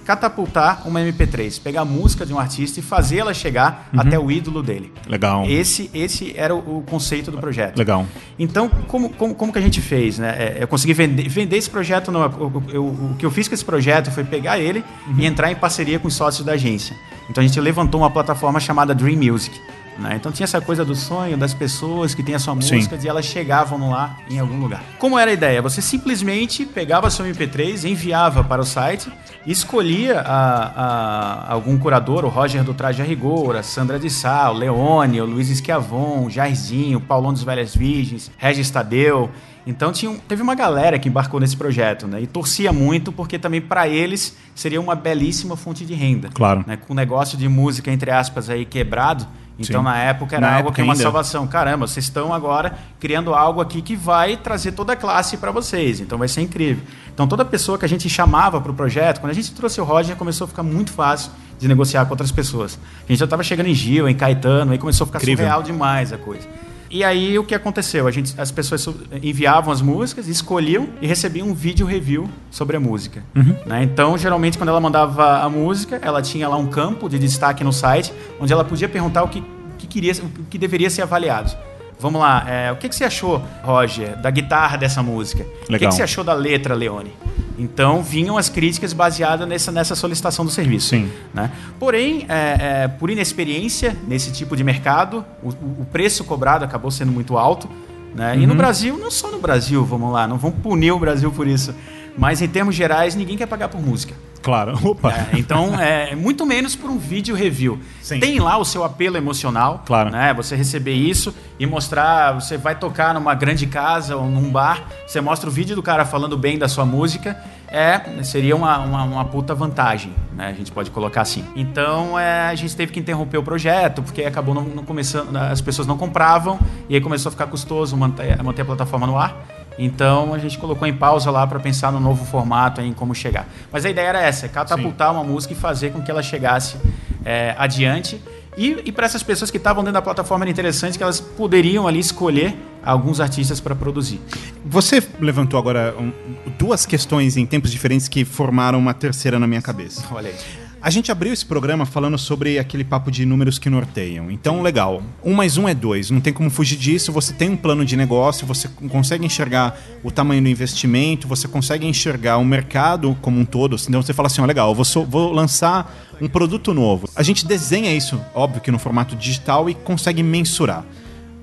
catapultar 0.09 0.88
uma 0.88 1.01
MP3, 1.03 1.61
pegar 1.61 1.83
a 1.83 1.85
música 1.85 2.25
de 2.25 2.33
um 2.33 2.38
artista 2.38 2.81
e 2.81 2.83
fazê-la 2.83 3.35
chegar 3.35 3.88
Uhum. 3.92 4.01
até 4.01 4.18
o 4.18 4.31
ídolo 4.31 4.62
dele. 4.62 4.90
Legal. 5.07 5.44
Esse, 5.47 5.90
esse 5.92 6.33
era 6.37 6.55
o, 6.55 6.79
o 6.79 6.83
conceito 6.83 7.31
do 7.31 7.37
projeto. 7.37 7.77
Legal. 7.79 8.07
Então, 8.38 8.68
como, 8.87 9.11
como, 9.11 9.35
como 9.35 9.53
que 9.53 9.59
a 9.59 9.62
gente 9.62 9.83
fez? 9.83 10.18
Né? 10.18 10.31
É, 10.38 10.57
Eu 10.62 10.66
consegui 10.68 10.94
vender, 10.94 11.29
vender 11.29 11.59
esse 11.59 11.68
projeto. 11.68 12.11
No, 12.11 12.21
eu- 12.23 12.62
eu- 12.73 12.85
o 12.87 13.14
que 13.18 13.27
eu 13.27 13.31
fiz 13.31 13.47
com 13.49 13.55
esse 13.55 13.64
projeto 13.64 14.11
foi 14.11 14.25
pegar 14.25 14.59
ele 14.59 14.83
e 15.18 15.27
entrar 15.27 15.51
em 15.53 15.55
parceria 15.57 15.99
com 15.99 16.09
os 16.09 16.14
sócios 16.14 16.44
da 16.47 16.53
agência. 16.53 16.97
Então, 17.29 17.44
a 17.44 17.47
gente 17.47 17.61
levantou 17.61 18.01
uma 18.01 18.11
plataforma 18.11 18.59
chamada 18.59 18.94
Dream 18.94 19.18
Music. 19.18 19.55
Né? 19.98 20.14
Então 20.14 20.30
tinha 20.30 20.44
essa 20.44 20.61
coisa 20.61 20.84
do 20.84 20.94
sonho 20.94 21.37
das 21.37 21.52
pessoas 21.52 22.14
que 22.14 22.22
têm 22.22 22.34
a 22.34 22.38
sua 22.38 22.54
música 22.54 22.96
e 23.02 23.08
elas 23.08 23.24
chegavam 23.24 23.90
lá 23.90 24.16
em 24.30 24.38
algum 24.38 24.61
lugar. 24.61 24.82
Como 24.98 25.18
era 25.18 25.30
a 25.30 25.34
ideia? 25.34 25.61
Você 25.61 25.82
simplesmente 25.82 26.64
pegava 26.64 27.11
seu 27.11 27.26
MP3, 27.26 27.84
enviava 27.84 28.44
para 28.44 28.62
o 28.62 28.64
site, 28.64 29.11
escolhia 29.44 30.20
a, 30.20 31.48
a, 31.48 31.52
algum 31.52 31.76
curador, 31.76 32.24
o 32.24 32.28
Roger 32.28 32.62
do 32.62 32.72
Traje 32.72 33.02
a 33.02 33.04
Rigor, 33.04 33.56
a 33.56 33.62
Sandra 33.62 33.98
de 33.98 34.08
Sá, 34.08 34.48
o 34.50 34.54
Leone, 34.54 35.20
o 35.20 35.26
Luiz 35.26 35.50
Esquiavon, 35.50 36.26
o 36.26 36.30
Jairzinho, 36.30 36.98
o 36.98 37.00
Paulão 37.00 37.32
dos 37.32 37.42
Velhas 37.42 37.74
Virgens, 37.74 38.30
Regis 38.38 38.70
Tadeu. 38.70 39.28
Então 39.66 39.92
tinha, 39.92 40.16
teve 40.28 40.40
uma 40.42 40.54
galera 40.54 40.98
que 40.98 41.08
embarcou 41.08 41.40
nesse 41.40 41.56
projeto, 41.56 42.06
né? 42.06 42.22
E 42.22 42.26
torcia 42.26 42.72
muito 42.72 43.12
porque 43.12 43.38
também 43.38 43.61
para 43.61 43.87
eles 43.87 44.37
seria 44.54 44.80
uma 44.80 44.94
belíssima 44.94 45.56
fonte 45.56 45.84
de 45.84 45.92
renda. 45.92 46.30
Claro. 46.32 46.64
Né? 46.66 46.76
Com 46.76 46.92
o 46.92 46.96
negócio 46.96 47.37
de 47.37 47.48
música, 47.48 47.90
entre 47.90 48.11
aspas, 48.11 48.48
aí 48.48 48.64
quebrado. 48.64 49.26
Então, 49.59 49.81
Sim. 49.81 49.85
na 49.85 49.97
época, 49.99 50.37
era 50.37 50.47
na 50.47 50.53
algo 50.53 50.68
época 50.68 50.75
que 50.77 50.81
é 50.83 50.85
uma 50.85 50.92
ainda. 50.92 51.03
salvação. 51.03 51.47
Caramba, 51.49 51.87
vocês 51.87 52.05
estão 52.05 52.33
agora 52.33 52.79
criando 53.01 53.35
algo 53.35 53.61
aqui 53.61 53.83
que 53.83 53.97
vai 53.97 54.37
trazer 54.37 54.73
toda 54.73 54.92
a 54.92 54.97
classe 54.97 55.37
para 55.37 55.51
vocês. 55.51 56.01
Então, 56.01 56.16
vai 56.16 56.29
ser 56.29 56.42
incrível. 56.42 56.85
Então, 57.12 57.27
toda 57.27 57.44
pessoa 57.44 57.77
que 57.77 57.85
a 57.85 57.88
gente 57.88 58.09
chamava 58.09 58.61
para 58.61 58.71
o 58.71 58.75
projeto, 58.75 59.21
quando 59.21 59.33
a 59.33 59.35
gente 59.35 59.53
trouxe 59.53 59.81
o 59.81 59.85
Roger, 59.85 60.14
começou 60.14 60.44
a 60.44 60.49
ficar 60.49 60.62
muito 60.62 60.92
fácil 60.92 61.33
de 61.59 61.66
negociar 61.66 62.05
com 62.05 62.12
outras 62.12 62.31
pessoas. 62.31 62.79
A 63.05 63.11
gente 63.11 63.18
já 63.18 63.25
estava 63.25 63.42
chegando 63.42 63.66
em 63.66 63.75
Gil, 63.75 64.09
em 64.09 64.14
Caetano, 64.14 64.71
aí 64.71 64.79
começou 64.79 65.05
a 65.05 65.07
ficar 65.09 65.18
incrível. 65.18 65.44
surreal 65.44 65.62
demais 65.64 66.12
a 66.12 66.18
coisa. 66.18 66.47
E 66.90 67.05
aí 67.05 67.38
o 67.38 67.44
que 67.44 67.55
aconteceu? 67.55 68.07
A 68.07 68.11
gente, 68.11 68.35
as 68.40 68.51
pessoas 68.51 68.88
enviavam 69.22 69.72
as 69.72 69.83
músicas, 69.83 70.27
escolhiam 70.29 70.88
e 71.01 71.07
recebiam 71.07 71.48
um 71.48 71.55
vídeo 71.55 71.87
review 71.87 72.29
sobre 72.51 72.77
a 72.77 72.81
música. 72.81 73.22
Uhum. 73.35 73.57
Né? 73.66 73.83
Então, 73.83 74.16
geralmente, 74.16 74.57
quando 74.57 74.70
ela 74.70 74.81
mandava 74.81 75.40
a 75.40 75.48
música, 75.48 75.98
ela 76.03 76.22
tinha 76.22 76.48
lá 76.48 76.57
um 76.57 76.66
campo 76.66 77.09
de 77.09 77.18
destaque 77.18 77.62
no 77.62 77.72
site, 77.72 78.12
onde 78.40 78.53
ela 78.53 78.64
podia 78.64 78.88
perguntar 78.88 79.22
o 79.22 79.29
que, 79.29 79.42
que 79.77 79.87
queria, 79.87 80.12
o 80.12 80.44
que 80.44 80.59
deveria 80.59 80.88
ser 80.88 81.03
avaliado. 81.03 81.55
Vamos 82.00 82.20
lá, 82.20 82.44
é, 82.48 82.70
o 82.70 82.76
que, 82.76 82.88
que 82.88 82.94
você 82.94 83.04
achou, 83.04 83.42
Roger, 83.62 84.16
da 84.20 84.30
guitarra 84.30 84.76
dessa 84.76 85.02
música? 85.02 85.42
Legal. 85.42 85.66
O 85.68 85.78
que, 85.78 85.87
que 85.88 85.94
você 85.94 86.02
achou 86.02 86.22
da 86.22 86.32
letra, 86.32 86.74
Leone? 86.74 87.12
Então 87.58 88.02
vinham 88.02 88.38
as 88.38 88.48
críticas 88.48 88.92
baseadas 88.92 89.48
nessa, 89.48 89.72
nessa 89.72 89.96
solicitação 89.96 90.44
do 90.44 90.50
serviço. 90.50 90.90
Sim. 90.90 91.11
Né? 91.34 91.50
Porém, 91.78 92.24
é, 92.28 92.84
é, 92.84 92.88
por 92.88 93.11
inexperiência 93.11 93.96
nesse 94.06 94.30
tipo 94.30 94.56
de 94.56 94.62
mercado, 94.62 95.24
o, 95.42 95.48
o 95.48 95.87
preço 95.90 96.22
cobrado 96.22 96.64
acabou 96.64 96.90
sendo 96.90 97.11
muito 97.11 97.37
alto. 97.37 97.68
Né? 98.14 98.34
Uhum. 98.34 98.42
E 98.42 98.46
no 98.46 98.52
uhum. 98.52 98.58
Brasil, 98.58 98.96
não 98.96 99.11
só 99.11 99.30
no 99.30 99.40
Brasil, 99.40 99.84
vamos 99.84 100.12
lá, 100.12 100.26
não 100.28 100.38
vamos 100.38 100.61
punir 100.61 100.92
o 100.92 100.98
Brasil 101.00 101.32
por 101.32 101.48
isso. 101.48 101.74
Mas 102.16 102.40
em 102.40 102.48
termos 102.48 102.76
gerais, 102.76 103.16
ninguém 103.16 103.37
quer 103.37 103.46
pagar 103.46 103.68
por 103.68 103.80
música. 103.80 104.14
Claro, 104.48 104.78
opa. 104.82 105.12
É, 105.12 105.38
então, 105.38 105.78
é 105.78 106.14
muito 106.14 106.46
menos 106.46 106.74
por 106.74 106.88
um 106.88 106.96
vídeo 106.96 107.34
review. 107.34 107.78
Sim. 108.00 108.18
Tem 108.18 108.40
lá 108.40 108.56
o 108.56 108.64
seu 108.64 108.82
apelo 108.82 109.18
emocional. 109.18 109.82
Claro. 109.84 110.11
Né? 110.11 110.32
Você 110.32 110.56
receber 110.56 110.94
isso 110.94 111.34
e 111.58 111.66
mostrar. 111.66 112.32
Você 112.32 112.56
vai 112.56 112.74
tocar 112.74 113.12
numa 113.12 113.34
grande 113.34 113.66
casa 113.66 114.16
ou 114.16 114.24
num 114.24 114.50
bar, 114.50 114.88
você 115.06 115.20
mostra 115.20 115.50
o 115.50 115.52
vídeo 115.52 115.76
do 115.76 115.82
cara 115.82 116.06
falando 116.06 116.34
bem 116.38 116.56
da 116.56 116.66
sua 116.66 116.87
música. 116.87 117.37
É, 117.70 118.22
seria 118.22 118.56
uma, 118.56 118.78
uma, 118.78 119.02
uma 119.04 119.24
puta 119.26 119.54
vantagem, 119.54 120.14
né? 120.32 120.46
A 120.46 120.52
gente 120.54 120.72
pode 120.72 120.90
colocar 120.90 121.20
assim. 121.20 121.44
Então, 121.54 122.18
é, 122.18 122.48
a 122.48 122.54
gente 122.54 122.74
teve 122.74 122.90
que 122.90 122.98
interromper 122.98 123.37
o 123.37 123.42
projeto, 123.42 124.02
porque 124.02 124.22
acabou 124.22 124.54
não, 124.54 124.62
não 124.62 124.82
começando. 124.82 125.37
As 125.37 125.61
pessoas 125.61 125.87
não 125.87 125.98
compravam, 125.98 126.58
e 126.88 126.94
aí 126.94 127.00
começou 127.02 127.28
a 127.28 127.32
ficar 127.32 127.46
custoso 127.48 127.94
manter, 127.94 128.42
manter 128.42 128.62
a 128.62 128.64
plataforma 128.64 129.06
no 129.06 129.18
ar. 129.18 129.58
Então 129.78 130.34
a 130.34 130.38
gente 130.38 130.58
colocou 130.58 130.86
em 130.88 130.94
pausa 130.94 131.30
lá 131.30 131.46
para 131.46 131.60
pensar 131.60 131.92
no 131.92 132.00
novo 132.00 132.24
formato, 132.24 132.80
em 132.80 132.92
como 132.92 133.14
chegar. 133.14 133.46
Mas 133.72 133.84
a 133.84 133.90
ideia 133.90 134.08
era 134.08 134.20
essa, 134.20 134.46
é 134.46 134.48
catapultar 134.48 135.10
Sim. 135.10 135.14
uma 135.14 135.24
música 135.24 135.54
e 135.54 135.56
fazer 135.56 135.92
com 135.92 136.02
que 136.02 136.10
ela 136.10 136.22
chegasse 136.22 136.76
é, 137.24 137.54
adiante. 137.56 138.20
E, 138.56 138.82
e 138.86 138.92
para 138.92 139.06
essas 139.06 139.22
pessoas 139.22 139.52
que 139.52 139.56
estavam 139.56 139.84
dentro 139.84 139.94
da 139.94 140.02
plataforma 140.02 140.44
era 140.44 140.50
interessante 140.50 140.98
que 140.98 141.02
elas 141.04 141.20
poderiam 141.20 141.86
ali 141.86 142.00
escolher 142.00 142.56
alguns 142.84 143.20
artistas 143.20 143.60
para 143.60 143.74
produzir. 143.74 144.20
Você 144.64 145.02
levantou 145.20 145.60
agora 145.60 145.94
um, 145.96 146.12
duas 146.58 146.84
questões 146.84 147.36
em 147.36 147.46
tempos 147.46 147.70
diferentes 147.70 148.08
que 148.08 148.24
formaram 148.24 148.78
uma 148.78 148.94
terceira 148.94 149.38
na 149.38 149.46
minha 149.46 149.62
cabeça. 149.62 150.02
Olha 150.10 150.30
aí. 150.30 150.67
A 150.80 150.90
gente 150.90 151.10
abriu 151.10 151.32
esse 151.32 151.44
programa 151.44 151.84
falando 151.84 152.16
sobre 152.16 152.56
aquele 152.56 152.84
papo 152.84 153.10
de 153.10 153.26
números 153.26 153.58
que 153.58 153.68
norteiam. 153.68 154.30
Então, 154.30 154.62
legal. 154.62 155.02
Um 155.24 155.34
mais 155.34 155.56
um 155.56 155.68
é 155.68 155.74
dois. 155.74 156.08
Não 156.08 156.20
tem 156.20 156.32
como 156.32 156.48
fugir 156.48 156.78
disso. 156.78 157.10
Você 157.10 157.32
tem 157.32 157.50
um 157.50 157.56
plano 157.56 157.84
de 157.84 157.96
negócio, 157.96 158.46
você 158.46 158.68
consegue 158.88 159.26
enxergar 159.26 159.76
o 160.04 160.10
tamanho 160.12 160.40
do 160.40 160.48
investimento, 160.48 161.26
você 161.26 161.48
consegue 161.48 161.84
enxergar 161.84 162.38
o 162.38 162.44
mercado 162.44 163.16
como 163.20 163.40
um 163.40 163.44
todo. 163.44 163.74
Então 163.88 164.00
você 164.00 164.12
fala 164.12 164.28
assim: 164.28 164.40
ó, 164.40 164.44
legal, 164.44 164.72
vou, 164.72 164.84
so, 164.84 165.04
vou 165.04 165.32
lançar 165.32 165.92
um 166.20 166.28
produto 166.28 166.72
novo. 166.72 167.08
A 167.16 167.24
gente 167.24 167.44
desenha 167.44 167.92
isso, 167.92 168.20
óbvio 168.32 168.60
que 168.60 168.70
no 168.70 168.78
formato 168.78 169.16
digital, 169.16 169.68
e 169.68 169.74
consegue 169.74 170.22
mensurar. 170.22 170.84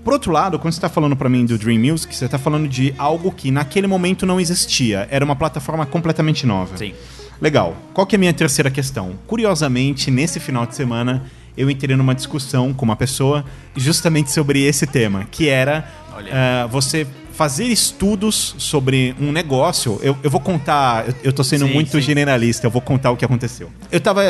Por 0.05 0.13
outro 0.13 0.31
lado, 0.31 0.57
quando 0.59 0.71
você 0.71 0.77
está 0.77 0.87
falando 0.87 1.15
para 1.15 1.27
mim 1.27 1.45
do 1.45 1.57
Dream 1.57 1.79
Music, 1.79 2.15
você 2.15 2.25
está 2.25 2.37
falando 2.37 2.69
de 2.69 2.93
algo 2.97 3.31
que 3.31 3.51
naquele 3.51 3.87
momento 3.87 4.25
não 4.25 4.39
existia. 4.39 5.07
Era 5.11 5.25
uma 5.25 5.35
plataforma 5.35 5.85
completamente 5.85 6.45
nova. 6.45 6.77
Sim. 6.77 6.93
Legal. 7.41 7.75
Qual 7.93 8.05
que 8.07 8.15
é 8.15 8.17
a 8.17 8.19
minha 8.19 8.33
terceira 8.33 8.71
questão? 8.71 9.13
Curiosamente, 9.27 10.09
nesse 10.09 10.39
final 10.39 10.65
de 10.65 10.75
semana, 10.75 11.23
eu 11.57 11.69
entrei 11.69 11.95
numa 11.95 12.15
discussão 12.15 12.73
com 12.73 12.85
uma 12.85 12.95
pessoa 12.95 13.45
justamente 13.75 14.31
sobre 14.31 14.63
esse 14.63 14.85
tema, 14.85 15.25
que 15.29 15.47
era 15.47 15.87
uh, 16.13 16.67
você 16.69 17.07
fazer 17.33 17.65
estudos 17.65 18.55
sobre 18.57 19.15
um 19.19 19.31
negócio. 19.31 19.99
Eu, 20.01 20.17
eu 20.23 20.29
vou 20.29 20.39
contar, 20.39 21.07
eu, 21.07 21.15
eu 21.25 21.33
tô 21.33 21.43
sendo 21.43 21.67
sim, 21.67 21.73
muito 21.73 21.91
sim. 21.91 22.01
generalista, 22.01 22.65
eu 22.65 22.71
vou 22.71 22.81
contar 22.81 23.11
o 23.11 23.17
que 23.17 23.25
aconteceu. 23.25 23.69
Eu 23.91 23.99
tava 23.99 24.21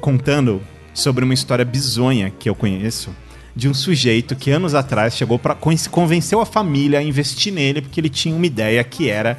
contando 0.00 0.62
sobre 0.94 1.24
uma 1.24 1.34
história 1.34 1.64
bizonha 1.64 2.32
que 2.38 2.48
eu 2.48 2.54
conheço 2.54 3.10
de 3.54 3.68
um 3.68 3.74
sujeito 3.74 4.34
que 4.34 4.50
anos 4.50 4.74
atrás 4.74 5.14
chegou 5.14 5.38
para 5.38 5.54
convenceu 5.54 6.40
a 6.40 6.46
família 6.46 6.98
a 6.98 7.02
investir 7.02 7.52
nele 7.52 7.82
porque 7.82 8.00
ele 8.00 8.08
tinha 8.08 8.34
uma 8.34 8.46
ideia 8.46 8.82
que 8.82 9.10
era 9.10 9.38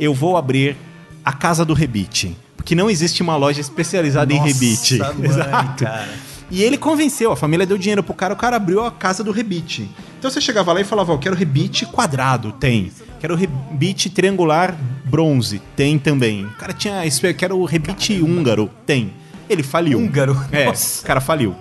eu 0.00 0.12
vou 0.12 0.36
abrir 0.36 0.76
a 1.24 1.32
casa 1.32 1.64
do 1.64 1.72
rebite 1.72 2.36
que 2.62 2.74
não 2.74 2.90
existe 2.90 3.22
uma 3.22 3.36
loja 3.36 3.60
especializada 3.60 4.32
Nossa, 4.34 4.48
em 4.48 4.52
rebite. 4.52 4.98
Mãe, 4.98 5.14
Exato. 5.24 5.84
Cara. 5.84 6.08
E 6.50 6.62
ele 6.62 6.76
convenceu, 6.76 7.32
a 7.32 7.36
família 7.36 7.64
deu 7.64 7.78
dinheiro 7.78 8.02
pro 8.02 8.12
cara, 8.12 8.34
o 8.34 8.36
cara 8.36 8.56
abriu 8.56 8.84
a 8.84 8.90
casa 8.90 9.24
do 9.24 9.32
rebite. 9.32 9.88
Então 10.18 10.30
você 10.30 10.38
chegava 10.38 10.70
lá 10.72 10.82
e 10.82 10.84
falava, 10.84 11.12
ó, 11.14 11.16
quero 11.16 11.34
rebite 11.34 11.86
quadrado, 11.86 12.52
tem. 12.52 12.92
Quero 13.18 13.34
rebite 13.34 14.10
triangular 14.10 14.76
bronze, 15.04 15.62
tem 15.74 15.98
também. 15.98 16.44
O 16.44 16.50
cara 16.50 16.74
tinha, 16.74 17.02
quero 17.36 17.64
rebite 17.64 18.20
húngaro, 18.20 18.70
tem. 18.84 19.14
Ele 19.48 19.62
faliu. 19.62 19.98
Húngaro? 19.98 20.38
É, 20.52 20.66
Nossa. 20.66 21.02
o 21.02 21.06
cara 21.06 21.22
faliu. 21.22 21.56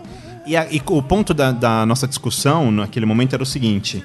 E, 0.45 0.57
a, 0.57 0.67
e 0.69 0.81
o 0.85 1.01
ponto 1.01 1.33
da, 1.33 1.53
da 1.53 1.85
nossa 1.85 2.05
discussão 2.05 2.69
naquele 2.69 3.05
momento 3.05 3.33
era 3.33 3.43
o 3.43 3.45
seguinte... 3.45 4.03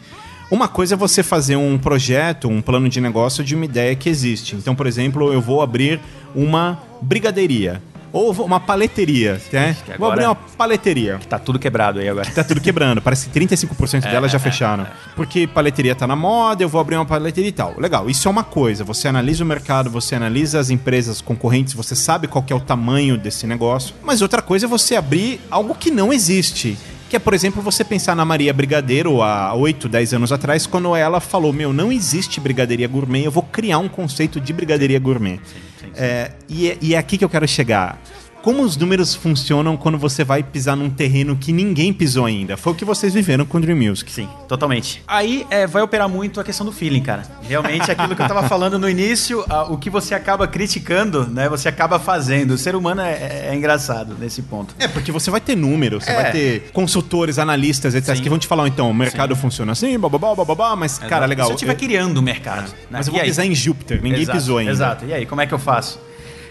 Uma 0.48 0.68
coisa 0.68 0.94
é 0.94 0.96
você 0.96 1.24
fazer 1.24 1.56
um 1.56 1.76
projeto, 1.76 2.46
um 2.48 2.62
plano 2.62 2.88
de 2.88 3.00
negócio 3.00 3.42
de 3.42 3.56
uma 3.56 3.64
ideia 3.64 3.96
que 3.96 4.08
existe. 4.08 4.54
Então, 4.54 4.76
por 4.76 4.86
exemplo, 4.86 5.32
eu 5.32 5.40
vou 5.40 5.60
abrir 5.60 5.98
uma 6.36 6.78
brigadeiria. 7.00 7.82
Ou 8.12 8.32
uma 8.32 8.58
paleteria, 8.58 9.38
né? 9.52 9.76
Vou 9.98 10.10
abrir 10.10 10.24
uma 10.24 10.34
paleteria. 10.34 11.18
Que 11.18 11.26
tá 11.26 11.38
tudo 11.38 11.58
quebrado 11.58 11.98
aí 11.98 12.08
agora. 12.08 12.24
Que 12.24 12.34
tá 12.34 12.42
tudo 12.42 12.60
quebrando. 12.60 13.02
Parece 13.02 13.28
que 13.28 13.38
35% 13.38 14.04
é, 14.04 14.10
delas 14.10 14.30
já 14.30 14.38
é, 14.38 14.40
fecharam. 14.40 14.84
É, 14.84 14.86
é. 14.86 14.90
Porque 15.14 15.46
paleteria 15.46 15.94
tá 15.94 16.06
na 16.06 16.16
moda, 16.16 16.62
eu 16.62 16.68
vou 16.68 16.80
abrir 16.80 16.96
uma 16.96 17.04
paleteria 17.04 17.50
e 17.50 17.52
tal. 17.52 17.74
Legal, 17.78 18.08
isso 18.08 18.26
é 18.26 18.30
uma 18.30 18.44
coisa. 18.44 18.84
Você 18.84 19.06
analisa 19.08 19.44
o 19.44 19.46
mercado, 19.46 19.90
você 19.90 20.14
analisa 20.14 20.58
as 20.58 20.70
empresas 20.70 21.20
concorrentes, 21.20 21.74
você 21.74 21.94
sabe 21.94 22.26
qual 22.26 22.44
é 22.48 22.54
o 22.54 22.60
tamanho 22.60 23.18
desse 23.18 23.46
negócio. 23.46 23.94
Mas 24.02 24.22
outra 24.22 24.40
coisa 24.40 24.64
é 24.64 24.68
você 24.68 24.96
abrir 24.96 25.40
algo 25.50 25.74
que 25.74 25.90
não 25.90 26.10
existe. 26.10 26.78
Que 27.10 27.16
é, 27.16 27.18
por 27.18 27.34
exemplo, 27.34 27.62
você 27.62 27.84
pensar 27.84 28.16
na 28.16 28.24
Maria 28.24 28.52
Brigadeiro 28.52 29.22
há 29.22 29.54
8, 29.54 29.88
10 29.88 30.14
anos 30.14 30.32
atrás, 30.32 30.66
quando 30.66 30.96
ela 30.96 31.20
falou: 31.20 31.52
Meu, 31.52 31.72
não 31.72 31.92
existe 31.92 32.40
brigadeiria 32.40 32.88
gourmet, 32.88 33.24
eu 33.24 33.30
vou 33.30 33.44
criar 33.44 33.78
um 33.78 33.88
conceito 33.88 34.40
de 34.40 34.52
brigadeiria 34.52 34.98
gourmet. 34.98 35.38
Sim, 35.44 35.65
sim. 35.86 36.02
É, 36.02 36.30
e, 36.48 36.70
é, 36.70 36.78
e 36.80 36.94
é 36.94 36.98
aqui 36.98 37.18
que 37.18 37.24
eu 37.24 37.28
quero 37.28 37.46
chegar 37.46 37.98
como 38.46 38.62
os 38.62 38.76
números 38.76 39.12
funcionam 39.12 39.76
quando 39.76 39.98
você 39.98 40.22
vai 40.22 40.40
pisar 40.40 40.76
num 40.76 40.88
terreno 40.88 41.34
que 41.34 41.50
ninguém 41.52 41.92
pisou 41.92 42.26
ainda. 42.26 42.56
Foi 42.56 42.72
o 42.72 42.76
que 42.76 42.84
vocês 42.84 43.12
viveram 43.12 43.44
com 43.44 43.58
o 43.58 43.60
Dream 43.60 43.76
Music. 43.76 44.08
Sim, 44.08 44.28
totalmente. 44.46 45.02
Aí 45.04 45.44
é, 45.50 45.66
vai 45.66 45.82
operar 45.82 46.08
muito 46.08 46.38
a 46.38 46.44
questão 46.44 46.64
do 46.64 46.70
feeling, 46.70 47.02
cara. 47.02 47.24
Realmente, 47.42 47.90
aquilo 47.90 48.14
que 48.14 48.22
eu 48.22 48.28
tava 48.28 48.48
falando 48.48 48.78
no 48.78 48.88
início, 48.88 49.44
a, 49.48 49.64
o 49.64 49.76
que 49.76 49.90
você 49.90 50.14
acaba 50.14 50.46
criticando, 50.46 51.26
né? 51.26 51.48
Você 51.48 51.68
acaba 51.68 51.98
fazendo. 51.98 52.52
O 52.52 52.56
ser 52.56 52.76
humano 52.76 53.00
é, 53.00 53.14
é, 53.14 53.48
é 53.50 53.54
engraçado 53.56 54.14
nesse 54.16 54.42
ponto. 54.42 54.76
É, 54.78 54.86
porque 54.86 55.10
você 55.10 55.28
vai 55.28 55.40
ter 55.40 55.56
números, 55.56 56.04
você 56.04 56.12
é. 56.12 56.14
vai 56.14 56.30
ter 56.30 56.70
consultores, 56.72 57.40
analistas, 57.40 57.96
etc. 57.96 58.14
Sim. 58.14 58.22
que 58.22 58.28
vão 58.28 58.38
te 58.38 58.46
falar, 58.46 58.68
então, 58.68 58.88
o 58.88 58.94
mercado 58.94 59.34
Sim. 59.34 59.40
funciona 59.40 59.72
assim, 59.72 59.98
bababá, 59.98 60.36
babá, 60.44 60.76
mas, 60.76 60.92
Exato. 60.92 61.10
cara, 61.10 61.26
legal. 61.26 61.46
Se 61.46 61.52
eu 61.52 61.56
estiver 61.56 61.72
eu... 61.72 61.78
criando 61.78 62.18
o 62.18 62.22
mercado. 62.22 62.68
Né? 62.68 62.76
Mas 62.92 63.08
eu 63.08 63.12
vou 63.12 63.22
pisar 63.22 63.44
em 63.44 63.56
Júpiter, 63.56 64.00
ninguém 64.00 64.22
Exato. 64.22 64.38
pisou 64.38 64.58
ainda. 64.58 64.70
Exato. 64.70 65.04
E 65.04 65.12
aí, 65.12 65.26
como 65.26 65.40
é 65.40 65.48
que 65.48 65.52
eu 65.52 65.58
faço? 65.58 65.98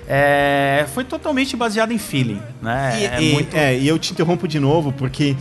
É, 0.07 0.85
foi 0.93 1.03
totalmente 1.03 1.55
baseado 1.55 1.91
em 1.91 1.97
feeling, 1.97 2.41
né? 2.61 2.99
E, 2.99 3.05
é, 3.05 3.21
e, 3.21 3.33
muito... 3.33 3.55
é, 3.55 3.77
e 3.77 3.87
eu 3.87 3.97
te 3.97 4.11
interrompo 4.11 4.47
de 4.47 4.59
novo 4.59 4.91
porque 4.91 5.35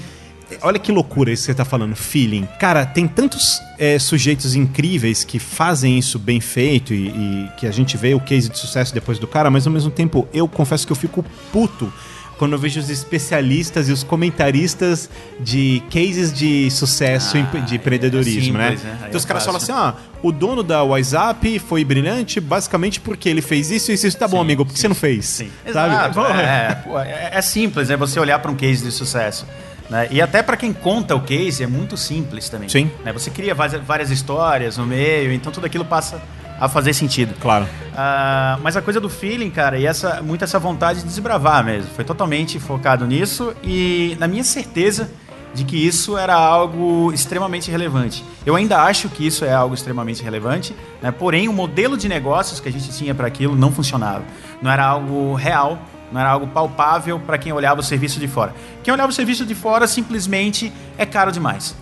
olha 0.62 0.78
que 0.78 0.92
loucura 0.92 1.32
isso 1.32 1.42
que 1.42 1.46
você 1.46 1.54
tá 1.54 1.64
falando, 1.64 1.94
feeling. 1.94 2.46
Cara, 2.58 2.86
tem 2.86 3.06
tantos 3.06 3.60
é, 3.78 3.98
sujeitos 3.98 4.54
incríveis 4.54 5.24
que 5.24 5.38
fazem 5.38 5.98
isso 5.98 6.18
bem 6.18 6.40
feito 6.40 6.94
e, 6.94 7.08
e, 7.08 7.48
que 7.58 7.66
a 7.66 7.70
gente 7.70 7.96
vê 7.96 8.14
o 8.14 8.20
case 8.20 8.48
de 8.48 8.58
sucesso 8.58 8.92
depois 8.94 9.18
do 9.18 9.26
cara, 9.26 9.50
mas 9.50 9.66
ao 9.66 9.72
mesmo 9.72 9.90
tempo 9.90 10.28
eu 10.32 10.48
confesso 10.48 10.86
que 10.86 10.92
eu 10.92 10.96
fico 10.96 11.24
puto 11.52 11.92
quando 12.38 12.52
eu 12.52 12.58
vejo 12.58 12.80
os 12.80 12.90
especialistas 12.90 13.88
e 13.88 13.92
os 13.92 14.02
comentaristas 14.02 15.08
de 15.40 15.82
cases 15.90 16.32
de 16.32 16.70
sucesso 16.70 17.36
Ah, 17.36 17.60
de 17.60 17.74
é 17.74 17.76
empreendedorismo, 17.76 18.58
né? 18.58 18.70
simples, 18.70 18.82
né? 18.84 18.98
Aí 19.02 19.08
Então 19.08 19.18
os 19.18 19.24
é 19.24 19.28
caras 19.28 19.44
falam 19.44 19.58
assim, 19.60 19.72
ah, 19.72 19.94
o 20.22 20.32
dono 20.32 20.62
da 20.62 20.82
WhatsApp 20.82 21.58
foi 21.60 21.84
brilhante 21.84 22.40
basicamente 22.40 23.00
porque 23.00 23.28
ele 23.28 23.40
fez 23.42 23.70
isso 23.70 23.90
e 23.90 23.94
isso. 23.94 24.16
Tá 24.16 24.26
bom, 24.28 24.40
amigo, 24.40 24.64
por 24.64 24.72
que 24.72 24.78
você 24.80 24.88
não 24.88 24.94
fez? 24.94 25.24
Sim, 25.26 25.50
exato. 25.64 26.20
É, 26.20 26.74
pô, 26.74 26.98
é- 27.00 27.30
é 27.32 27.42
simples, 27.42 27.90
é 27.90 27.96
você 27.96 28.18
olhar 28.18 28.38
para 28.38 28.50
um 28.50 28.54
case 28.56 28.82
de 28.84 28.90
sucesso. 28.90 29.46
né? 29.90 30.08
E 30.10 30.20
até 30.22 30.42
para 30.42 30.56
quem 30.56 30.72
conta 30.72 31.14
o 31.14 31.20
case 31.20 31.62
é 31.62 31.66
muito 31.66 31.94
simples 31.96 32.48
também. 32.48 32.68
Sim. 32.70 32.90
né? 33.04 33.12
Você 33.12 33.30
cria 33.30 33.54
várias, 33.54 33.82
várias 33.84 34.10
histórias 34.10 34.78
no 34.78 34.86
meio, 34.86 35.30
então 35.32 35.52
tudo 35.52 35.66
aquilo 35.66 35.84
passa 35.84 36.22
a 36.58 36.68
fazer 36.68 36.92
sentido. 36.94 37.34
Claro. 37.40 37.66
Ah, 37.96 38.58
mas 38.62 38.76
a 38.76 38.82
coisa 38.82 39.00
do 39.00 39.08
feeling, 39.08 39.50
cara, 39.50 39.78
e 39.78 39.86
essa, 39.86 40.22
muito 40.22 40.44
essa 40.44 40.58
vontade 40.58 41.00
de 41.00 41.06
desbravar 41.06 41.64
mesmo. 41.64 41.90
Foi 41.94 42.04
totalmente 42.04 42.58
focado 42.58 43.06
nisso 43.06 43.54
e 43.62 44.16
na 44.18 44.26
minha 44.26 44.44
certeza 44.44 45.10
de 45.54 45.64
que 45.64 45.76
isso 45.76 46.18
era 46.18 46.34
algo 46.34 47.12
extremamente 47.12 47.70
relevante. 47.70 48.24
Eu 48.44 48.56
ainda 48.56 48.82
acho 48.82 49.08
que 49.08 49.24
isso 49.24 49.44
é 49.44 49.52
algo 49.52 49.74
extremamente 49.74 50.22
relevante, 50.22 50.74
né? 51.00 51.12
porém 51.12 51.48
o 51.48 51.52
modelo 51.52 51.96
de 51.96 52.08
negócios 52.08 52.58
que 52.58 52.68
a 52.68 52.72
gente 52.72 52.90
tinha 52.90 53.14
para 53.14 53.28
aquilo 53.28 53.54
não 53.54 53.70
funcionava. 53.70 54.24
Não 54.60 54.70
era 54.70 54.84
algo 54.84 55.34
real, 55.34 55.78
não 56.14 56.20
era 56.20 56.30
algo 56.30 56.46
palpável 56.46 57.18
para 57.18 57.36
quem 57.36 57.52
olhava 57.52 57.80
o 57.80 57.82
serviço 57.82 58.20
de 58.20 58.28
fora. 58.28 58.54
Quem 58.84 58.94
olhava 58.94 59.10
o 59.10 59.12
serviço 59.12 59.44
de 59.44 59.52
fora 59.54 59.84
simplesmente 59.88 60.72
é 60.96 61.04
caro 61.04 61.32
demais. 61.32 61.74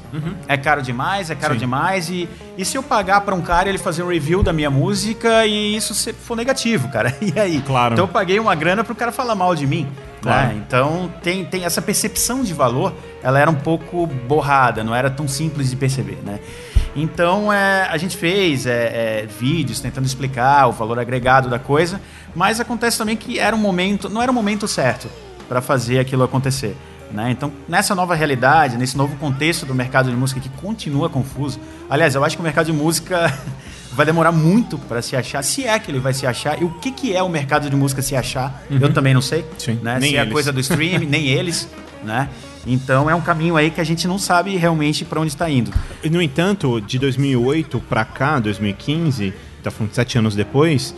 É 0.49 0.57
caro 0.57 0.81
demais, 0.83 1.29
é 1.31 1.35
caro 1.35 1.53
Sim. 1.55 1.61
demais. 1.61 2.09
E, 2.09 2.27
e 2.57 2.65
se 2.65 2.77
eu 2.79 2.83
pagar 2.83 3.21
para 3.21 3.35
um 3.35 3.43
cara 3.43 3.69
ele 3.69 3.77
fazer 3.79 4.03
um 4.03 4.09
review 4.09 4.43
da 4.43 4.53
minha 4.53 4.71
música 4.71 5.45
e 5.47 5.77
isso 5.77 5.93
se- 5.95 6.13
for 6.15 6.35
negativo, 6.37 6.89
cara? 6.89 7.15
E 7.21 7.39
aí? 7.39 7.61
Claro. 7.61 7.93
Então 7.93 8.05
eu 8.07 8.09
paguei 8.09 8.39
uma 8.41 8.55
grana 8.55 8.83
pro 8.83 8.95
cara 8.95 9.13
falar 9.13 9.35
mal 9.35 9.55
de 9.55 9.67
mim. 9.67 9.87
Claro. 10.23 10.49
né? 10.49 10.63
Então 10.67 11.13
tem, 11.23 11.45
tem 11.45 11.65
essa 11.65 11.83
percepção 11.83 12.43
de 12.43 12.55
valor, 12.55 12.95
ela 13.23 13.39
era 13.39 13.51
um 13.51 13.55
pouco 13.55 14.07
borrada, 14.07 14.83
não 14.83 14.95
era 14.95 15.11
tão 15.11 15.27
simples 15.29 15.69
de 15.69 15.77
perceber, 15.77 16.19
né? 16.25 16.39
Então 16.95 17.53
é, 17.53 17.87
a 17.89 17.97
gente 17.97 18.17
fez 18.17 18.67
é, 18.67 19.23
é, 19.23 19.27
vídeos 19.27 19.81
tentando 19.81 20.05
explicar 20.07 20.67
o 20.69 20.73
valor 20.73 20.99
agregado 20.99 21.49
da 21.49 21.59
coisa, 21.59 22.01
mas 22.35 22.61
acontece 22.61 22.99
também 22.99 23.17
que 23.17 23.39
era 23.39 23.57
um 23.57 23.59
momento, 23.59 24.09
não 24.09 24.23
era 24.23 24.31
o 24.31 24.35
momento 24.35 24.69
certo 24.69 25.09
para 25.49 25.61
fazer 25.61 25.99
aquilo 25.99 26.23
acontecer. 26.23 26.77
Né? 27.11 27.31
Então, 27.31 27.53
nessa 27.69 27.95
nova 27.95 28.15
realidade, 28.15 28.79
nesse 28.79 28.97
novo 28.97 29.17
contexto 29.17 29.67
do 29.67 29.75
mercado 29.75 30.11
de 30.11 30.17
música 30.17 30.41
que 30.41 30.49
continua 30.49 31.11
confuso, 31.11 31.61
aliás, 31.89 32.15
eu 32.15 32.25
acho 32.25 32.37
que 32.37 32.41
o 32.41 32.45
mercado 32.45 32.67
de 32.67 32.73
música 32.73 33.33
vai 33.93 34.07
demorar 34.07 34.33
muito 34.33 34.79
para 34.79 35.03
se 35.03 35.15
achar, 35.15 35.43
se 35.43 35.67
é 35.67 35.79
que 35.79 35.91
ele 35.91 36.01
vai 36.01 36.15
se 36.15 36.27
achar, 36.27 36.61
e 36.61 36.65
o 36.65 36.71
que, 36.71 36.91
que 36.91 37.15
é 37.15 37.23
o 37.23 37.29
mercado 37.29 37.69
de 37.69 37.77
música 37.77 38.01
se 38.01 38.17
achar, 38.17 38.63
eu 38.71 38.93
também 38.95 39.13
não 39.13 39.21
sei. 39.21 39.45
Sim, 39.59 39.79
Né? 39.83 39.99
nem 40.01 40.11
se 40.13 40.17
é 40.17 40.21
eles. 40.23 40.33
coisa 40.33 40.51
do 40.53 40.61
streaming, 40.61 41.07
nem 41.07 41.27
eles. 41.29 41.69
Né? 42.03 42.29
Então 42.67 43.11
é 43.11 43.15
um 43.15 43.21
caminho 43.21 43.57
aí 43.57 43.71
que 43.71 43.81
a 43.81 43.85
gente 43.85 44.07
não 44.07 44.19
sabe 44.19 44.57
realmente 44.57 45.05
para 45.05 45.21
onde 45.21 45.33
está 45.33 45.51
indo. 45.51 45.73
No 46.11 46.23
entanto, 46.23 46.81
de 46.81 46.99
2008 46.99 47.81
pra 47.89 48.05
cá, 48.05 48.39
2015, 48.39 49.33
tá 49.63 49.71
falando 49.71 49.93
sete 49.93 50.17
anos 50.19 50.35
depois, 50.37 50.95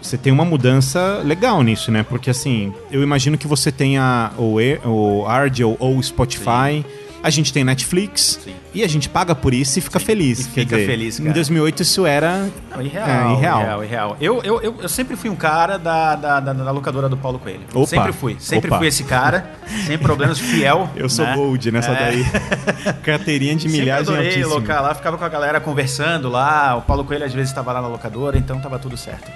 você 0.00 0.16
tem 0.16 0.32
uma 0.32 0.44
mudança 0.46 1.20
legal 1.24 1.62
nisso, 1.62 1.90
né? 1.92 2.02
Porque 2.02 2.30
assim, 2.30 2.72
eu 2.90 3.02
imagino 3.02 3.36
que 3.36 3.46
você 3.46 3.70
tenha 3.70 4.32
o, 4.38 4.58
E- 4.60 4.80
o 4.84 5.26
Ardio 5.26 5.76
ou 5.78 5.98
o 5.98 6.02
Spotify. 6.02 6.84
A 7.24 7.30
gente 7.30 7.54
tem 7.54 7.64
Netflix 7.64 8.38
Sim. 8.44 8.54
e 8.74 8.84
a 8.84 8.86
gente 8.86 9.08
paga 9.08 9.34
por 9.34 9.54
isso 9.54 9.78
e 9.78 9.82
fica 9.82 9.98
feliz. 9.98 10.40
E 10.40 10.44
fica 10.50 10.76
dizer, 10.76 10.86
feliz, 10.86 11.18
Em 11.18 11.22
cara. 11.22 11.34
2008 11.34 11.80
isso 11.82 12.04
era 12.04 12.50
Não, 12.70 12.82
irreal, 12.82 13.08
é, 13.08 13.32
irreal. 13.32 13.60
irreal, 13.62 13.84
irreal. 13.84 14.16
Eu, 14.20 14.42
eu, 14.44 14.60
eu, 14.60 14.74
eu 14.82 14.88
sempre 14.90 15.16
fui 15.16 15.30
um 15.30 15.34
cara 15.34 15.78
da, 15.78 16.14
da, 16.16 16.38
da, 16.40 16.52
da 16.52 16.70
locadora 16.70 17.08
do 17.08 17.16
Paulo 17.16 17.38
Coelho. 17.38 17.62
Opa. 17.72 17.86
Sempre 17.86 18.12
fui. 18.12 18.36
Sempre 18.38 18.68
Opa. 18.68 18.76
fui 18.76 18.88
esse 18.88 19.04
cara, 19.04 19.50
sem 19.86 19.96
problemas, 19.96 20.38
fiel. 20.38 20.90
Eu 20.94 21.08
sou 21.08 21.24
né? 21.24 21.34
gold 21.34 21.72
nessa 21.72 21.92
É. 21.92 21.94
daí. 21.94 22.24
Carteirinha 23.02 23.56
de 23.56 23.68
milhagem 23.68 24.04
Sempre 24.04 24.12
adorei 24.18 24.28
altíssima. 24.42 24.54
locar 24.60 24.82
lá, 24.82 24.94
ficava 24.94 25.16
com 25.16 25.24
a 25.24 25.28
galera 25.30 25.58
conversando 25.60 26.28
lá. 26.28 26.76
O 26.76 26.82
Paulo 26.82 27.04
Coelho 27.04 27.24
às 27.24 27.32
vezes 27.32 27.48
estava 27.50 27.72
lá 27.72 27.80
na 27.80 27.88
locadora, 27.88 28.36
então 28.36 28.60
tava 28.60 28.78
tudo 28.78 28.98
certo. 28.98 29.30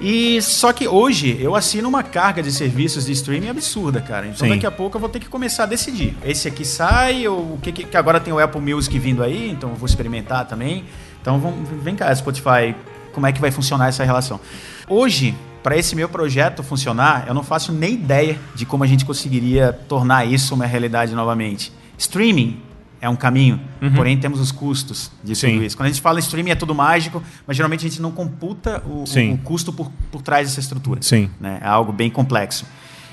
E 0.00 0.40
só 0.42 0.72
que 0.72 0.86
hoje 0.86 1.38
eu 1.40 1.54
assino 1.54 1.88
uma 1.88 2.02
carga 2.02 2.42
de 2.42 2.52
serviços 2.52 3.06
de 3.06 3.12
streaming 3.12 3.48
absurda, 3.48 4.00
cara. 4.00 4.26
Então 4.26 4.46
Sim. 4.46 4.50
daqui 4.50 4.66
a 4.66 4.70
pouco 4.70 4.96
eu 4.96 5.00
vou 5.00 5.08
ter 5.08 5.20
que 5.20 5.28
começar 5.28 5.62
a 5.62 5.66
decidir. 5.66 6.14
Esse 6.24 6.48
aqui 6.48 6.64
sai, 6.64 7.26
ou 7.26 7.54
o 7.54 7.58
que, 7.62 7.72
que 7.72 7.96
agora 7.96 8.20
tem 8.20 8.32
o 8.32 8.38
Apple 8.38 8.60
Music 8.60 8.98
vindo 8.98 9.22
aí, 9.22 9.50
então 9.50 9.70
eu 9.70 9.76
vou 9.76 9.86
experimentar 9.86 10.46
também. 10.46 10.84
Então 11.20 11.40
vamos, 11.40 11.68
vem 11.82 11.96
cá, 11.96 12.14
Spotify, 12.14 12.74
como 13.12 13.26
é 13.26 13.32
que 13.32 13.40
vai 13.40 13.50
funcionar 13.50 13.88
essa 13.88 14.04
relação? 14.04 14.38
Hoje, 14.88 15.34
para 15.62 15.76
esse 15.76 15.96
meu 15.96 16.08
projeto 16.08 16.62
funcionar, 16.62 17.24
eu 17.26 17.34
não 17.34 17.42
faço 17.42 17.72
nem 17.72 17.94
ideia 17.94 18.38
de 18.54 18.66
como 18.66 18.84
a 18.84 18.86
gente 18.86 19.04
conseguiria 19.04 19.72
tornar 19.88 20.26
isso 20.26 20.54
uma 20.54 20.66
realidade 20.66 21.14
novamente. 21.14 21.72
Streaming 21.98 22.60
é 23.00 23.08
um 23.08 23.16
caminho, 23.16 23.60
porém 23.94 24.16
temos 24.18 24.40
os 24.40 24.50
custos 24.52 25.10
de 25.22 25.30
Uhum. 25.30 25.34
Sim. 25.34 25.52
tudo 25.54 25.64
isso. 25.64 25.76
Quando 25.76 25.86
a 25.86 25.90
gente 25.92 26.00
fala 26.02 26.18
em 26.18 26.22
streaming 26.22 26.50
é 26.50 26.54
tudo 26.54 26.74
mágico, 26.74 27.22
mas 27.46 27.56
geralmente 27.56 27.86
a 27.86 27.88
gente 27.88 28.00
não 28.00 28.10
computa 28.10 28.82
o, 28.86 29.04
o- 29.30 29.34
o 29.34 29.38
custo 29.38 29.72
por, 29.72 29.90
por 30.10 30.22
trás 30.22 30.48
dessa 30.48 30.60
estrutura. 30.60 31.00
Sim. 31.02 31.28
né? 31.40 31.58
É 31.62 31.66
algo 31.68 31.92
bem 31.92 32.10
complexo. 32.10 32.64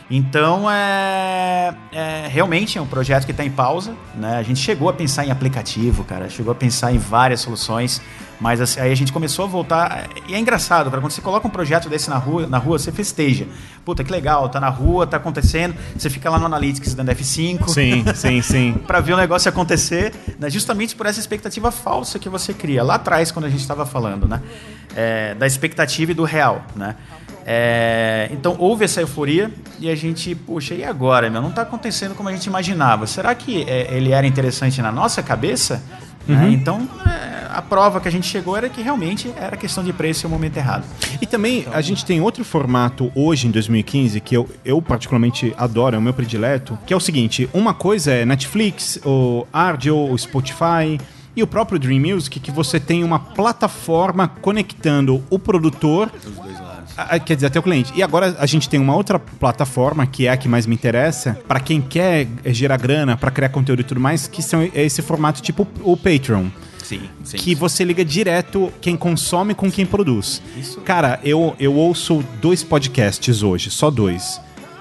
Então, 0.10 0.70
é, 0.70 1.74
é- 1.92 2.28
realmente 2.28 2.78
é 2.78 2.82
um 2.82 2.86
projeto 2.86 3.26
que 3.26 3.32
está 3.32 3.44
em 3.44 3.50
pausa. 3.50 3.96
Né? 4.16 4.38
A 4.38 4.44
gente 4.44 4.60
chegou 4.60 4.90
a 4.90 4.94
pensar 4.94 5.26
em 5.26 5.32
aplicativo, 5.32 6.04
cara, 6.04 6.30
chegou 6.30 6.52
a 6.52 6.56
pensar 6.56 6.94
em 6.94 6.98
várias 6.98 7.42
soluções, 7.42 8.02
mas 8.40 8.60
assim, 8.60 8.80
aí 8.80 8.92
a 8.92 8.96
gente 8.96 9.14
começou 9.14 9.46
a 9.46 9.48
voltar. 9.48 10.10
E 10.28 10.36
é 10.36 10.40
engraçado, 10.40 10.90
cara, 10.90 11.02
quando 11.02 11.12
você 11.12 11.22
coloca 11.22 11.48
um 11.48 11.50
projeto 11.50 11.88
desse 11.88 12.10
na 12.10 12.18
rua, 12.18 12.46
na 12.46 12.58
rua, 12.58 12.78
você 12.78 12.92
festeja. 12.92 13.48
Puta, 13.86 14.04
que 14.04 14.12
legal, 14.12 14.50
tá 14.50 14.60
na 14.60 14.70
rua, 14.70 15.08
tá 15.08 15.18
acontecendo. 15.18 15.76
Você 15.98 16.10
fica 16.10 16.30
lá 16.30 16.38
no 16.38 16.46
Analytics 16.46 16.94
dando 16.94 17.10
F5 17.12 17.70
Sim, 17.70 18.04
sim, 18.14 18.42
sim. 18.42 18.74
para 18.86 19.00
ver 19.00 19.14
o 19.14 19.18
negócio 19.18 19.48
acontecer, 19.48 20.14
né? 20.40 20.50
justamente 20.50 20.96
por 20.96 21.06
essa 21.06 21.20
expectativa 21.20 21.72
falsa 21.72 22.20
que 22.20 22.28
você 22.28 22.54
cria 22.54 22.84
lá 22.84 22.96
atrás 22.96 23.32
quando 23.32 23.46
a 23.46 23.50
gente 23.50 23.62
estava 23.62 23.86
falando, 23.86 24.28
né? 24.28 24.42
É, 24.96 25.34
da 25.36 25.48
expectativa 25.48 26.12
e 26.12 26.14
do 26.14 26.24
real, 26.24 26.64
né? 26.76 26.96
É, 27.46 28.30
então 28.32 28.56
houve 28.58 28.86
essa 28.86 29.02
euforia 29.02 29.52
e 29.80 29.90
a 29.90 29.96
gente, 29.96 30.34
puxa, 30.34 30.74
e 30.74 30.84
agora? 30.84 31.30
Meu? 31.30 31.42
Não 31.42 31.50
está 31.50 31.64
acontecendo 31.64 32.16
como 32.16 32.30
a 32.30 32.32
gente 32.32 32.46
imaginava. 32.46 33.06
Será 33.06 33.34
que 33.36 33.64
é, 33.64 33.96
ele 33.96 34.12
era 34.12 34.26
interessante 34.26 34.82
na 34.82 34.92
nossa 34.92 35.22
cabeça? 35.22 35.84
Né? 36.28 36.52
Então 36.52 36.88
é, 37.06 37.48
a 37.54 37.62
prova 37.62 38.00
que 38.00 38.08
a 38.08 38.12
gente 38.12 38.26
chegou 38.26 38.56
era 38.56 38.70
que 38.70 38.82
realmente 38.82 39.32
era 39.36 39.58
questão 39.58 39.84
de 39.84 39.92
preço 39.92 40.26
e 40.26 40.28
o 40.28 40.30
momento 40.30 40.58
errado. 40.58 40.86
E 41.22 41.26
também 41.26 41.66
a 41.72 41.82
gente 41.82 42.06
tem 42.06 42.22
outro 42.22 42.46
formato 42.46 43.12
hoje, 43.14 43.48
em 43.48 43.52
2015, 43.52 44.20
que 44.22 44.36
eu, 44.36 44.50
eu 44.64 44.82
particularmente 44.82 45.54
adoro, 45.58 45.96
é 45.96 46.00
o 46.00 46.02
meu 46.02 46.14
predileto, 46.14 46.78
que 46.86 46.94
é 46.94 46.98
o 46.98 47.00
seguinte: 47.00 47.50
uma 47.54 47.74
coisa 47.74 48.12
é 48.12 48.26
Netflix, 48.26 49.00
o 49.06 49.46
Ardio, 49.52 49.98
o 49.98 50.18
Spotify. 50.18 50.98
E 51.36 51.42
o 51.42 51.48
próprio 51.48 51.80
Dream 51.80 52.00
Music, 52.00 52.40
que 52.40 52.52
você 52.52 52.80
tem 52.80 53.04
uma 53.04 53.18
plataforma 53.18 54.28
conectando 54.28 55.24
o 55.32 55.40
produtor 55.40 56.12
a- 56.98 57.16
a- 57.16 57.20
Quer 57.20 57.36
dizer, 57.36 57.48
até 57.48 57.60
o 57.60 57.64
cliente. 57.64 57.92
E 57.96 58.04
agora 58.04 58.36
a 58.40 58.46
gente 58.46 58.68
tem 58.70 58.80
uma 58.80 58.96
outra 58.96 59.18
plataforma, 59.20 60.06
que 60.06 60.28
é 60.28 60.32
a 60.32 60.38
que 60.38 60.48
mais 60.48 60.66
me 60.66 60.76
interessa, 60.76 61.38
para 61.48 61.60
quem 61.60 61.82
quer 61.82 62.28
eh, 62.44 62.54
gerar 62.54 62.78
grana, 62.78 63.16
para 63.18 63.32
criar 63.32 63.50
conteúdo 63.50 63.82
e 63.82 63.84
tudo 63.84 64.00
mais, 64.00 64.28
que 64.28 64.42
são 64.42 64.62
é 64.62 64.70
esse 64.84 65.02
formato 65.02 65.42
tipo 65.42 65.68
o 65.82 65.96
Patreon. 65.98 66.48
Sim, 66.84 67.02
sim. 67.24 67.38
Que 67.38 67.56
você 67.56 67.84
liga 67.84 68.04
direto 68.04 68.72
quem 68.82 68.96
consome 68.98 69.54
com 69.56 69.72
quem 69.72 69.86
produz. 69.86 70.42
Isso. 70.58 70.82
Cara, 70.82 71.20
eu, 71.24 71.56
eu 71.60 71.74
ouço 71.74 72.24
dois 72.42 72.62
podcasts 72.62 73.42
hoje, 73.42 73.72
só 73.72 73.90
dois. 73.90 74.40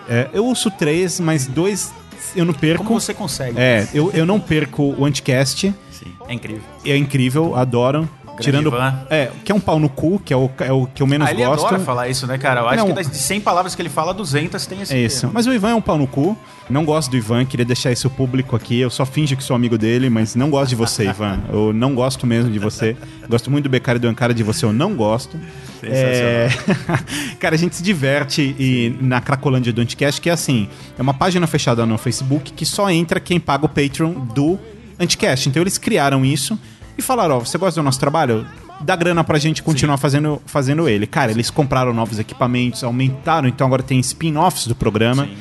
É, 0.09 0.29
eu 0.33 0.45
ouço 0.45 0.69
três, 0.71 1.21
mas 1.21 1.47
dois 1.47 1.93
eu 2.35 2.45
não 2.45 2.53
perco. 2.53 2.85
Como 2.85 3.01
você 3.01 3.15
consegue? 3.15 3.55
É, 3.59 3.87
eu, 3.95 4.11
eu 4.13 4.27
não 4.27 4.41
perco 4.41 4.95
o 4.99 5.05
Anticast. 5.05 5.73
Sim, 5.93 6.07
é 6.29 6.35
incrível. 6.35 6.63
É 6.85 6.97
incrível, 6.97 7.55
adoro. 7.55 8.09
Tirando. 8.41 8.69
Ivan. 8.69 8.95
É, 9.11 9.31
que 9.45 9.53
é 9.53 9.55
um 9.55 9.61
pau 9.61 9.79
no 9.79 9.89
cu, 9.89 10.19
que 10.19 10.33
é 10.33 10.37
o, 10.37 10.51
é 10.61 10.73
o 10.73 10.87
que 10.87 11.03
eu 11.03 11.07
menos 11.07 11.29
Ah, 11.29 11.31
ele 11.33 11.45
gosto. 11.45 11.67
adora 11.67 11.81
falar 11.83 12.09
isso, 12.09 12.27
né, 12.27 12.39
cara? 12.39 12.61
Eu 12.61 12.69
acho 12.69 12.79
Não. 12.79 12.87
que 12.89 12.93
das 12.95 13.11
de 13.11 13.17
100 13.17 13.41
palavras 13.41 13.75
que 13.75 13.83
ele 13.83 13.89
fala, 13.89 14.13
200 14.15 14.65
tem 14.67 14.81
esse 14.81 14.95
É 14.95 14.99
isso. 14.99 15.21
termo. 15.21 15.35
Mas 15.35 15.47
o 15.47 15.53
Ivan 15.53 15.71
é 15.71 15.75
um 15.75 15.81
pau 15.81 15.99
no 15.99 16.07
cu. 16.07 16.37
Não 16.71 16.85
gosto 16.85 17.11
do 17.11 17.17
Ivan, 17.17 17.45
queria 17.45 17.67
deixar 17.67 17.93
isso 17.93 18.09
público 18.09 18.57
aqui. 18.57 18.81
Eu 18.81 18.89
só 18.89 19.05
finjo 19.05 19.37
que 19.37 19.43
sou 19.45 19.55
amigo 19.55 19.77
dele, 19.77 20.09
mas 20.09 20.35
não 20.35 20.49
gosto 20.49 20.71
de 20.71 20.77
você, 20.77 21.05
Ivan. 21.11 21.41
Eu 21.53 21.73
não 21.73 21.95
gosto 21.95 22.27
mesmo 22.27 22.51
de 22.51 22.59
você. 22.59 22.97
Gosto 23.29 23.51
muito 23.51 23.65
do 23.65 23.71
Becari 23.71 23.99
do 23.99 24.09
Ancara, 24.09 24.33
de 24.33 24.43
você 24.43 24.65
eu 24.65 24.73
não 24.73 24.95
gosto. 24.95 25.37
É... 25.83 26.49
Cara, 27.39 27.55
a 27.55 27.59
gente 27.59 27.77
se 27.77 27.83
diverte 27.83 28.55
e 28.59 28.97
na 29.01 29.21
Cracolândia 29.21 29.73
do 29.73 29.81
Anticast, 29.81 30.21
que 30.21 30.31
é 30.31 30.33
assim: 30.33 30.69
é 30.99 31.03
uma 31.03 31.15
página 31.15 31.47
fechada 31.47 31.85
no 31.85 31.99
Facebook 31.99 32.53
que 32.53 32.65
só 32.65 32.89
entra 32.91 33.19
quem 33.21 33.39
paga 33.41 33.67
o 33.67 33.69
Patreon 33.69 34.13
do 34.13 34.59
Anticast. 34.99 35.49
Então 35.49 35.63
eles 35.63 35.79
criaram 35.79 36.25
isso 36.25 36.59
e 36.97 37.03
falaram: 37.03 37.37
Ó, 37.37 37.39
você 37.41 37.57
gosta 37.59 37.81
do 37.81 37.85
nosso 37.85 38.01
trabalho? 38.01 38.47
Dá 38.81 38.97
grana 38.97 39.23
pra 39.23 39.39
gente 39.39 39.63
continuar 39.63 39.97
fazendo, 39.97 40.43
fazendo 40.47 40.89
ele. 40.89 41.07
Cara, 41.07 41.31
eles 41.31 41.51
compraram 41.51 41.93
novos 41.95 42.19
equipamentos, 42.19 42.83
aumentaram, 42.83 43.47
então 43.49 43.67
agora 43.67 43.83
tem 43.83 43.99
spin-offs 44.01 44.67
do 44.67 44.75
programa. 44.75 45.25
Sim. 45.27 45.37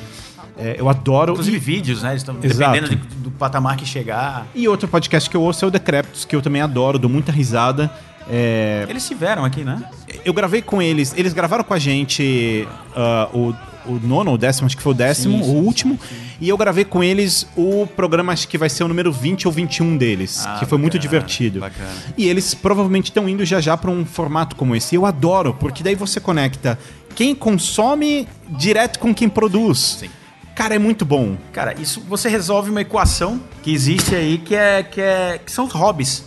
É, 0.56 0.76
eu 0.78 0.88
adoro. 0.88 1.32
Inclusive 1.32 1.56
E- 1.56 1.60
vídeos, 1.60 2.02
né? 2.02 2.10
Eles 2.10 2.22
estão 2.22 2.34
dependendo 2.36 2.88
de- 2.90 2.96
do 3.16 3.30
patamar 3.32 3.76
que 3.76 3.84
chegar. 3.86 4.46
E 4.54 4.68
outro 4.68 4.86
podcast 4.86 5.28
que 5.28 5.36
eu 5.36 5.42
ouço 5.42 5.64
é 5.64 5.68
o 5.68 5.70
Decreptus, 5.70 6.24
que 6.24 6.36
eu 6.36 6.42
também 6.42 6.60
adoro, 6.62 6.98
dou 6.98 7.10
muita 7.10 7.32
risada. 7.32 7.90
É, 8.30 8.86
Eles 8.88 9.06
tiveram 9.08 9.44
aqui, 9.44 9.64
né? 9.64 9.82
eu 10.24 10.32
gravei 10.32 10.62
com 10.62 10.80
eles, 10.80 11.12
eles 11.16 11.32
gravaram 11.32 11.64
com 11.64 11.74
a 11.74 11.78
gente 11.78 12.68
ah, 12.94 13.28
o, 13.34 13.52
o 13.86 13.98
nono 14.00 14.30
ou 14.30 14.38
décimo, 14.38 14.66
acho 14.66 14.76
que 14.76 14.82
foi 14.82 14.92
o 14.92 14.94
décimo, 14.94 15.38
Sim, 15.38 15.42
sim, 15.44 15.50
o 15.50 15.54
último, 15.64 15.98
e 16.42 16.48
eu 16.48 16.58
gravei 16.58 16.84
com 16.84 17.02
eles 17.04 17.46
o 17.56 17.86
programa, 17.86 18.32
acho 18.32 18.48
que 18.48 18.58
vai 18.58 18.68
ser 18.68 18.82
o 18.84 18.88
número 18.88 19.12
20 19.12 19.46
ou 19.46 19.52
21 19.52 19.96
deles, 19.96 20.44
Ah, 20.44 20.56
que 20.58 20.66
foi 20.66 20.76
muito 20.76 20.94
bacana, 20.98 21.10
divertido. 21.10 21.60
bacana. 21.60 21.88
E 22.18 22.28
eles 22.28 22.52
provavelmente 22.52 23.06
estão 23.06 23.28
indo 23.28 23.44
já 23.44 23.60
já 23.60 23.76
para 23.76 23.90
um 23.90 24.04
formato 24.04 24.56
como 24.56 24.74
esse. 24.74 24.94
E 24.94 24.96
eu 24.96 25.06
adoro, 25.06 25.54
porque 25.54 25.82
daí 25.82 25.94
você 25.94 26.18
conecta 26.20 26.76
quem 27.14 27.34
consome 27.34 28.26
direto 28.48 28.98
com 28.98 29.14
quem 29.14 29.28
produz. 29.28 29.98
Sim. 30.00 30.10
Cara, 30.54 30.74
é 30.74 30.78
muito 30.78 31.04
bom. 31.04 31.36
Cara, 31.52 31.74
isso 31.80 32.00
você 32.08 32.28
resolve 32.28 32.70
uma 32.70 32.80
equação 32.82 33.40
que 33.62 33.72
existe 33.72 34.14
aí 34.14 34.36
que 34.36 34.54
é 34.54 34.82
que, 34.82 35.00
é, 35.00 35.38
que 35.38 35.50
são 35.50 35.64
os 35.66 35.72
hobbies, 35.72 36.24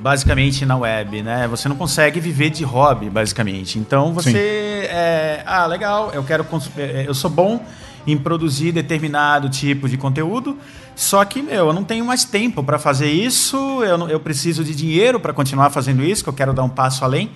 basicamente 0.00 0.66
na 0.66 0.76
web, 0.76 1.22
né? 1.22 1.46
Você 1.48 1.68
não 1.68 1.76
consegue 1.76 2.18
viver 2.20 2.50
de 2.50 2.64
hobby, 2.64 3.08
basicamente. 3.08 3.78
Então 3.78 4.12
você 4.12 4.88
é, 4.90 5.42
ah, 5.46 5.64
legal, 5.66 6.10
eu 6.12 6.24
quero 6.24 6.44
cons- 6.44 6.70
é, 6.76 7.04
eu 7.06 7.14
sou 7.14 7.30
bom 7.30 7.64
em 8.06 8.16
produzir 8.16 8.72
determinado 8.72 9.48
tipo 9.48 9.88
de 9.88 9.96
conteúdo, 9.96 10.56
só 10.94 11.24
que 11.24 11.42
meu, 11.42 11.68
eu 11.68 11.72
não 11.72 11.84
tenho 11.84 12.04
mais 12.04 12.24
tempo 12.24 12.62
para 12.62 12.78
fazer 12.78 13.10
isso, 13.10 13.56
eu, 13.82 14.08
eu 14.08 14.20
preciso 14.20 14.62
de 14.62 14.74
dinheiro 14.74 15.18
para 15.18 15.32
continuar 15.32 15.70
fazendo 15.70 16.04
isso, 16.04 16.22
que 16.22 16.28
eu 16.28 16.34
quero 16.34 16.52
dar 16.52 16.62
um 16.62 16.68
passo 16.68 17.04
além. 17.04 17.30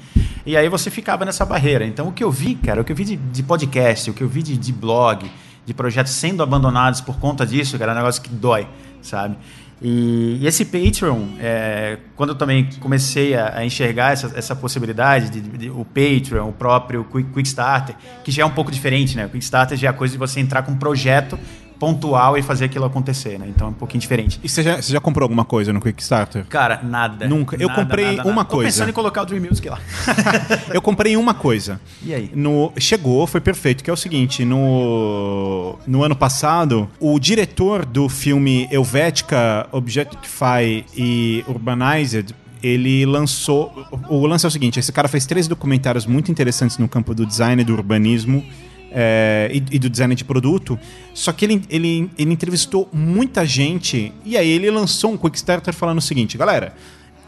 E 0.44 0.56
aí 0.56 0.68
você 0.68 0.90
ficava 0.90 1.24
nessa 1.24 1.44
barreira. 1.44 1.84
Então 1.84 2.08
o 2.08 2.12
que 2.12 2.22
eu 2.22 2.30
vi, 2.30 2.54
cara, 2.54 2.80
o 2.80 2.84
que 2.84 2.92
eu 2.92 2.96
vi 2.96 3.04
de, 3.04 3.16
de 3.16 3.42
podcast, 3.42 4.10
o 4.10 4.14
que 4.14 4.22
eu 4.22 4.28
vi 4.28 4.42
de, 4.42 4.56
de 4.56 4.72
blog, 4.72 5.30
de 5.64 5.74
projetos 5.74 6.12
sendo 6.12 6.42
abandonados 6.42 7.00
por 7.00 7.18
conta 7.18 7.46
disso, 7.46 7.78
cara, 7.78 7.92
é 7.92 7.94
um 7.94 7.98
negócio 7.98 8.22
que 8.22 8.28
dói, 8.28 8.68
sabe? 9.02 9.36
E, 9.80 10.38
e 10.40 10.46
esse 10.46 10.64
Patreon, 10.64 11.22
é, 11.38 11.98
quando 12.16 12.30
eu 12.30 12.34
também 12.34 12.68
comecei 12.80 13.34
a, 13.34 13.58
a 13.58 13.64
enxergar 13.64 14.12
essa, 14.12 14.32
essa 14.34 14.56
possibilidade, 14.56 15.28
de, 15.30 15.40
de- 15.40 15.70
o 15.70 15.84
Patreon, 15.84 16.48
o 16.48 16.52
próprio 16.52 17.04
Quick, 17.04 17.30
Quickstarter, 17.30 17.94
que 18.24 18.30
já 18.30 18.42
é 18.42 18.46
um 18.46 18.50
pouco 18.50 18.70
diferente, 18.70 19.16
né? 19.16 19.26
O 19.26 19.28
Quickstarter 19.28 19.76
já 19.76 19.88
é 19.88 19.90
a 19.90 19.92
coisa 19.92 20.12
de 20.12 20.18
você 20.18 20.40
entrar 20.40 20.62
com 20.62 20.72
um 20.72 20.76
projeto 20.78 21.38
pontual 21.78 22.36
e 22.38 22.42
fazer 22.42 22.66
aquilo 22.66 22.84
acontecer, 22.84 23.38
né? 23.38 23.46
Então 23.48 23.68
é 23.68 23.70
um 23.70 23.74
pouquinho 23.74 24.00
diferente. 24.00 24.40
E 24.42 24.48
você 24.48 24.62
já, 24.62 24.76
você 24.80 24.92
já 24.92 25.00
comprou 25.00 25.24
alguma 25.24 25.44
coisa 25.44 25.72
no 25.72 25.80
Quickstarter? 25.80 26.44
Cara, 26.46 26.80
nada. 26.82 27.28
Nunca. 27.28 27.56
Eu 27.56 27.68
Nada, 27.68 27.80
comprei 27.82 28.04
nada, 28.04 28.16
nada. 28.18 28.30
uma 28.30 28.44
Tô 28.44 28.56
coisa. 28.56 28.70
pensando 28.70 28.90
em 28.90 28.92
colocar 28.92 29.22
o 29.22 29.26
Dream 29.26 29.42
Music 29.42 29.68
lá. 29.68 29.78
Eu 30.72 30.80
comprei 30.82 31.16
uma 31.16 31.34
coisa. 31.34 31.80
E 32.02 32.14
aí? 32.14 32.30
No, 32.34 32.72
chegou, 32.78 33.26
foi 33.26 33.40
perfeito, 33.40 33.82
que 33.84 33.90
é 33.90 33.92
o 33.92 33.96
seguinte, 33.96 34.44
no, 34.44 35.76
no 35.86 36.02
ano 36.02 36.16
passado, 36.16 36.88
o 37.00 37.18
diretor 37.18 37.84
do 37.84 38.08
filme 38.08 38.68
Helvética, 38.70 39.66
Objectify 39.72 40.84
e 40.96 41.44
Urbanized, 41.46 42.34
ele 42.62 43.04
lançou... 43.06 43.72
O, 44.08 44.16
o 44.16 44.26
lance 44.26 44.44
é 44.44 44.48
o 44.48 44.50
seguinte, 44.50 44.78
esse 44.78 44.92
cara 44.92 45.08
fez 45.08 45.26
três 45.26 45.46
documentários 45.46 46.06
muito 46.06 46.30
interessantes 46.30 46.78
no 46.78 46.88
campo 46.88 47.14
do 47.14 47.26
design 47.26 47.60
e 47.62 47.64
do 47.64 47.72
urbanismo, 47.74 48.44
é, 48.90 49.50
e, 49.52 49.76
e 49.76 49.78
do 49.78 49.90
design 49.90 50.14
de 50.14 50.24
produto, 50.24 50.78
só 51.12 51.32
que 51.32 51.44
ele, 51.44 51.62
ele, 51.68 52.10
ele 52.18 52.32
entrevistou 52.32 52.88
muita 52.92 53.44
gente 53.44 54.12
e 54.24 54.36
aí 54.36 54.48
ele 54.48 54.70
lançou 54.70 55.12
um 55.12 55.16
Quickstarter 55.16 55.74
falando 55.74 55.98
o 55.98 56.02
seguinte, 56.02 56.38
galera, 56.38 56.74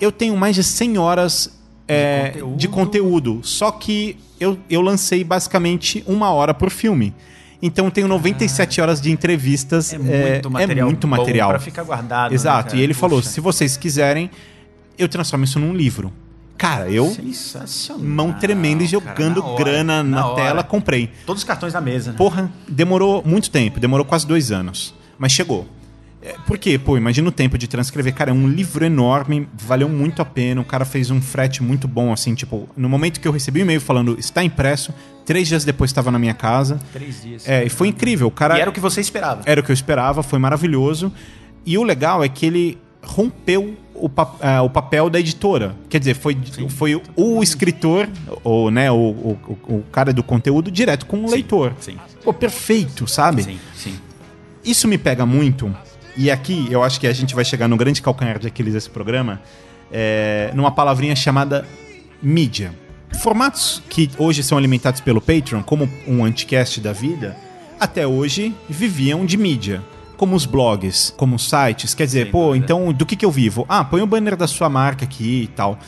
eu 0.01 0.13
tenho 0.13 0.37
mais 0.37 0.55
de 0.55 0.63
100 0.63 0.99
horas 0.99 1.59
é, 1.87 2.31
conteúdo. 2.31 2.57
de 2.57 2.69
conteúdo, 2.69 3.41
só 3.43 3.71
que 3.71 4.17
eu, 4.39 4.59
eu 4.69 4.81
lancei 4.81 5.25
basicamente 5.25 6.05
uma 6.07 6.31
hora 6.31 6.55
por 6.55 6.71
filme. 6.71 7.15
Então 7.61 7.87
eu 7.87 7.91
tenho 7.91 8.07
97 8.07 8.81
horas 8.81 9.01
de 9.01 9.11
entrevistas. 9.11 9.93
É 9.93 9.99
muito 9.99 10.51
material. 10.51 10.89
É 10.89 10.91
muito 10.91 11.09
material. 11.09 11.49
Pra 11.51 11.59
ficar 11.59 11.83
guardado. 11.83 12.33
Exato. 12.33 12.77
né, 12.77 12.81
e 12.81 12.85
ele 12.85 12.95
falou: 12.95 13.19
Puxa. 13.19 13.33
se 13.33 13.41
vocês 13.41 13.77
quiserem, 13.77 14.31
eu 14.97 15.09
transformo 15.09 15.45
isso 15.45 15.59
num 15.59 15.75
livro. 15.75 16.13
Cara, 16.59 16.91
eu, 16.91 17.07
Sensacional. 17.15 18.05
mão 18.05 18.33
tremenda 18.33 18.83
e 18.83 18.89
cara, 18.89 19.01
jogando 19.07 19.41
na 19.41 19.47
hora, 19.47 19.65
grana 19.65 20.03
na, 20.03 20.27
hora. 20.27 20.43
tela, 20.43 20.63
comprei. 20.65 21.09
Todos 21.25 21.43
os 21.43 21.47
cartões 21.47 21.73
na 21.73 21.81
mesa. 21.81 22.11
né? 22.11 22.19
Porra, 22.19 22.51
demorou 22.69 23.23
muito 23.25 23.49
tempo, 23.51 23.79
demorou 23.79 24.05
quase 24.05 24.27
dois 24.27 24.51
anos. 24.51 24.93
Mas 25.17 25.33
chegou. 25.33 25.67
É, 26.21 26.35
Por 26.49 26.59
quê? 26.59 26.77
Pô, 26.77 26.97
imagina 26.99 27.29
o 27.29 27.33
tempo 27.33 27.57
de 27.57 27.69
transcrever. 27.69 28.13
Cara, 28.13 28.31
é 28.31 28.35
um 28.35 28.49
livro 28.49 28.85
enorme, 28.85 29.49
valeu 29.55 29.89
muito 29.89 30.21
a 30.21 30.25
pena. 30.25 30.61
O 30.61 30.65
cara 30.65 30.85
fez 30.85 31.13
um 31.13 31.23
frete 31.23 31.63
muito 31.63 31.87
bom, 31.87 32.13
assim, 32.13 32.35
tipo, 32.35 32.69
no 32.77 32.89
momento 32.89 33.21
que 33.21 33.29
eu 33.29 33.33
recebi 33.33 33.61
o 33.61 33.63
e-mail 33.63 33.81
falando 33.81 34.19
está 34.19 34.43
impresso, 34.43 34.93
três 35.25 35.47
dias 35.47 35.65
depois 35.65 35.91
estava 35.91 36.11
na 36.11 36.19
minha 36.19 36.35
casa. 36.35 36.81
Três 36.93 37.23
dias. 37.23 37.49
É, 37.49 37.65
e 37.65 37.69
foi 37.69 37.87
incrível. 37.87 38.27
O 38.27 38.31
cara 38.33 38.59
E 38.59 38.61
era 38.61 38.69
o 38.69 38.73
que 38.73 38.81
você 38.81 39.01
esperava. 39.01 39.43
era 39.47 39.61
o 39.61 39.65
que 39.65 39.71
eu 39.71 39.75
esperava, 39.75 40.25
foi 40.25 40.41
maravilhoso. 40.41 41.13
E 41.65 41.79
o 41.79 41.85
legal 41.85 42.25
é 42.25 42.29
que 42.29 42.45
ele 42.45 42.79
rompeu 43.01 43.77
o, 44.01 44.09
pa- 44.09 44.35
ah, 44.41 44.63
o 44.63 44.71
papel 44.71 45.09
da 45.11 45.19
editora. 45.21 45.75
Quer 45.89 45.99
dizer, 45.99 46.15
foi, 46.15 46.37
foi 46.69 47.01
o 47.17 47.43
escritor, 47.43 48.09
ou 48.45 48.71
né, 48.71 48.91
o, 48.91 48.95
o, 48.97 49.39
o- 49.69 49.75
o 49.77 49.83
cara 49.93 50.13
do 50.13 50.23
conteúdo, 50.23 50.71
direto 50.71 51.07
com 51.07 51.25
o 51.25 51.31
leitor. 51.31 51.73
sim. 51.81 51.97
Pô, 52.23 52.33
perfeito, 52.33 53.07
sabe? 53.07 53.43
Sim, 53.43 53.59
sim. 53.75 53.95
Isso 54.65 54.87
me 54.89 54.99
pega 54.99 55.25
muito. 55.25 55.75
E 56.17 56.31
aqui 56.31 56.67
eu 56.71 56.83
acho 56.83 56.99
que 57.01 57.07
a 57.07 57.13
gente 57.13 57.35
vai 57.35 57.45
chegar 57.45 57.69
no 57.69 57.77
grande 57.77 58.03
calcanhar 58.03 58.39
de 58.39 58.47
Aquiles 58.49 58.75
desse 58.75 58.91
programa, 58.91 59.41
é, 59.91 60.51
numa 60.55 60.71
palavrinha 60.71 61.15
chamada 61.17 61.65
mídia. 62.23 62.73
Formatos 63.23 63.83
que 63.89 64.11
hoje 64.19 64.43
são 64.43 64.59
alimentados 64.59 65.01
pelo 65.01 65.21
Patreon, 65.21 65.63
como 65.63 65.89
um 66.07 66.25
anticast 66.25 66.81
da 66.81 66.93
vida, 66.93 67.37
até 67.81 68.07
hoje 68.07 68.55
viviam 68.69 69.25
de 69.25 69.37
mídia. 69.37 69.81
Como 70.19 70.37
os 70.37 70.45
blogs, 70.45 71.15
como 71.17 71.37
os 71.37 71.49
sites. 71.49 71.95
Quer 71.95 72.05
dizer, 72.05 72.23
Sem 72.25 72.33
pô, 72.33 72.49
dúvida. 72.49 72.65
então 72.67 72.93
do 72.93 73.07
que, 73.07 73.17
que 73.17 73.25
eu 73.25 73.31
vivo? 73.31 73.65
Ah, 73.69 73.83
põe 73.85 74.03
o 74.03 74.07
banner 74.07 74.37
da 74.37 74.47
sua 74.47 74.69
marca 74.69 75.05
aqui 75.07 75.45
e 75.45 75.47
tal. 75.47 75.79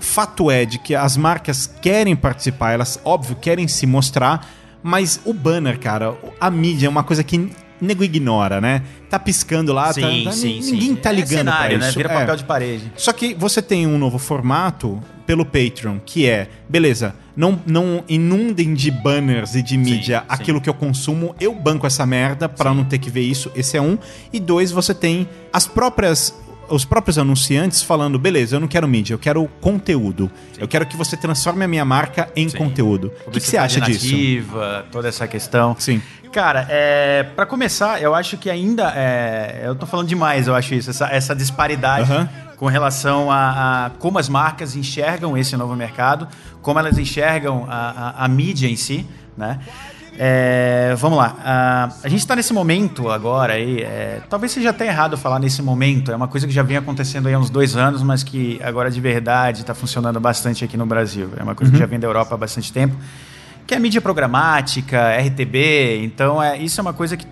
Fato 0.00 0.50
é 0.50 0.64
de 0.64 0.78
que 0.78 0.94
as 0.94 1.16
marcas 1.16 1.66
querem 1.80 2.16
participar, 2.16 2.72
elas, 2.72 2.98
óbvio, 3.04 3.36
querem 3.36 3.68
se 3.68 3.86
mostrar, 3.86 4.48
mas 4.82 5.20
o 5.26 5.34
banner, 5.34 5.78
cara, 5.78 6.16
a 6.40 6.50
mídia 6.50 6.86
é 6.86 6.88
uma 6.88 7.04
coisa 7.04 7.22
que 7.22 7.52
nego 7.78 8.02
ignora, 8.02 8.60
né? 8.62 8.82
Tá 9.10 9.18
piscando 9.18 9.72
lá, 9.74 9.88
tá, 9.88 9.92
Sim, 9.94 10.24
tá- 10.24 10.32
sim, 10.32 10.62
sim. 10.62 10.72
ninguém 10.72 10.96
tá 10.96 11.10
É 11.10 11.12
ligando 11.12 11.28
cenário, 11.38 11.76
pra 11.76 11.78
né? 11.78 11.88
isso. 11.88 11.96
Vira 11.98 12.12
É. 12.12 12.18
papel 12.18 12.36
de 12.36 12.44
parede. 12.44 12.92
Só 12.96 13.12
que 13.12 13.34
você 13.34 13.60
tem 13.60 13.86
um 13.86 13.98
novo 13.98 14.18
formato 14.18 14.98
pelo 15.30 15.44
Patreon, 15.44 15.98
que 16.04 16.28
é, 16.28 16.48
beleza, 16.68 17.14
não, 17.36 17.56
não 17.64 18.02
inundem 18.08 18.74
de 18.74 18.90
banners 18.90 19.54
e 19.54 19.62
de 19.62 19.76
mídia 19.76 20.18
sim. 20.18 20.26
aquilo 20.28 20.60
que 20.60 20.68
eu 20.68 20.74
consumo, 20.74 21.36
eu 21.38 21.54
banco 21.54 21.86
essa 21.86 22.04
merda 22.04 22.48
pra 22.48 22.74
não 22.74 22.82
ter 22.82 22.98
que 22.98 23.08
ver 23.08 23.20
isso, 23.20 23.48
esse 23.54 23.76
é 23.76 23.80
um. 23.80 23.96
E 24.32 24.40
dois, 24.40 24.72
você 24.72 24.92
tem 24.92 25.28
as 25.52 25.68
próprias 25.68 26.34
os 26.68 26.84
próprios 26.84 27.16
anunciantes 27.16 27.80
falando, 27.80 28.18
beleza, 28.18 28.56
eu 28.56 28.60
não 28.60 28.66
quero 28.66 28.88
mídia, 28.88 29.14
eu 29.14 29.18
quero 29.20 29.48
conteúdo. 29.60 30.28
Eu 30.58 30.66
quero 30.66 30.84
que 30.84 30.96
você 30.96 31.16
transforme 31.16 31.64
a 31.64 31.68
minha 31.68 31.84
marca 31.84 32.28
em 32.34 32.50
conteúdo. 32.50 33.12
O 33.26 33.30
que, 33.30 33.38
que 33.38 33.46
você 33.46 33.56
acha 33.56 33.80
disso? 33.80 34.14
Toda 34.90 35.08
essa 35.08 35.28
questão. 35.28 35.76
Sim. 35.78 36.02
Cara, 36.32 36.66
é, 36.68 37.24
para 37.36 37.46
começar, 37.46 38.02
eu 38.02 38.14
acho 38.16 38.36
que 38.36 38.50
ainda. 38.50 38.92
É, 38.96 39.62
eu 39.64 39.76
tô 39.76 39.86
falando 39.86 40.08
demais, 40.08 40.48
eu 40.48 40.54
acho 40.56 40.74
isso, 40.74 40.90
essa, 40.90 41.06
essa 41.06 41.36
disparidade 41.36 42.10
Aham. 42.10 42.28
Com 42.60 42.66
relação 42.66 43.30
a, 43.32 43.86
a 43.86 43.90
como 43.98 44.18
as 44.18 44.28
marcas 44.28 44.76
enxergam 44.76 45.34
esse 45.36 45.56
novo 45.56 45.74
mercado, 45.74 46.28
como 46.60 46.78
elas 46.78 46.98
enxergam 46.98 47.64
a, 47.66 48.14
a- 48.20 48.24
a 48.24 48.28
mídia 48.28 48.68
em 48.68 48.76
si, 48.76 49.06
né? 49.36 49.58
É, 50.18 50.94
vamos 50.98 51.16
lá. 51.16 51.36
A, 51.42 51.88
a 52.04 52.08
gente 52.08 52.18
está 52.20 52.36
nesse 52.36 52.52
momento 52.52 53.10
agora 53.10 53.54
aí. 53.54 53.80
é, 53.80 54.20
talvez 54.28 54.52
seja 54.52 54.68
até 54.68 54.86
errado 54.86 55.16
falar 55.16 55.38
nesse 55.38 55.62
momento. 55.62 56.12
É 56.12 56.16
uma 56.16 56.28
coisa 56.28 56.46
que 56.46 56.52
já 56.52 56.62
vem 56.62 56.76
acontecendo 56.76 57.28
aí 57.28 57.32
há 57.32 57.38
uns 57.38 57.48
dois 57.48 57.74
anos, 57.76 58.02
mas 58.02 58.22
que 58.22 58.60
agora 58.62 58.90
de 58.90 59.00
verdade 59.00 59.62
está 59.62 59.74
funcionando 59.74 60.20
bastante 60.20 60.62
aqui 60.62 60.76
no 60.76 60.84
Brasil. 60.84 61.30
É 61.38 61.42
uma 61.42 61.54
coisa 61.54 61.72
que 61.72 61.78
já 61.78 61.86
vem 61.86 61.98
da 61.98 62.06
Europa 62.06 62.34
há 62.34 62.38
bastante 62.38 62.70
tempo 62.70 62.94
que 63.66 63.74
é 63.74 63.78
mídia 63.78 64.00
programática, 64.02 65.16
RTB. 65.16 66.02
Então, 66.04 66.42
é, 66.42 66.58
isso 66.58 66.78
é 66.80 66.82
uma 66.82 66.92
coisa 66.92 67.16
que, 67.16 67.24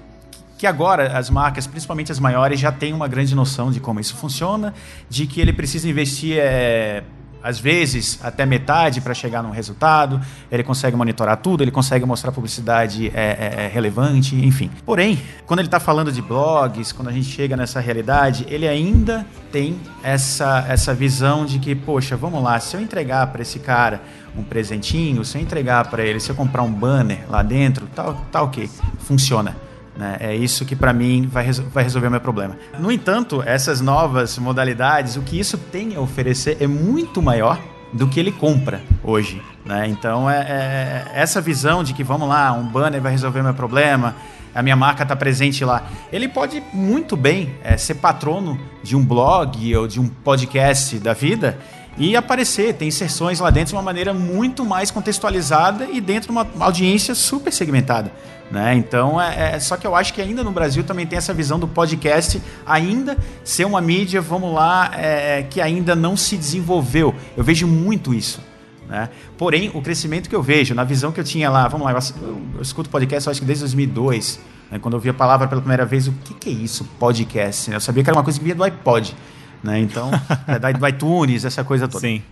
que 0.59 0.67
agora 0.67 1.17
as 1.17 1.31
marcas, 1.31 1.67
principalmente 1.67 2.13
as 2.13 2.19
maiores, 2.19 2.59
já 2.59 2.73
têm 2.73 2.93
uma 2.93 3.07
grande 3.07 3.35
noção 3.35 3.71
de 3.71 3.79
como 3.79 4.01
isso 4.01 4.17
funciona, 4.17 4.75
de 5.09 5.27
que 5.27 5.41
ele 5.41 5.53
precisa 5.53 5.89
investir. 5.89 6.37
é, 6.39 7.05
às 7.43 7.59
vezes 7.59 8.19
até 8.23 8.45
metade 8.45 9.01
para 9.01 9.15
chegar 9.15 9.43
num 9.43 9.51
resultado, 9.51 10.21
ele 10.51 10.63
consegue 10.63 10.97
monitorar 10.97 11.37
tudo, 11.37 11.63
ele 11.63 11.71
consegue 11.71 12.05
mostrar 12.05 12.33
publicidade 12.33 13.13
é, 13.15 13.55
é, 13.59 13.65
é 13.65 13.71
relevante, 13.73 14.35
enfim. 14.35 14.71
Porém, 14.85 15.21
quando 15.47 15.61
ele 15.61 15.69
está 15.69 15.79
falando 15.79 16.11
de 16.11 16.21
blogs, 16.21 16.93
quando 16.93 17.09
a 17.09 17.13
gente 17.13 17.29
chega 17.29 17.57
nessa 17.57 17.81
realidade, 17.81 18.45
ele 18.49 18.67
ainda 18.67 19.25
tem 19.53 19.81
essa, 20.03 20.67
essa 20.69 20.93
visão 20.93 21.47
de 21.47 21.59
que, 21.59 21.75
poxa, 21.75 22.17
vamos 22.17 22.43
lá, 22.43 22.59
se 22.59 22.77
eu 22.77 22.81
entregar 22.81 23.27
para 23.29 23.43
esse 23.43 23.61
cara 23.61 24.03
um 24.37 24.43
presentinho, 24.43 25.25
se 25.25 25.39
eu 25.39 25.43
entregar 25.43 25.89
para 25.89 26.03
ele, 26.05 26.21
se 26.21 26.31
eu 26.31 26.35
comprar 26.35 26.63
um 26.63 26.73
banner 26.73 27.21
lá 27.29 27.43
dentro, 27.43 27.87
tá, 27.95 28.15
tá 28.31 28.43
ok, 28.43 28.69
funciona. 28.99 29.68
Né? 29.99 30.17
É 30.21 30.35
isso 30.35 30.65
que 30.65 30.77
para 30.77 30.93
mim 30.93 31.27
vai, 31.27 31.51
vai 31.51 31.83
resolver 31.83 32.07
o 32.07 32.11
meu 32.11 32.21
problema. 32.21 32.57
No 32.79 32.91
entanto, 32.91 33.43
essas 33.45 33.81
novas 33.81 34.39
modalidades, 34.39 35.17
o 35.17 35.23
que 35.23 35.39
isso 35.39 35.59
tem 35.59 35.97
a 35.97 36.01
oferecer 36.01 36.57
é 36.61 36.69
muito 36.69 37.21
maior 37.21 37.61
do 37.93 38.07
que 38.07 38.21
ele 38.21 38.31
compra 38.31 38.81
hoje. 39.03 39.43
Né? 39.65 39.89
Então, 39.89 40.31
é, 40.31 40.39
é- 40.39 41.11
essa 41.15 41.41
visão 41.41 41.83
de 41.83 41.93
que, 41.95 42.05
vamos 42.05 42.29
lá, 42.29 42.53
um 42.53 42.65
banner 42.65 43.01
vai 43.03 43.11
resolver 43.11 43.43
meu 43.43 43.55
problema, 43.55 44.15
a 44.55 44.63
minha 44.63 44.77
marca 44.77 45.03
está 45.03 45.17
presente 45.17 45.65
lá. 45.65 45.89
Ele 46.13 46.29
pode 46.29 46.63
muito 46.73 47.17
bem 47.17 47.55
é, 47.65 47.77
ser 47.77 47.95
patrono 47.95 48.59
de 48.83 48.95
um 48.95 49.05
blog 49.05 49.77
ou 49.77 49.89
de 49.89 49.99
um 49.99 50.07
podcast 50.07 50.99
da 50.99 51.13
vida 51.13 51.59
e 51.99 52.17
aparecer, 52.17 52.75
tem 52.75 52.89
inserções 52.89 53.41
lá 53.41 53.51
dentro 53.51 53.71
de 53.71 53.75
uma 53.75 53.83
maneira 53.83 54.15
muito 54.15 54.65
mais 54.65 54.91
contextualizada 54.91 55.89
e 55.93 56.01
dentro 56.01 56.29
de 56.29 56.31
uma 56.31 56.47
audiência 56.61 57.15
super 57.15 57.53
segmentada. 57.53 58.13
Né? 58.51 58.75
Então, 58.77 59.21
é, 59.21 59.57
é, 59.57 59.61
só 59.61 59.77
que 59.77 59.87
eu 59.87 59.95
acho 59.95 60.15
que 60.15 60.23
ainda 60.23 60.43
no 60.43 60.51
Brasil 60.51 60.83
também 60.83 61.07
tem 61.07 61.19
essa 61.19 61.35
visão 61.35 61.59
do 61.59 61.69
podcast 61.69 62.41
ainda 62.65 63.17
ser 63.45 63.67
uma 63.67 63.81
mídia, 63.81 64.21
vamos 64.21 64.55
lá, 64.55 64.91
é, 64.95 65.43
que 65.43 65.61
ainda 65.61 65.95
não 65.95 66.17
se 66.17 66.37
desenvolveu. 66.37 67.15
Eu 67.37 67.45
vejo 67.45 67.67
muito 67.67 68.15
isso. 68.15 68.41
Né? 68.89 69.11
Porém, 69.37 69.71
o 69.75 69.83
crescimento 69.83 70.31
que 70.31 70.35
eu 70.35 70.43
vejo, 70.43 70.75
na 70.75 70.85
visão 70.85 71.13
que 71.13 71.21
eu 71.21 71.25
tinha 71.25 71.51
lá, 71.51 71.69
vamos 71.69 71.85
lá, 71.85 71.93
eu, 71.93 72.41
eu 72.55 72.63
escuto 72.63 72.89
podcast 72.89 73.29
acho 73.29 73.41
que 73.41 73.47
desde 73.47 73.65
2002, 73.65 74.41
né? 74.71 74.79
quando 74.79 74.95
eu 74.95 75.01
vi 75.01 75.11
a 75.11 75.15
palavra 75.15 75.47
pela 75.47 75.61
primeira 75.61 75.85
vez, 75.85 76.09
o 76.09 76.13
que, 76.25 76.33
que 76.33 76.49
é 76.49 76.53
isso, 76.53 76.85
podcast? 76.99 77.71
Eu 77.71 77.81
sabia 77.81 78.03
que 78.03 78.09
era 78.09 78.17
uma 78.17 78.25
coisa 78.25 78.39
que 78.39 78.45
vinha 78.45 78.55
do 78.57 78.65
iPod, 78.65 79.15
né? 79.63 79.81
então, 79.81 80.11
é, 80.47 80.73
do 80.73 80.89
iTunes, 80.89 81.45
essa 81.45 81.65
coisa 81.65 81.89
toda. 81.89 82.01
Sim. 82.01 82.23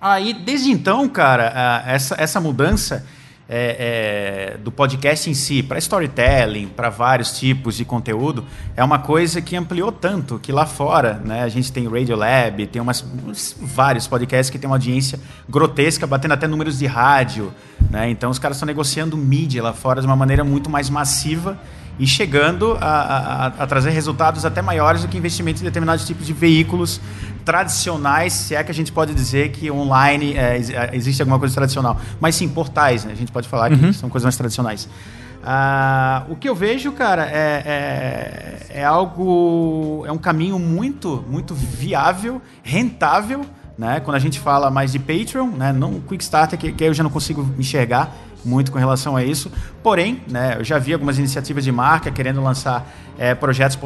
Aí, 0.00 0.32
desde 0.34 0.70
então, 0.70 1.08
cara, 1.08 1.82
essa, 1.86 2.16
essa 2.18 2.40
mudança 2.40 3.06
é, 3.48 4.54
é, 4.54 4.58
do 4.58 4.72
podcast 4.72 5.28
em 5.28 5.34
si 5.34 5.62
para 5.62 5.78
storytelling, 5.78 6.68
para 6.68 6.88
vários 6.88 7.38
tipos 7.38 7.76
de 7.76 7.84
conteúdo, 7.84 8.44
é 8.74 8.82
uma 8.82 8.98
coisa 8.98 9.42
que 9.42 9.54
ampliou 9.54 9.92
tanto 9.92 10.38
que 10.38 10.50
lá 10.50 10.64
fora, 10.64 11.20
né, 11.24 11.42
a 11.42 11.48
gente 11.48 11.70
tem 11.70 11.86
Radio 11.86 12.16
Lab, 12.16 12.66
tem 12.66 12.80
umas, 12.80 13.04
vários 13.60 14.06
podcasts 14.06 14.48
que 14.48 14.58
tem 14.58 14.68
uma 14.68 14.76
audiência 14.76 15.20
grotesca, 15.48 16.06
batendo 16.06 16.32
até 16.32 16.48
números 16.48 16.78
de 16.78 16.86
rádio. 16.86 17.52
Né, 17.90 18.08
então 18.08 18.30
os 18.30 18.38
caras 18.38 18.56
estão 18.56 18.66
negociando 18.66 19.16
mídia 19.16 19.62
lá 19.62 19.72
fora 19.72 20.00
de 20.00 20.06
uma 20.06 20.16
maneira 20.16 20.42
muito 20.42 20.70
mais 20.70 20.88
massiva 20.88 21.58
e 22.02 22.06
chegando 22.08 22.76
a, 22.80 22.86
a, 22.86 23.46
a, 23.46 23.66
trazer 23.68 23.90
resultados 23.90 24.44
até 24.44 24.60
maiores 24.60 25.02
do 25.02 25.08
que 25.08 25.16
investimentos 25.16 25.62
em 25.62 25.64
determinados 25.64 26.04
tipos 26.04 26.26
de 26.26 26.32
veículos 26.32 27.00
tradicionais, 27.44 28.32
se 28.32 28.56
é 28.56 28.64
que 28.64 28.72
a 28.72 28.74
gente 28.74 28.90
pode 28.90 29.14
dizer 29.14 29.52
que 29.52 29.70
online 29.70 30.34
é, 30.36 30.56
é 30.56 30.90
existe 30.94 31.22
alguma 31.22 31.38
coisa 31.38 31.54
tradicional. 31.54 32.00
Mas 32.20 32.34
sim, 32.34 32.48
portais, 32.48 33.04
né? 33.04 33.12
a 33.12 33.14
gente 33.14 33.30
pode 33.30 33.46
falar 33.46 33.70
que 33.70 33.84
uhum. 33.84 33.92
são 33.92 34.08
coisas 34.08 34.24
mais 34.24 34.36
tradicionais. 34.36 34.88
Ah, 35.44 36.24
o 36.28 36.34
que 36.34 36.48
eu 36.48 36.56
vejo, 36.56 36.90
cara, 36.90 37.24
é, 37.24 37.62
é, 38.74 38.80
é, 38.80 38.84
algo. 38.84 40.04
É 40.04 40.10
um 40.10 40.18
caminho 40.18 40.58
muito, 40.58 41.24
muito 41.28 41.54
viável, 41.54 42.42
rentável. 42.64 43.46
Né? 43.76 44.00
Quando 44.00 44.16
a 44.16 44.20
gente 44.20 44.38
fala 44.38 44.70
mais 44.70 44.92
de 44.92 44.98
Patreon, 44.98 45.48
né? 45.48 45.72
não 45.72 46.00
Quickstarter, 46.00 46.58
que, 46.58 46.72
que 46.72 46.84
eu 46.84 46.94
já 46.94 47.02
não 47.02 47.10
consigo 47.10 47.48
enxergar 47.58 48.14
muito 48.44 48.72
com 48.72 48.78
relação 48.78 49.16
a 49.16 49.24
isso. 49.24 49.50
Porém, 49.82 50.22
né, 50.28 50.56
eu 50.58 50.64
já 50.64 50.78
vi 50.78 50.92
algumas 50.92 51.18
iniciativas 51.18 51.64
de 51.64 51.72
marca 51.72 52.10
querendo 52.10 52.42
lançar 52.42 52.86
é, 53.18 53.34
projetos 53.34 53.78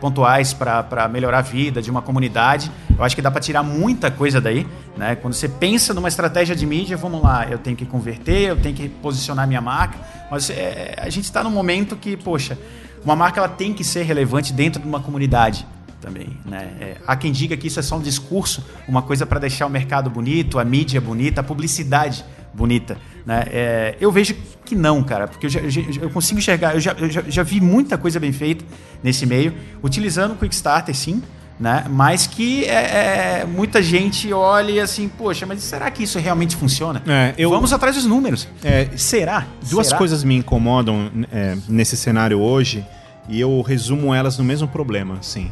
pontuais 0.00 0.52
para 0.52 1.08
melhorar 1.08 1.38
a 1.38 1.42
vida 1.42 1.82
de 1.82 1.90
uma 1.90 2.02
comunidade. 2.02 2.70
Eu 2.96 3.04
acho 3.04 3.14
que 3.14 3.22
dá 3.22 3.30
para 3.30 3.40
tirar 3.40 3.62
muita 3.62 4.10
coisa 4.10 4.40
daí. 4.40 4.66
Né? 4.96 5.16
Quando 5.16 5.34
você 5.34 5.48
pensa 5.48 5.92
numa 5.92 6.08
estratégia 6.08 6.54
de 6.54 6.66
mídia, 6.66 6.96
vamos 6.96 7.22
lá, 7.22 7.46
eu 7.48 7.58
tenho 7.58 7.76
que 7.76 7.86
converter, 7.86 8.48
eu 8.50 8.56
tenho 8.56 8.74
que 8.74 8.88
posicionar 8.88 9.46
minha 9.46 9.60
marca. 9.60 9.98
Mas 10.30 10.50
é, 10.50 10.94
a 10.98 11.08
gente 11.08 11.24
está 11.24 11.42
num 11.42 11.50
momento 11.50 11.96
que, 11.96 12.16
poxa, 12.16 12.58
uma 13.04 13.16
marca 13.16 13.40
ela 13.40 13.48
tem 13.48 13.72
que 13.72 13.84
ser 13.84 14.02
relevante 14.02 14.52
dentro 14.52 14.80
de 14.80 14.88
uma 14.88 15.00
comunidade 15.00 15.66
também. 16.00 16.28
Né? 16.44 16.72
É, 16.80 16.96
há 17.06 17.16
quem 17.16 17.32
diga 17.32 17.56
que 17.56 17.66
isso 17.66 17.78
é 17.78 17.82
só 17.82 17.96
um 17.96 18.02
discurso, 18.02 18.64
uma 18.86 19.02
coisa 19.02 19.26
para 19.26 19.40
deixar 19.40 19.66
o 19.66 19.70
mercado 19.70 20.08
bonito, 20.08 20.58
a 20.58 20.64
mídia 20.64 21.00
bonita, 21.00 21.40
a 21.40 21.44
publicidade 21.44 22.24
bonita. 22.52 22.96
Né? 23.24 23.44
É, 23.50 23.96
eu 24.00 24.10
vejo 24.10 24.34
que 24.64 24.74
não, 24.74 25.02
cara, 25.02 25.28
porque 25.28 25.46
eu, 25.46 25.50
já, 25.50 25.60
eu 26.00 26.10
consigo 26.10 26.38
enxergar, 26.38 26.74
eu 26.74 26.80
já, 26.80 26.92
eu 26.92 27.10
já, 27.10 27.22
já, 27.26 27.42
vi 27.42 27.60
muita 27.60 27.98
coisa 27.98 28.18
bem 28.18 28.32
feita 28.32 28.64
nesse 29.02 29.26
meio, 29.26 29.54
utilizando 29.82 30.32
o 30.32 30.36
Quickstarter, 30.36 30.94
sim, 30.94 31.22
né? 31.58 31.84
mas 31.88 32.26
que 32.26 32.64
é, 32.64 33.40
é, 33.40 33.44
muita 33.44 33.82
gente 33.82 34.32
olha 34.32 34.82
assim, 34.82 35.08
poxa, 35.08 35.44
mas 35.44 35.62
será 35.62 35.90
que 35.90 36.04
isso 36.04 36.18
realmente 36.18 36.56
funciona? 36.56 37.02
É, 37.06 37.34
eu, 37.36 37.50
Vamos 37.50 37.72
atrás 37.72 37.96
dos 37.96 38.06
números. 38.06 38.48
É, 38.62 38.88
será? 38.96 39.46
Duas 39.68 39.88
será? 39.88 39.98
coisas 39.98 40.24
me 40.24 40.36
incomodam 40.36 41.10
é, 41.32 41.56
nesse 41.68 41.96
cenário 41.96 42.40
hoje 42.40 42.84
e 43.28 43.40
eu 43.40 43.60
resumo 43.60 44.14
elas 44.14 44.38
no 44.38 44.44
mesmo 44.44 44.66
problema, 44.66 45.18
sim, 45.20 45.50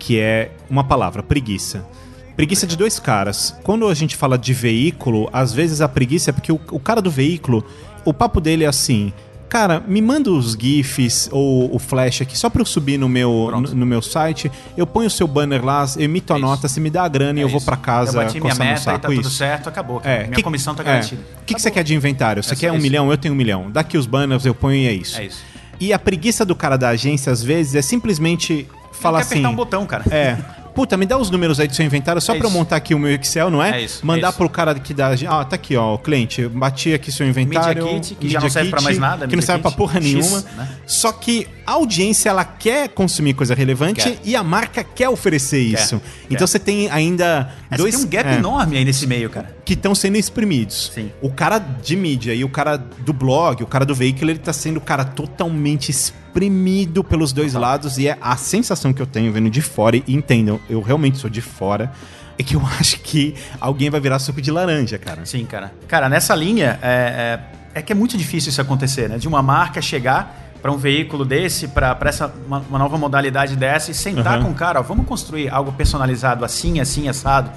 que 0.00 0.18
é 0.18 0.50
uma 0.68 0.82
palavra, 0.82 1.22
preguiça. 1.22 1.86
Preguiça 2.34 2.66
de 2.66 2.76
dois 2.76 2.98
caras. 2.98 3.54
Quando 3.62 3.86
a 3.86 3.94
gente 3.94 4.16
fala 4.16 4.38
de 4.38 4.54
veículo, 4.54 5.28
às 5.30 5.52
vezes 5.52 5.82
a 5.82 5.88
preguiça 5.88 6.30
é 6.30 6.32
porque 6.32 6.50
o, 6.50 6.58
o 6.70 6.80
cara 6.80 7.02
do 7.02 7.10
veículo, 7.10 7.62
o 8.02 8.14
papo 8.14 8.40
dele 8.40 8.64
é 8.64 8.66
assim: 8.66 9.12
cara, 9.46 9.82
me 9.86 10.00
manda 10.00 10.30
os 10.30 10.54
GIFs 10.54 11.28
ou 11.30 11.74
o 11.74 11.78
flash 11.78 12.22
aqui 12.22 12.38
só 12.38 12.48
pra 12.48 12.62
eu 12.62 12.66
subir 12.66 12.98
no 12.98 13.10
meu, 13.10 13.50
no, 13.52 13.60
no, 13.60 13.84
meu 13.84 14.00
site. 14.00 14.50
Eu 14.74 14.86
ponho 14.86 15.08
o 15.08 15.10
seu 15.10 15.28
banner 15.28 15.62
lá, 15.62 15.84
emito 15.98 16.32
a 16.32 16.38
é 16.38 16.40
nota, 16.40 16.66
você 16.66 16.80
me 16.80 16.88
dá 16.88 17.02
a 17.02 17.08
grana 17.08 17.38
é 17.38 17.40
e 17.40 17.42
eu 17.42 17.48
isso. 17.48 17.58
vou 17.58 17.64
pra 17.64 17.76
casa 17.76 18.18
eu 18.18 18.24
bati 18.24 18.40
minha 18.40 18.54
meta 18.54 18.80
saco, 18.80 18.96
e 18.96 19.00
tá 19.02 19.12
isso. 19.12 19.22
tudo 19.22 19.30
certo, 19.30 19.68
acabou. 19.68 20.00
É, 20.02 20.22
minha 20.22 20.30
que, 20.30 20.42
comissão 20.42 20.74
tá 20.74 20.82
garantida. 20.82 21.20
O 21.20 21.24
é. 21.24 21.44
que, 21.44 21.54
que 21.54 21.60
você 21.60 21.70
quer 21.70 21.84
de 21.84 21.94
inventário? 21.94 22.42
Você 22.42 22.54
é 22.54 22.56
quer 22.56 22.72
um 22.72 22.76
isso. 22.76 22.82
milhão? 22.82 23.10
Eu 23.10 23.18
tenho 23.18 23.34
um 23.34 23.36
milhão. 23.36 23.70
Daqui 23.70 23.98
os 23.98 24.06
banners, 24.06 24.46
eu 24.46 24.54
ponho 24.54 24.76
e 24.76 24.86
é 24.86 24.92
isso. 24.92 25.20
É 25.20 25.26
isso. 25.26 25.42
E 25.78 25.92
a 25.92 25.98
preguiça 25.98 26.44
do 26.44 26.54
cara 26.54 26.76
da 26.76 26.90
agência, 26.90 27.32
às 27.32 27.42
vezes, 27.42 27.74
é 27.74 27.82
simplesmente 27.82 28.66
falar 29.00 29.20
assim. 29.20 29.34
apertar 29.34 29.50
um 29.50 29.56
botão, 29.56 29.86
cara. 29.86 30.04
É. 30.10 30.36
Puta, 30.74 30.96
me 30.96 31.04
dá 31.04 31.18
os 31.18 31.30
números 31.30 31.58
aí 31.58 31.66
do 31.66 31.74
seu 31.74 31.84
inventário 31.84 32.20
só 32.20 32.34
é 32.34 32.38
pra 32.38 32.46
eu 32.46 32.50
montar 32.50 32.76
aqui 32.76 32.94
o 32.94 32.98
meu 32.98 33.12
Excel, 33.12 33.50
não 33.50 33.62
é? 33.62 33.80
É 33.80 33.82
isso. 33.82 34.06
Mandar 34.06 34.28
é 34.28 34.30
isso. 34.30 34.38
pro 34.38 34.48
cara 34.48 34.74
que 34.74 34.94
dá. 34.94 35.10
Ah, 35.28 35.44
tá 35.44 35.56
aqui, 35.56 35.76
ó, 35.76 35.94
o 35.94 35.98
cliente. 35.98 36.46
Bati 36.48 36.94
aqui 36.94 37.10
seu 37.10 37.26
inventário. 37.26 37.84
Media 37.84 38.00
Kit, 38.00 38.14
que 38.14 38.28
já 38.28 38.40
não 38.40 38.48
serve 38.48 38.68
kit, 38.68 38.74
pra 38.76 38.82
mais 38.82 38.98
nada. 38.98 39.26
Que 39.26 39.36
não 39.36 39.42
serve 39.42 39.62
pra 39.62 39.70
porra 39.70 40.00
X, 40.00 40.04
nenhuma. 40.04 40.44
Né? 40.56 40.68
Só 40.86 41.12
que 41.12 41.46
a 41.66 41.72
audiência, 41.72 42.30
ela 42.30 42.44
quer 42.44 42.88
consumir 42.88 43.34
coisa 43.34 43.54
relevante 43.54 44.02
quer. 44.02 44.18
e 44.24 44.36
a 44.36 44.42
marca 44.42 44.84
quer 44.84 45.08
oferecer 45.08 45.70
quer. 45.70 45.80
isso. 45.80 45.98
Quer. 45.98 46.34
Então 46.34 46.46
você 46.46 46.58
tem 46.58 46.88
ainda 46.90 47.52
é, 47.70 47.76
dois. 47.76 47.94
Tem 47.94 48.04
um 48.04 48.08
gap 48.08 48.28
é, 48.28 48.34
enorme 48.36 48.76
aí 48.76 48.84
nesse 48.84 49.06
meio, 49.06 49.28
cara. 49.28 49.54
Que 49.64 49.74
estão 49.74 49.94
sendo 49.94 50.16
exprimidos. 50.16 50.92
Sim. 50.94 51.10
O 51.20 51.30
cara 51.30 51.58
de 51.58 51.96
mídia 51.96 52.32
e 52.32 52.44
o 52.44 52.48
cara 52.48 52.76
do 52.76 53.12
blog, 53.12 53.62
o 53.62 53.66
cara 53.66 53.84
do 53.84 53.94
veículo, 53.94 54.30
ele 54.30 54.38
tá 54.38 54.52
sendo 54.52 54.78
o 54.78 54.80
cara 54.80 55.04
totalmente 55.04 55.90
exprimido 55.90 56.20
espremido 56.30 57.02
pelos 57.02 57.32
dois 57.32 57.54
lados 57.54 57.98
e 57.98 58.06
é 58.06 58.16
a 58.20 58.36
sensação 58.36 58.92
que 58.92 59.02
eu 59.02 59.06
tenho 59.06 59.32
vendo 59.32 59.50
de 59.50 59.60
fora, 59.60 59.96
e 59.96 60.04
entendam, 60.06 60.60
eu 60.70 60.80
realmente 60.80 61.18
sou 61.18 61.28
de 61.28 61.40
fora, 61.40 61.92
é 62.38 62.42
que 62.42 62.54
eu 62.54 62.62
acho 62.78 63.00
que 63.00 63.34
alguém 63.60 63.90
vai 63.90 64.00
virar 64.00 64.18
suco 64.20 64.40
de 64.40 64.50
laranja, 64.50 64.96
cara. 64.96 65.26
Sim, 65.26 65.44
cara. 65.44 65.72
Cara, 65.88 66.08
nessa 66.08 66.34
linha, 66.34 66.78
é, 66.80 67.40
é, 67.74 67.80
é 67.80 67.82
que 67.82 67.92
é 67.92 67.94
muito 67.94 68.16
difícil 68.16 68.50
isso 68.50 68.60
acontecer, 68.60 69.08
né? 69.08 69.18
De 69.18 69.26
uma 69.26 69.42
marca 69.42 69.82
chegar 69.82 70.49
para 70.60 70.70
um 70.70 70.76
veículo 70.76 71.24
desse, 71.24 71.68
para 71.68 71.96
essa 72.04 72.32
uma, 72.46 72.58
uma, 72.68 72.78
nova 72.78 72.98
modalidade 72.98 73.56
dessa 73.56 73.90
e 73.90 73.94
sentar 73.94 74.38
uhum. 74.38 74.46
com 74.46 74.50
o 74.50 74.54
cara, 74.54 74.80
ó, 74.80 74.82
vamos 74.82 75.06
construir 75.06 75.48
algo 75.48 75.72
personalizado 75.72 76.44
assim, 76.44 76.80
assim, 76.80 77.08
assado. 77.08 77.50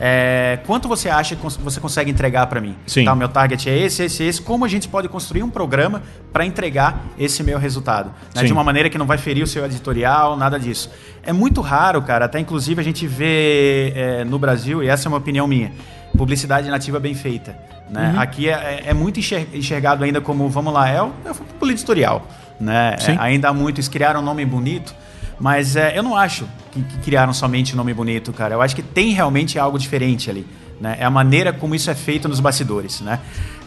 É, 0.00 0.60
quanto 0.64 0.86
você 0.86 1.08
acha 1.08 1.34
que 1.34 1.42
você 1.42 1.80
consegue 1.80 2.10
entregar 2.10 2.46
para 2.46 2.60
mim? 2.60 2.76
Sim. 2.86 3.04
Tá, 3.04 3.12
o 3.12 3.16
meu 3.16 3.28
target 3.28 3.68
é 3.68 3.76
esse, 3.76 4.04
esse, 4.04 4.22
esse. 4.22 4.42
Como 4.42 4.64
a 4.64 4.68
gente 4.68 4.88
pode 4.88 5.08
construir 5.08 5.42
um 5.42 5.50
programa 5.50 6.02
para 6.32 6.44
entregar 6.44 7.04
esse 7.18 7.42
meu 7.42 7.58
resultado? 7.58 8.12
Né? 8.34 8.44
De 8.44 8.52
uma 8.52 8.62
maneira 8.62 8.88
que 8.88 8.98
não 8.98 9.06
vai 9.06 9.18
ferir 9.18 9.42
o 9.42 9.46
seu 9.46 9.64
editorial, 9.64 10.36
nada 10.36 10.58
disso. 10.58 10.90
É 11.22 11.32
muito 11.32 11.60
raro, 11.60 12.00
cara. 12.02 12.26
Até 12.26 12.38
inclusive 12.38 12.80
a 12.80 12.84
gente 12.84 13.06
vê 13.06 13.92
é, 13.94 14.24
no 14.24 14.38
Brasil, 14.38 14.82
e 14.82 14.88
essa 14.88 15.08
é 15.08 15.10
uma 15.10 15.18
opinião 15.18 15.48
minha, 15.48 15.72
publicidade 16.16 16.68
nativa 16.68 17.00
bem 17.00 17.14
feita. 17.14 17.56
Né? 17.90 18.12
Uhum. 18.12 18.20
Aqui 18.20 18.48
é, 18.48 18.84
é, 18.86 18.94
muito 18.94 19.18
enxergado 19.18 20.04
ainda 20.04 20.20
como, 20.20 20.48
vamos 20.48 20.72
lá, 20.72 20.88
é 20.88 21.02
o, 21.02 21.12
é 21.24 21.30
o 21.60 21.70
editorial 21.70 22.26
né? 22.60 22.96
É, 23.00 23.16
ainda 23.18 23.48
há 23.48 23.52
muitos 23.52 23.88
criaram 23.88 24.20
um 24.20 24.24
nome 24.24 24.44
bonito, 24.44 24.94
mas 25.38 25.76
é, 25.76 25.96
eu 25.96 26.02
não 26.02 26.16
acho 26.16 26.48
que, 26.72 26.82
que 26.82 26.98
criaram 26.98 27.32
somente 27.32 27.74
um 27.74 27.76
nome 27.76 27.94
bonito, 27.94 28.32
cara. 28.32 28.54
Eu 28.54 28.62
acho 28.62 28.74
que 28.74 28.82
tem 28.82 29.10
realmente 29.10 29.58
algo 29.58 29.78
diferente 29.78 30.28
ali. 30.28 30.46
Né? 30.80 30.96
É 31.00 31.04
a 31.04 31.10
maneira 31.10 31.52
como 31.52 31.74
isso 31.74 31.90
é 31.90 31.94
feito 31.94 32.28
nos 32.28 32.40
bastidores. 32.40 33.00
Né? 33.00 33.18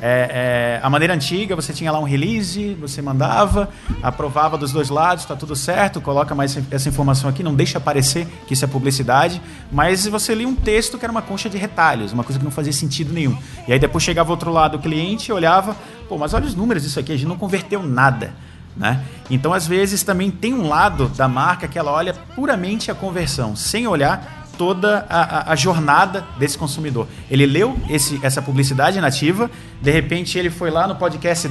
É, 0.02 0.80
é, 0.80 0.86
a 0.86 0.90
maneira 0.90 1.14
antiga, 1.14 1.56
você 1.56 1.74
tinha 1.74 1.92
lá 1.92 2.00
um 2.00 2.04
release, 2.04 2.74
você 2.76 3.02
mandava, 3.02 3.70
aprovava 4.02 4.58
dos 4.58 4.72
dois 4.72 4.90
lados, 4.90 5.24
está 5.24 5.36
tudo 5.36 5.56
certo, 5.56 6.00
coloca 6.00 6.34
mais 6.34 6.58
essa 6.72 6.90
informação 6.90 7.30
aqui, 7.30 7.44
não 7.44 7.54
deixa 7.54 7.78
aparecer 7.78 8.28
que 8.48 8.54
isso 8.54 8.64
é 8.64 8.68
publicidade, 8.68 9.42
mas 9.72 10.08
você 10.08 10.34
lia 10.34 10.48
um 10.48 10.56
texto 10.56 10.98
que 10.98 11.06
era 11.06 11.12
uma 11.12 11.22
concha 11.22 11.50
de 11.50 11.58
retalhos, 11.58 12.14
uma 12.14 12.24
coisa 12.24 12.40
que 12.40 12.46
não 12.46 12.52
fazia 12.52 12.74
sentido 12.74 13.14
nenhum. 13.14 13.38
E 13.68 13.74
aí 13.74 13.80
depois 13.80 14.04
chegava 14.04 14.30
o 14.30 14.32
outro 14.32 14.52
lado 14.52 14.78
o 14.78 14.80
cliente 14.80 15.32
olhava, 15.32 15.76
pô, 16.08 16.18
mas 16.18 16.34
olha 16.34 16.46
os 16.46 16.56
números 16.56 16.84
disso 16.84 17.00
aqui, 17.00 17.12
a 17.12 17.16
gente 17.16 17.28
não 17.28 17.38
converteu 17.38 17.84
nada. 17.84 18.34
Né? 18.76 19.04
Então, 19.30 19.54
às 19.54 19.68
vezes, 19.68 20.04
também 20.04 20.32
tem 20.32 20.54
um 20.54 20.68
lado 20.68 21.10
da 21.10 21.28
marca 21.28 21.68
que 21.68 21.78
ela 21.78 21.92
olha 21.92 22.14
puramente 22.36 22.90
a 22.90 22.96
conversão, 22.96 23.56
sem 23.56 23.86
olhar 23.88 24.42
toda 24.58 25.06
a, 25.10 25.22
a, 25.22 25.54
a 25.54 25.56
jornada 25.56 26.26
desse 26.38 26.58
consumidor. 26.58 27.08
Ele 27.30 27.46
leu 27.46 27.78
esse, 27.90 28.20
essa 28.24 28.42
publicidade 28.42 29.00
nativa, 29.02 29.50
de 29.82 29.92
repente 29.92 30.38
ele 30.38 30.50
foi 30.50 30.70
lá 30.70 30.88
no 30.88 30.96
podcast 30.96 31.50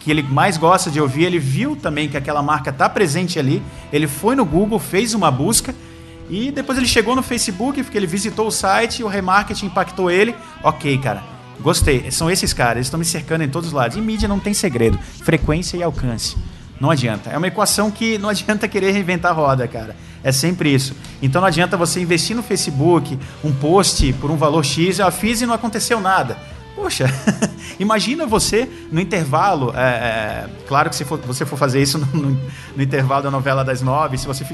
que 0.00 0.10
ele 0.10 0.22
mais 0.22 0.56
gosta 0.56 0.90
de 0.90 1.00
ouvir, 1.00 1.24
ele 1.24 1.38
viu 1.38 1.76
também 1.76 2.08
que 2.08 2.16
aquela 2.16 2.42
marca 2.42 2.70
está 2.70 2.88
presente 2.88 3.38
ali, 3.38 3.62
ele 3.92 4.08
foi 4.08 4.34
no 4.34 4.44
Google, 4.44 4.78
fez 4.78 5.14
uma 5.14 5.30
busca 5.30 5.74
e 6.28 6.50
depois 6.50 6.76
ele 6.76 6.88
chegou 6.88 7.14
no 7.14 7.22
Facebook, 7.22 7.82
porque 7.82 7.96
ele 7.96 8.06
visitou 8.06 8.46
o 8.46 8.50
site, 8.50 9.04
o 9.04 9.08
remarketing 9.08 9.66
impactou 9.66 10.10
ele. 10.10 10.34
Ok, 10.62 10.98
cara, 10.98 11.22
gostei. 11.60 12.10
São 12.10 12.30
esses 12.30 12.52
caras, 12.52 12.86
estão 12.86 12.98
me 12.98 13.04
cercando 13.04 13.44
em 13.44 13.48
todos 13.48 13.68
os 13.68 13.72
lados. 13.72 13.96
E 13.96 14.00
mídia 14.00 14.28
não 14.28 14.40
tem 14.40 14.52
segredo, 14.52 14.98
frequência 14.98 15.76
e 15.76 15.82
alcance. 15.82 16.36
Não 16.82 16.90
adianta. 16.90 17.30
É 17.30 17.38
uma 17.38 17.46
equação 17.46 17.92
que 17.92 18.18
não 18.18 18.28
adianta 18.28 18.66
querer 18.66 18.90
reinventar 18.90 19.30
a 19.30 19.34
roda, 19.34 19.68
cara. 19.68 19.94
É 20.24 20.32
sempre 20.32 20.74
isso. 20.74 20.96
Então 21.22 21.40
não 21.40 21.46
adianta 21.46 21.76
você 21.76 22.00
investir 22.00 22.34
no 22.34 22.42
Facebook 22.42 23.16
um 23.44 23.52
post 23.52 24.12
por 24.14 24.32
um 24.32 24.36
valor 24.36 24.64
X, 24.64 24.98
eu 24.98 25.08
fiz 25.12 25.40
e 25.40 25.46
não 25.46 25.54
aconteceu 25.54 26.00
nada. 26.00 26.36
Poxa, 26.74 27.04
imagina 27.78 28.26
você 28.26 28.68
no 28.90 29.00
intervalo. 29.00 29.72
É, 29.76 29.80
é, 29.80 30.46
claro 30.66 30.90
que 30.90 30.96
se 30.96 31.04
for, 31.04 31.20
você 31.20 31.46
for 31.46 31.56
fazer 31.56 31.80
isso 31.80 31.98
no, 32.02 32.06
no, 32.06 32.40
no, 32.76 32.82
intervalo 32.82 33.22
da 33.22 33.30
novela 33.30 33.64
das 33.64 33.80
nove, 33.80 34.18
se 34.18 34.26
você 34.26 34.44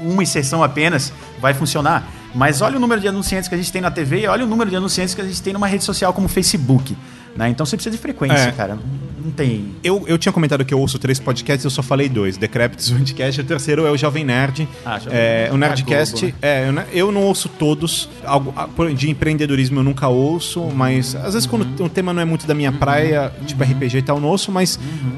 uma 0.00 0.24
inserção 0.24 0.64
apenas, 0.64 1.12
vai 1.40 1.54
funcionar. 1.54 2.04
Mas 2.34 2.62
olha 2.62 2.78
o 2.78 2.80
número 2.80 3.00
de 3.00 3.06
anunciantes 3.06 3.48
que 3.48 3.54
a 3.54 3.58
gente 3.58 3.70
tem 3.70 3.80
na 3.80 3.92
TV 3.92 4.22
e 4.22 4.26
olha 4.26 4.44
o 4.44 4.48
número 4.48 4.68
de 4.68 4.74
anunciantes 4.74 5.14
que 5.14 5.20
a 5.20 5.24
gente 5.24 5.40
tem 5.40 5.52
numa 5.52 5.68
rede 5.68 5.84
social 5.84 6.12
como 6.12 6.26
o 6.26 6.28
Facebook. 6.28 6.96
Né? 7.36 7.48
Então 7.50 7.66
você 7.66 7.76
precisa 7.76 7.94
de 7.94 8.00
frequência, 8.00 8.48
é. 8.48 8.52
cara. 8.52 8.78
Não 9.22 9.32
tem. 9.32 9.74
Eu, 9.82 10.04
eu 10.06 10.16
tinha 10.16 10.32
comentado 10.32 10.64
que 10.64 10.72
eu 10.72 10.78
ouço 10.78 10.98
três 11.00 11.18
podcasts, 11.18 11.64
eu 11.64 11.70
só 11.70 11.82
falei 11.82 12.08
dois: 12.08 12.36
Decréptos, 12.36 12.90
o 12.92 12.94
Anticast. 12.94 13.40
O 13.40 13.44
terceiro 13.44 13.84
é 13.84 13.90
o 13.90 13.96
Jovem 13.96 14.24
Nerd. 14.24 14.68
Ah, 14.84 14.98
Jovem 14.98 15.18
é, 15.18 15.50
O 15.52 15.56
Nerdcast. 15.56 16.34
Ah, 16.40 16.46
é, 16.46 16.72
eu 16.92 17.10
não 17.10 17.22
ouço 17.22 17.48
todos. 17.48 18.08
De 18.96 19.10
empreendedorismo 19.10 19.80
eu 19.80 19.84
nunca 19.84 20.08
ouço, 20.08 20.62
mas 20.74 21.14
às 21.16 21.34
vezes 21.34 21.46
quando 21.46 21.62
uhum. 21.62 21.86
o 21.86 21.88
tema 21.88 22.12
não 22.12 22.22
é 22.22 22.24
muito 22.24 22.46
da 22.46 22.54
minha 22.54 22.70
uhum. 22.70 22.78
praia, 22.78 23.32
tipo 23.44 23.62
uhum. 23.62 23.70
RPG 23.70 23.98
e 23.98 24.02
tal, 24.02 24.16
eu 24.16 24.22
não 24.22 24.28
ouço, 24.28 24.52
mas 24.52 24.76
uhum. 24.76 25.12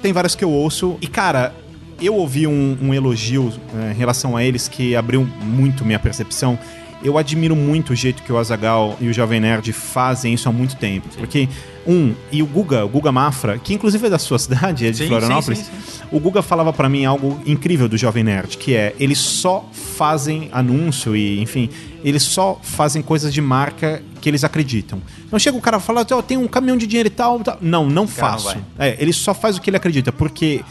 tem 0.00 0.12
vários 0.12 0.34
que 0.34 0.42
eu 0.42 0.50
ouço. 0.50 0.96
E 1.00 1.06
cara, 1.06 1.52
eu 2.00 2.14
ouvi 2.14 2.46
um, 2.46 2.78
um 2.80 2.94
elogio 2.94 3.52
é, 3.78 3.92
em 3.92 3.94
relação 3.94 4.36
a 4.36 4.42
eles 4.42 4.68
que 4.68 4.96
abriu 4.96 5.28
muito 5.42 5.84
minha 5.84 5.98
percepção 5.98 6.58
eu 7.02 7.16
admiro 7.16 7.56
muito 7.56 7.92
o 7.92 7.96
jeito 7.96 8.22
que 8.22 8.32
o 8.32 8.38
Azagal 8.38 8.96
e 9.00 9.08
o 9.08 9.12
Jovem 9.12 9.40
Nerd 9.40 9.72
fazem 9.72 10.34
isso 10.34 10.48
há 10.48 10.52
muito 10.52 10.76
tempo. 10.76 11.08
Sim. 11.10 11.18
Porque, 11.18 11.48
um, 11.86 12.14
e 12.30 12.42
o 12.42 12.46
Guga, 12.46 12.84
o 12.84 12.88
Guga 12.88 13.10
Mafra, 13.10 13.58
que 13.58 13.72
inclusive 13.72 14.06
é 14.06 14.10
da 14.10 14.18
sua 14.18 14.38
cidade, 14.40 14.86
é 14.86 14.90
de 14.90 14.98
sim, 14.98 15.08
Florianópolis, 15.08 15.58
sim, 15.58 16.04
o 16.10 16.20
Guga 16.20 16.42
falava 16.42 16.72
para 16.72 16.88
mim 16.88 17.04
algo 17.04 17.40
incrível 17.46 17.88
do 17.88 17.96
Jovem 17.96 18.24
Nerd, 18.24 18.58
que 18.58 18.74
é, 18.74 18.94
eles 18.98 19.18
só 19.18 19.68
fazem 19.72 20.48
anúncio 20.52 21.16
e, 21.16 21.40
enfim, 21.40 21.70
eles 22.04 22.22
só 22.22 22.58
fazem 22.62 23.02
coisas 23.02 23.32
de 23.32 23.40
marca 23.40 24.02
que 24.20 24.28
eles 24.28 24.44
acreditam. 24.44 25.00
Não 25.30 25.38
chega 25.38 25.56
o 25.56 25.60
cara 25.60 25.78
e 25.78 25.80
fala, 25.80 26.06
oh, 26.10 26.22
tem 26.22 26.36
um 26.36 26.48
caminhão 26.48 26.76
de 26.76 26.86
dinheiro 26.86 27.06
e 27.06 27.10
tal. 27.10 27.40
tal. 27.40 27.58
Não, 27.60 27.88
não 27.88 28.06
faço. 28.06 28.54
Não 28.54 28.64
é, 28.78 28.96
ele 28.98 29.12
só 29.12 29.32
faz 29.32 29.56
o 29.56 29.60
que 29.60 29.70
ele 29.70 29.76
acredita, 29.76 30.12
porque 30.12 30.62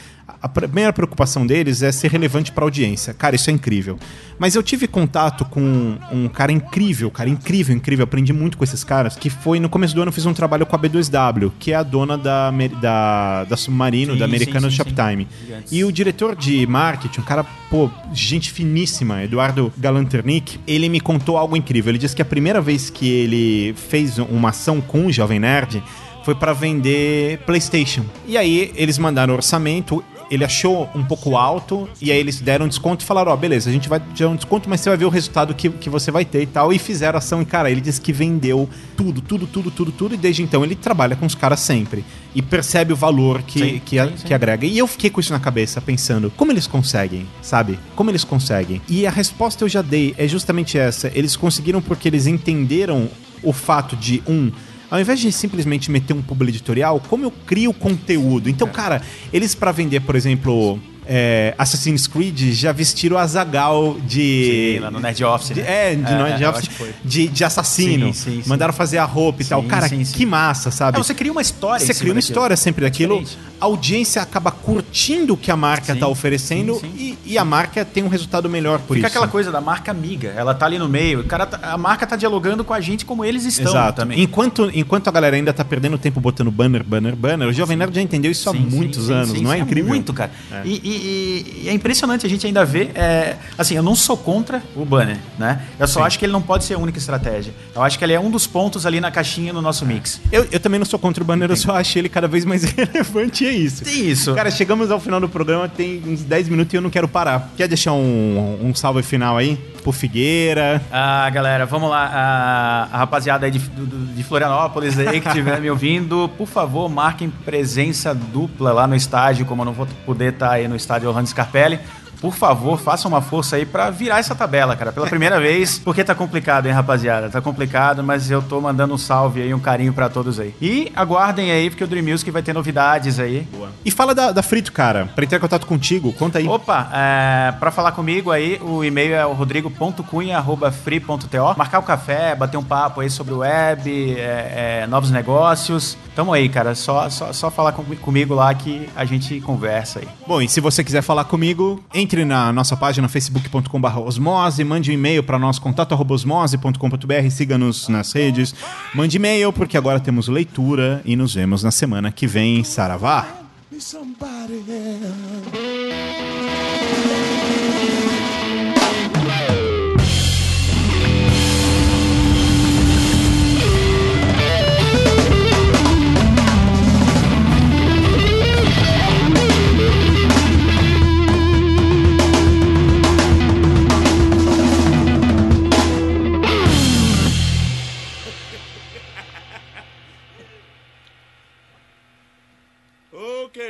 a 0.42 0.48
primeira 0.48 0.94
preocupação 0.94 1.46
deles 1.46 1.82
é 1.82 1.92
ser 1.92 2.12
relevante 2.12 2.52
para 2.52 2.64
a 2.64 2.68
audiência. 2.68 3.14
Cara, 3.14 3.36
isso 3.36 3.50
é 3.50 3.54
incrível. 3.54 3.98
Mas 4.38 4.56
eu 4.56 4.64
tive 4.64 4.88
contato 4.88 5.44
com 5.46 5.98
um 6.12 6.28
cara 6.30 6.52
incrível, 6.52 7.12
cara, 7.12 7.30
incrível, 7.30 7.76
incrível. 7.76 8.04
Aprendi 8.04 8.32
muito 8.32 8.58
com 8.58 8.64
esses 8.64 8.84
caras. 8.84 9.16
Que 9.16 9.30
foi 9.30 9.60
no 9.60 9.68
começo 9.70 9.94
do 9.94 10.02
ano 10.02 10.10
eu 10.10 10.14
fiz 10.14 10.26
um 10.26 10.34
trabalho 10.34 10.66
com 10.66 10.76
a 10.76 10.80
B2W, 10.80 11.52
que 11.60 11.72
é 11.72 11.76
a 11.76 11.84
dona 11.84 12.18
da, 12.18 12.52
da, 12.82 13.44
da 13.44 13.58
Submarino, 13.58 14.14
sim, 14.14 14.20
da 14.20 14.26
Americana 14.26 14.70
Shoptime. 14.70 15.28
E 15.72 15.84
o 15.84 15.92
diretor 15.92 16.36
de 16.36 16.66
marketing, 16.66 17.22
um 17.22 17.24
cara, 17.24 17.44
pô, 17.70 17.90
gente 18.14 18.52
finíssima, 18.52 19.24
Eduardo 19.24 19.74
Galanternick, 19.78 20.60
ele 20.66 20.90
me 20.90 21.00
contou 21.00 21.38
algo 21.38 21.58
incrível. 21.58 21.92
Ele 21.92 21.98
disse 21.98 22.16
que 22.16 22.22
a 22.22 22.26
primeira 22.26 22.62
vez 22.62 22.90
que 22.90 23.10
ele 23.10 23.74
fez 23.74 24.18
uma 24.18 24.50
ação 24.50 24.80
com 24.80 25.08
o 25.08 25.12
Jovem 25.12 25.40
Nerd 25.40 25.84
foi 26.24 26.36
para 26.36 26.54
vender 26.54 27.40
PlayStation. 27.40 28.06
E 28.28 28.38
aí 28.38 28.72
eles 28.76 28.98
mandaram 28.98 29.34
orçamento 29.34 30.04
ele 30.30 30.44
achou 30.44 30.90
um 30.94 31.04
pouco 31.04 31.36
alto 31.36 31.90
e 32.02 32.12
aí 32.12 32.18
eles 32.18 32.40
deram 32.40 32.66
um 32.66 32.70
desconto 32.70 33.04
e 33.04 33.08
falaram: 33.08 33.32
Ó, 33.32 33.34
oh, 33.34 33.38
beleza, 33.38 33.70
a 33.70 33.74
gente 33.74 33.90
vai 33.90 34.00
dar 34.00 34.28
um 34.28 34.36
desconto, 34.36 34.70
mas 34.70 34.82
você 34.82 34.90
vai 34.90 34.98
ver 34.98 35.06
o 35.06 35.10
resultado 35.10 35.54
que, 35.54 35.70
que 35.70 35.90
você 35.90 36.12
vai 36.12 36.26
ter 36.26 36.44
e 36.44 36.46
tal. 36.46 36.72
E 36.72 36.80
fizeram 36.80 37.18
ação 37.18 37.42
e, 37.42 37.46
cara, 37.46 37.70
ele 37.70 37.82
disse 37.82 38.00
que 38.00 38.14
vendeu 38.14 38.70
tudo, 38.96 39.22
tudo, 39.22 39.48
tudo, 39.48 39.72
tudo, 39.72 39.92
tudo. 39.92 40.16
E 40.16 40.18
desde 40.18 40.44
então 40.44 40.64
ele 40.64 40.76
trabalha 40.76 41.16
com 41.16 41.26
os 41.26 41.36
caras 41.36 41.60
sempre 41.60 42.06
e 42.34 42.42
percebe 42.42 42.94
o 42.94 42.96
valor 42.96 43.42
que, 43.42 43.60
sim, 43.60 43.82
que, 43.84 44.00
sim, 44.00 44.18
sim. 44.18 44.28
que 44.28 44.34
agrega. 44.34 44.66
E 44.66 44.78
eu 44.78 44.88
fiquei 44.88 45.10
com 45.10 45.20
isso 45.20 45.34
na 45.34 45.40
cabeça, 45.40 45.82
pensando: 45.82 46.32
como 46.36 46.52
eles 46.52 46.68
conseguem, 46.68 47.28
sabe? 47.42 47.80
Como 47.96 48.10
eles 48.10 48.24
conseguem? 48.24 48.82
E 48.88 49.08
a 49.08 49.12
resposta 49.12 49.64
eu 49.64 49.70
já 49.70 49.82
dei, 49.82 50.14
é 50.18 50.28
justamente 50.28 50.78
essa: 50.78 51.12
eles 51.14 51.36
conseguiram 51.36 51.82
porque 51.82 52.08
eles 52.08 52.28
entenderam 52.28 53.10
o 53.42 53.54
fato 53.54 53.96
de, 53.96 54.22
um, 54.28 54.52
ao 54.90 55.00
invés 55.00 55.20
de 55.20 55.32
simplesmente 55.32 55.92
meter 55.92 56.14
um 56.14 56.22
publi 56.22 56.50
editorial, 56.50 57.02
como 57.10 57.26
eu 57.26 57.32
crio 57.46 57.74
conteúdo? 57.74 58.50
Então, 58.50 58.68
cara, 58.68 59.02
eles 59.32 59.54
para 59.54 59.72
vender, 59.72 60.02
por 60.02 60.16
exemplo, 60.16 60.80
é, 61.12 61.56
Assassin's 61.58 62.06
Creed 62.06 62.54
já 62.54 62.72
vestiram 62.72 63.18
a 63.18 63.26
Zagal 63.26 63.98
de. 64.06 64.76
Sim, 64.76 64.80
lá 64.80 64.92
no 64.92 65.00
Nerd 65.00 65.24
Office. 65.24 65.50
De, 65.56 65.62
né? 65.62 65.92
É, 65.92 65.96
de, 65.96 66.14
é, 66.14 66.24
Nerd 66.24 66.46
Office, 66.46 66.70
de, 67.04 67.28
de 67.28 67.44
assassino. 67.44 68.14
Sim, 68.14 68.44
sim, 68.44 68.44
Mandaram 68.46 68.72
fazer 68.72 69.00
a 69.00 69.06
roupa 69.06 69.42
e 69.42 69.46
tal. 69.46 69.64
Cara, 69.64 69.90
que 69.90 70.26
massa, 70.26 70.70
sabe? 70.70 71.00
É, 71.00 71.04
você 71.04 71.16
cria 71.16 71.32
uma 71.32 71.42
história. 71.42 71.84
Você 71.84 71.96
cria 71.96 72.12
uma 72.12 72.20
história 72.20 72.56
sempre 72.56 72.86
daquilo. 72.86 73.24
A 73.60 73.66
audiência 73.66 74.22
acaba 74.22 74.52
curtindo 74.52 75.34
o 75.34 75.38
que 75.38 75.50
a 75.50 75.58
marca 75.58 75.94
está 75.94 76.08
oferecendo 76.08 76.80
e, 76.96 77.18
e, 77.26 77.38
a 77.38 77.44
marca 77.44 77.84
tem 77.84 78.04
um 78.04 78.08
resultado 78.08 78.48
melhor 78.48 78.80
por 78.80 78.96
Fica 78.96 79.08
isso. 79.08 79.18
aquela 79.18 79.28
coisa 79.28 79.52
da 79.52 79.60
marca 79.60 79.92
amiga. 79.92 80.32
Ela 80.38 80.54
tá 80.54 80.66
ali 80.66 80.78
no 80.78 80.88
meio. 80.88 81.22
O 81.22 81.24
cara 81.26 81.46
tá, 81.46 81.60
a 81.74 81.78
marca 81.78 82.06
tá 82.06 82.16
dialogando 82.16 82.64
com 82.64 82.74
a 82.74 82.80
gente 82.80 83.04
como 83.04 83.26
eles 83.26 83.44
estão 83.46 83.72
Exato. 83.72 84.02
também. 84.02 84.22
Enquanto, 84.22 84.72
enquanto 84.74 85.08
a 85.08 85.12
galera 85.12 85.36
ainda 85.36 85.52
tá 85.52 85.66
perdendo 85.66 85.98
tempo 85.98 86.22
botando 86.22 86.52
banner, 86.52 86.84
banner, 86.84 87.16
banner, 87.16 87.48
o 87.50 87.54
Jovem 87.54 87.76
Nerd 87.76 87.96
já 87.96 88.02
entendeu 88.02 88.32
isso 88.32 88.50
há 88.50 88.54
muitos 88.54 89.10
anos, 89.10 89.42
não 89.42 89.52
é, 89.52 89.58
é 89.58 89.62
incrível? 89.62 89.90
Muito, 89.90 90.14
cara. 90.14 90.32
É. 90.52 90.62
E, 90.64 90.99
e, 91.00 91.64
e 91.64 91.70
é 91.70 91.74
impressionante 91.74 92.26
a 92.26 92.30
gente 92.30 92.46
ainda 92.46 92.66
ver. 92.66 92.92
É, 92.96 93.38
assim, 93.58 93.76
eu 93.76 93.84
não 93.84 93.96
sou 93.96 94.18
contra 94.18 94.62
o 94.76 94.86
banner, 94.86 95.18
né? 95.38 95.62
Eu 95.80 95.88
só 95.88 96.02
Sim. 96.02 96.06
acho 96.06 96.20
que 96.20 96.26
ele 96.26 96.32
não 96.32 96.42
pode 96.42 96.64
ser 96.64 96.76
a 96.76 96.78
única 96.78 96.98
estratégia. 96.98 97.54
Eu 97.76 97.82
acho 97.82 97.98
que 97.98 98.04
ele 98.04 98.14
é 98.14 98.20
um 98.20 98.30
dos 98.30 98.46
pontos 98.46 98.86
ali 98.86 99.00
na 99.00 99.12
caixinha 99.12 99.54
no 99.54 99.62
nosso 99.62 99.86
mix. 99.86 100.22
Eu, 100.32 100.48
eu 100.52 100.60
também 100.60 100.80
não 100.80 100.86
sou 100.86 101.00
contra 101.00 101.24
o 101.24 101.26
banner, 101.26 101.50
eu 101.50 101.56
só 101.56 101.76
acho 101.76 101.98
ele 101.98 102.10
cada 102.10 102.28
vez 102.28 102.46
mais 102.46 102.64
relevante 102.72 103.44
e 103.44 103.48
é 103.48 103.52
isso. 103.52 103.84
Tem 103.84 104.10
isso. 104.10 104.34
Cara, 104.34 104.52
chegamos 104.52 104.92
ao 104.92 105.00
final 105.00 105.20
do 105.20 105.30
programa, 105.30 105.68
tem 105.68 106.02
uns 106.06 106.22
10 106.22 106.50
minutos 106.50 106.74
e 106.74 106.78
eu 106.78 106.82
não 106.82 106.90
quero 106.90 107.08
parar. 107.08 107.52
Quer 107.56 107.68
deixar 107.68 107.94
um, 107.94 108.60
um 108.62 108.76
salve 108.76 109.04
final 109.04 109.38
aí? 109.38 109.58
Por 109.84 109.94
Figueira. 109.94 110.82
Ah, 110.92 111.30
galera, 111.30 111.66
vamos 111.66 111.90
lá. 111.90 112.06
A, 112.06 112.96
a 112.96 112.98
rapaziada 113.00 113.46
aí 113.46 113.52
de, 113.52 113.60
de 113.60 114.24
Florianópolis 114.24 114.98
aí 115.00 115.20
que 115.22 115.28
estiver 115.28 115.60
me 115.60 115.70
ouvindo, 115.70 116.30
por 116.38 116.48
favor, 116.48 116.90
marquem 116.90 117.30
presença 117.30 118.14
dupla 118.14 118.72
lá 118.72 118.88
no 118.88 118.96
estádio, 118.96 119.46
como 119.46 119.62
eu 119.62 119.66
não 119.66 119.74
vou 119.74 119.88
poder 120.06 120.34
estar 120.34 120.52
aí 120.52 120.68
no 120.68 120.76
estádio 120.76 121.10
Orlando 121.10 121.28
Scarpelli 121.28 121.80
por 122.22 122.34
favor, 122.34 122.80
faça 122.80 123.08
uma 123.08 123.22
força 123.22 123.56
aí 123.56 123.66
para 123.66 123.90
virar 123.90 124.20
essa 124.20 124.36
tabela, 124.36 124.76
cara, 124.76 124.92
pela 124.92 125.08
primeira 125.08 125.40
vez, 125.50 125.80
porque 125.80 126.04
tá 126.04 126.14
complicado, 126.14 126.66
hein, 126.66 126.74
rapaziada? 126.74 127.30
Tá 127.30 127.42
complicado, 127.42 128.04
mas 128.04 128.30
eu 128.30 128.42
tô 128.42 128.60
mandando 128.60 128.94
um 128.94 128.98
salve 128.98 129.42
aí, 129.42 129.54
um 129.54 129.60
carinho 129.60 129.94
para 129.94 130.10
todos 130.10 130.40
aí. 130.40 130.54
E 130.62 130.92
aguardem 130.96 131.52
aí, 131.52 131.70
porque 131.70 131.84
o 131.84 131.88
Dream 131.88 132.06
Music 132.06 132.30
vai 132.32 132.42
ter 132.42 132.54
novidades 132.54 133.20
aí. 133.20 133.48
Boa. 133.52 133.70
E 133.84 133.92
fala 133.92 134.14
da, 134.14 134.32
da 134.32 134.44
Frito, 134.44 134.72
cara, 134.72 135.10
pra 135.16 135.24
entrar 135.24 135.38
em 135.38 135.42
contato 135.42 135.66
contigo, 135.66 136.12
conta 136.14 136.40
aí. 136.40 136.48
Opa, 136.48 136.90
é, 136.94 137.54
pra 137.60 137.72
falar 137.72 137.92
comigo 137.94 138.32
aí, 138.32 138.60
o 138.62 138.84
e-mail 138.84 139.16
é 139.16 139.26
o 139.26 139.34
rodrigo.cunha.free.to. 139.34 141.58
Marcar 141.58 141.80
o 141.80 141.84
café, 141.84 142.36
bater 142.36 142.58
um 142.58 142.64
papo 142.64 143.02
aí 143.02 143.10
sobre 143.10 143.34
web, 143.34 144.16
é, 144.18 144.82
é, 144.84 144.88
novos 144.88 145.12
negócios. 145.12 145.98
Tamo 146.20 146.34
aí, 146.34 146.50
cara, 146.50 146.76
só, 146.76 147.10
só, 147.10 147.32
só 147.32 147.50
falar 147.50 147.72
com, 147.72 147.82
comigo 147.96 148.36
lá 148.36 148.54
que 148.54 148.90
a 148.94 149.06
gente 149.06 149.40
conversa 149.40 150.00
aí. 150.00 150.08
Bom, 150.28 150.42
e 150.42 150.50
se 150.50 150.60
você 150.60 150.84
quiser 150.84 151.02
falar 151.02 151.24
comigo, 151.24 151.82
entre 151.94 152.26
na 152.26 152.52
nossa 152.52 152.76
página 152.76 153.08
facebook.com.br 153.08 153.98
osmose, 154.00 154.62
mande 154.66 154.92
um 154.92 154.94
e-mail 154.94 155.24
para 155.24 155.40
nosso 155.40 155.62
contato 155.62 155.96
osmose.com.br, 155.96 157.30
siga-nos 157.32 157.88
nas 157.88 158.12
redes, 158.12 158.54
mande 158.94 159.16
e-mail, 159.16 159.54
porque 159.54 159.78
agora 159.78 159.98
temos 159.98 160.28
leitura 160.28 161.02
e 161.06 161.16
nos 161.16 161.36
vemos 161.36 161.64
na 161.64 161.72
semana 161.72 162.12
que 162.12 162.28
vem. 162.28 162.66
Saravá! 162.66 163.26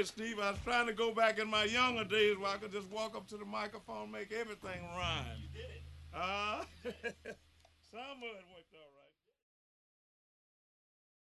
Steve. 0.05 0.39
I 0.39 0.51
was 0.51 0.59
trying 0.63 0.87
to 0.87 0.93
go 0.93 1.13
back 1.13 1.39
in 1.39 1.49
my 1.49 1.63
younger 1.65 2.03
days 2.03 2.37
where 2.37 2.51
I 2.51 2.57
could 2.57 2.71
just 2.71 2.89
walk 2.91 3.15
up 3.15 3.27
to 3.29 3.37
the 3.37 3.45
microphone 3.45 4.03
and 4.03 4.11
make 4.11 4.31
everything 4.31 4.81
rhyme. 4.95 5.25
You 5.41 5.49
did 5.61 5.69
it. 5.71 5.83
Uh, 6.13 6.63
some 7.91 8.17
of 8.17 8.35
it 8.37 8.45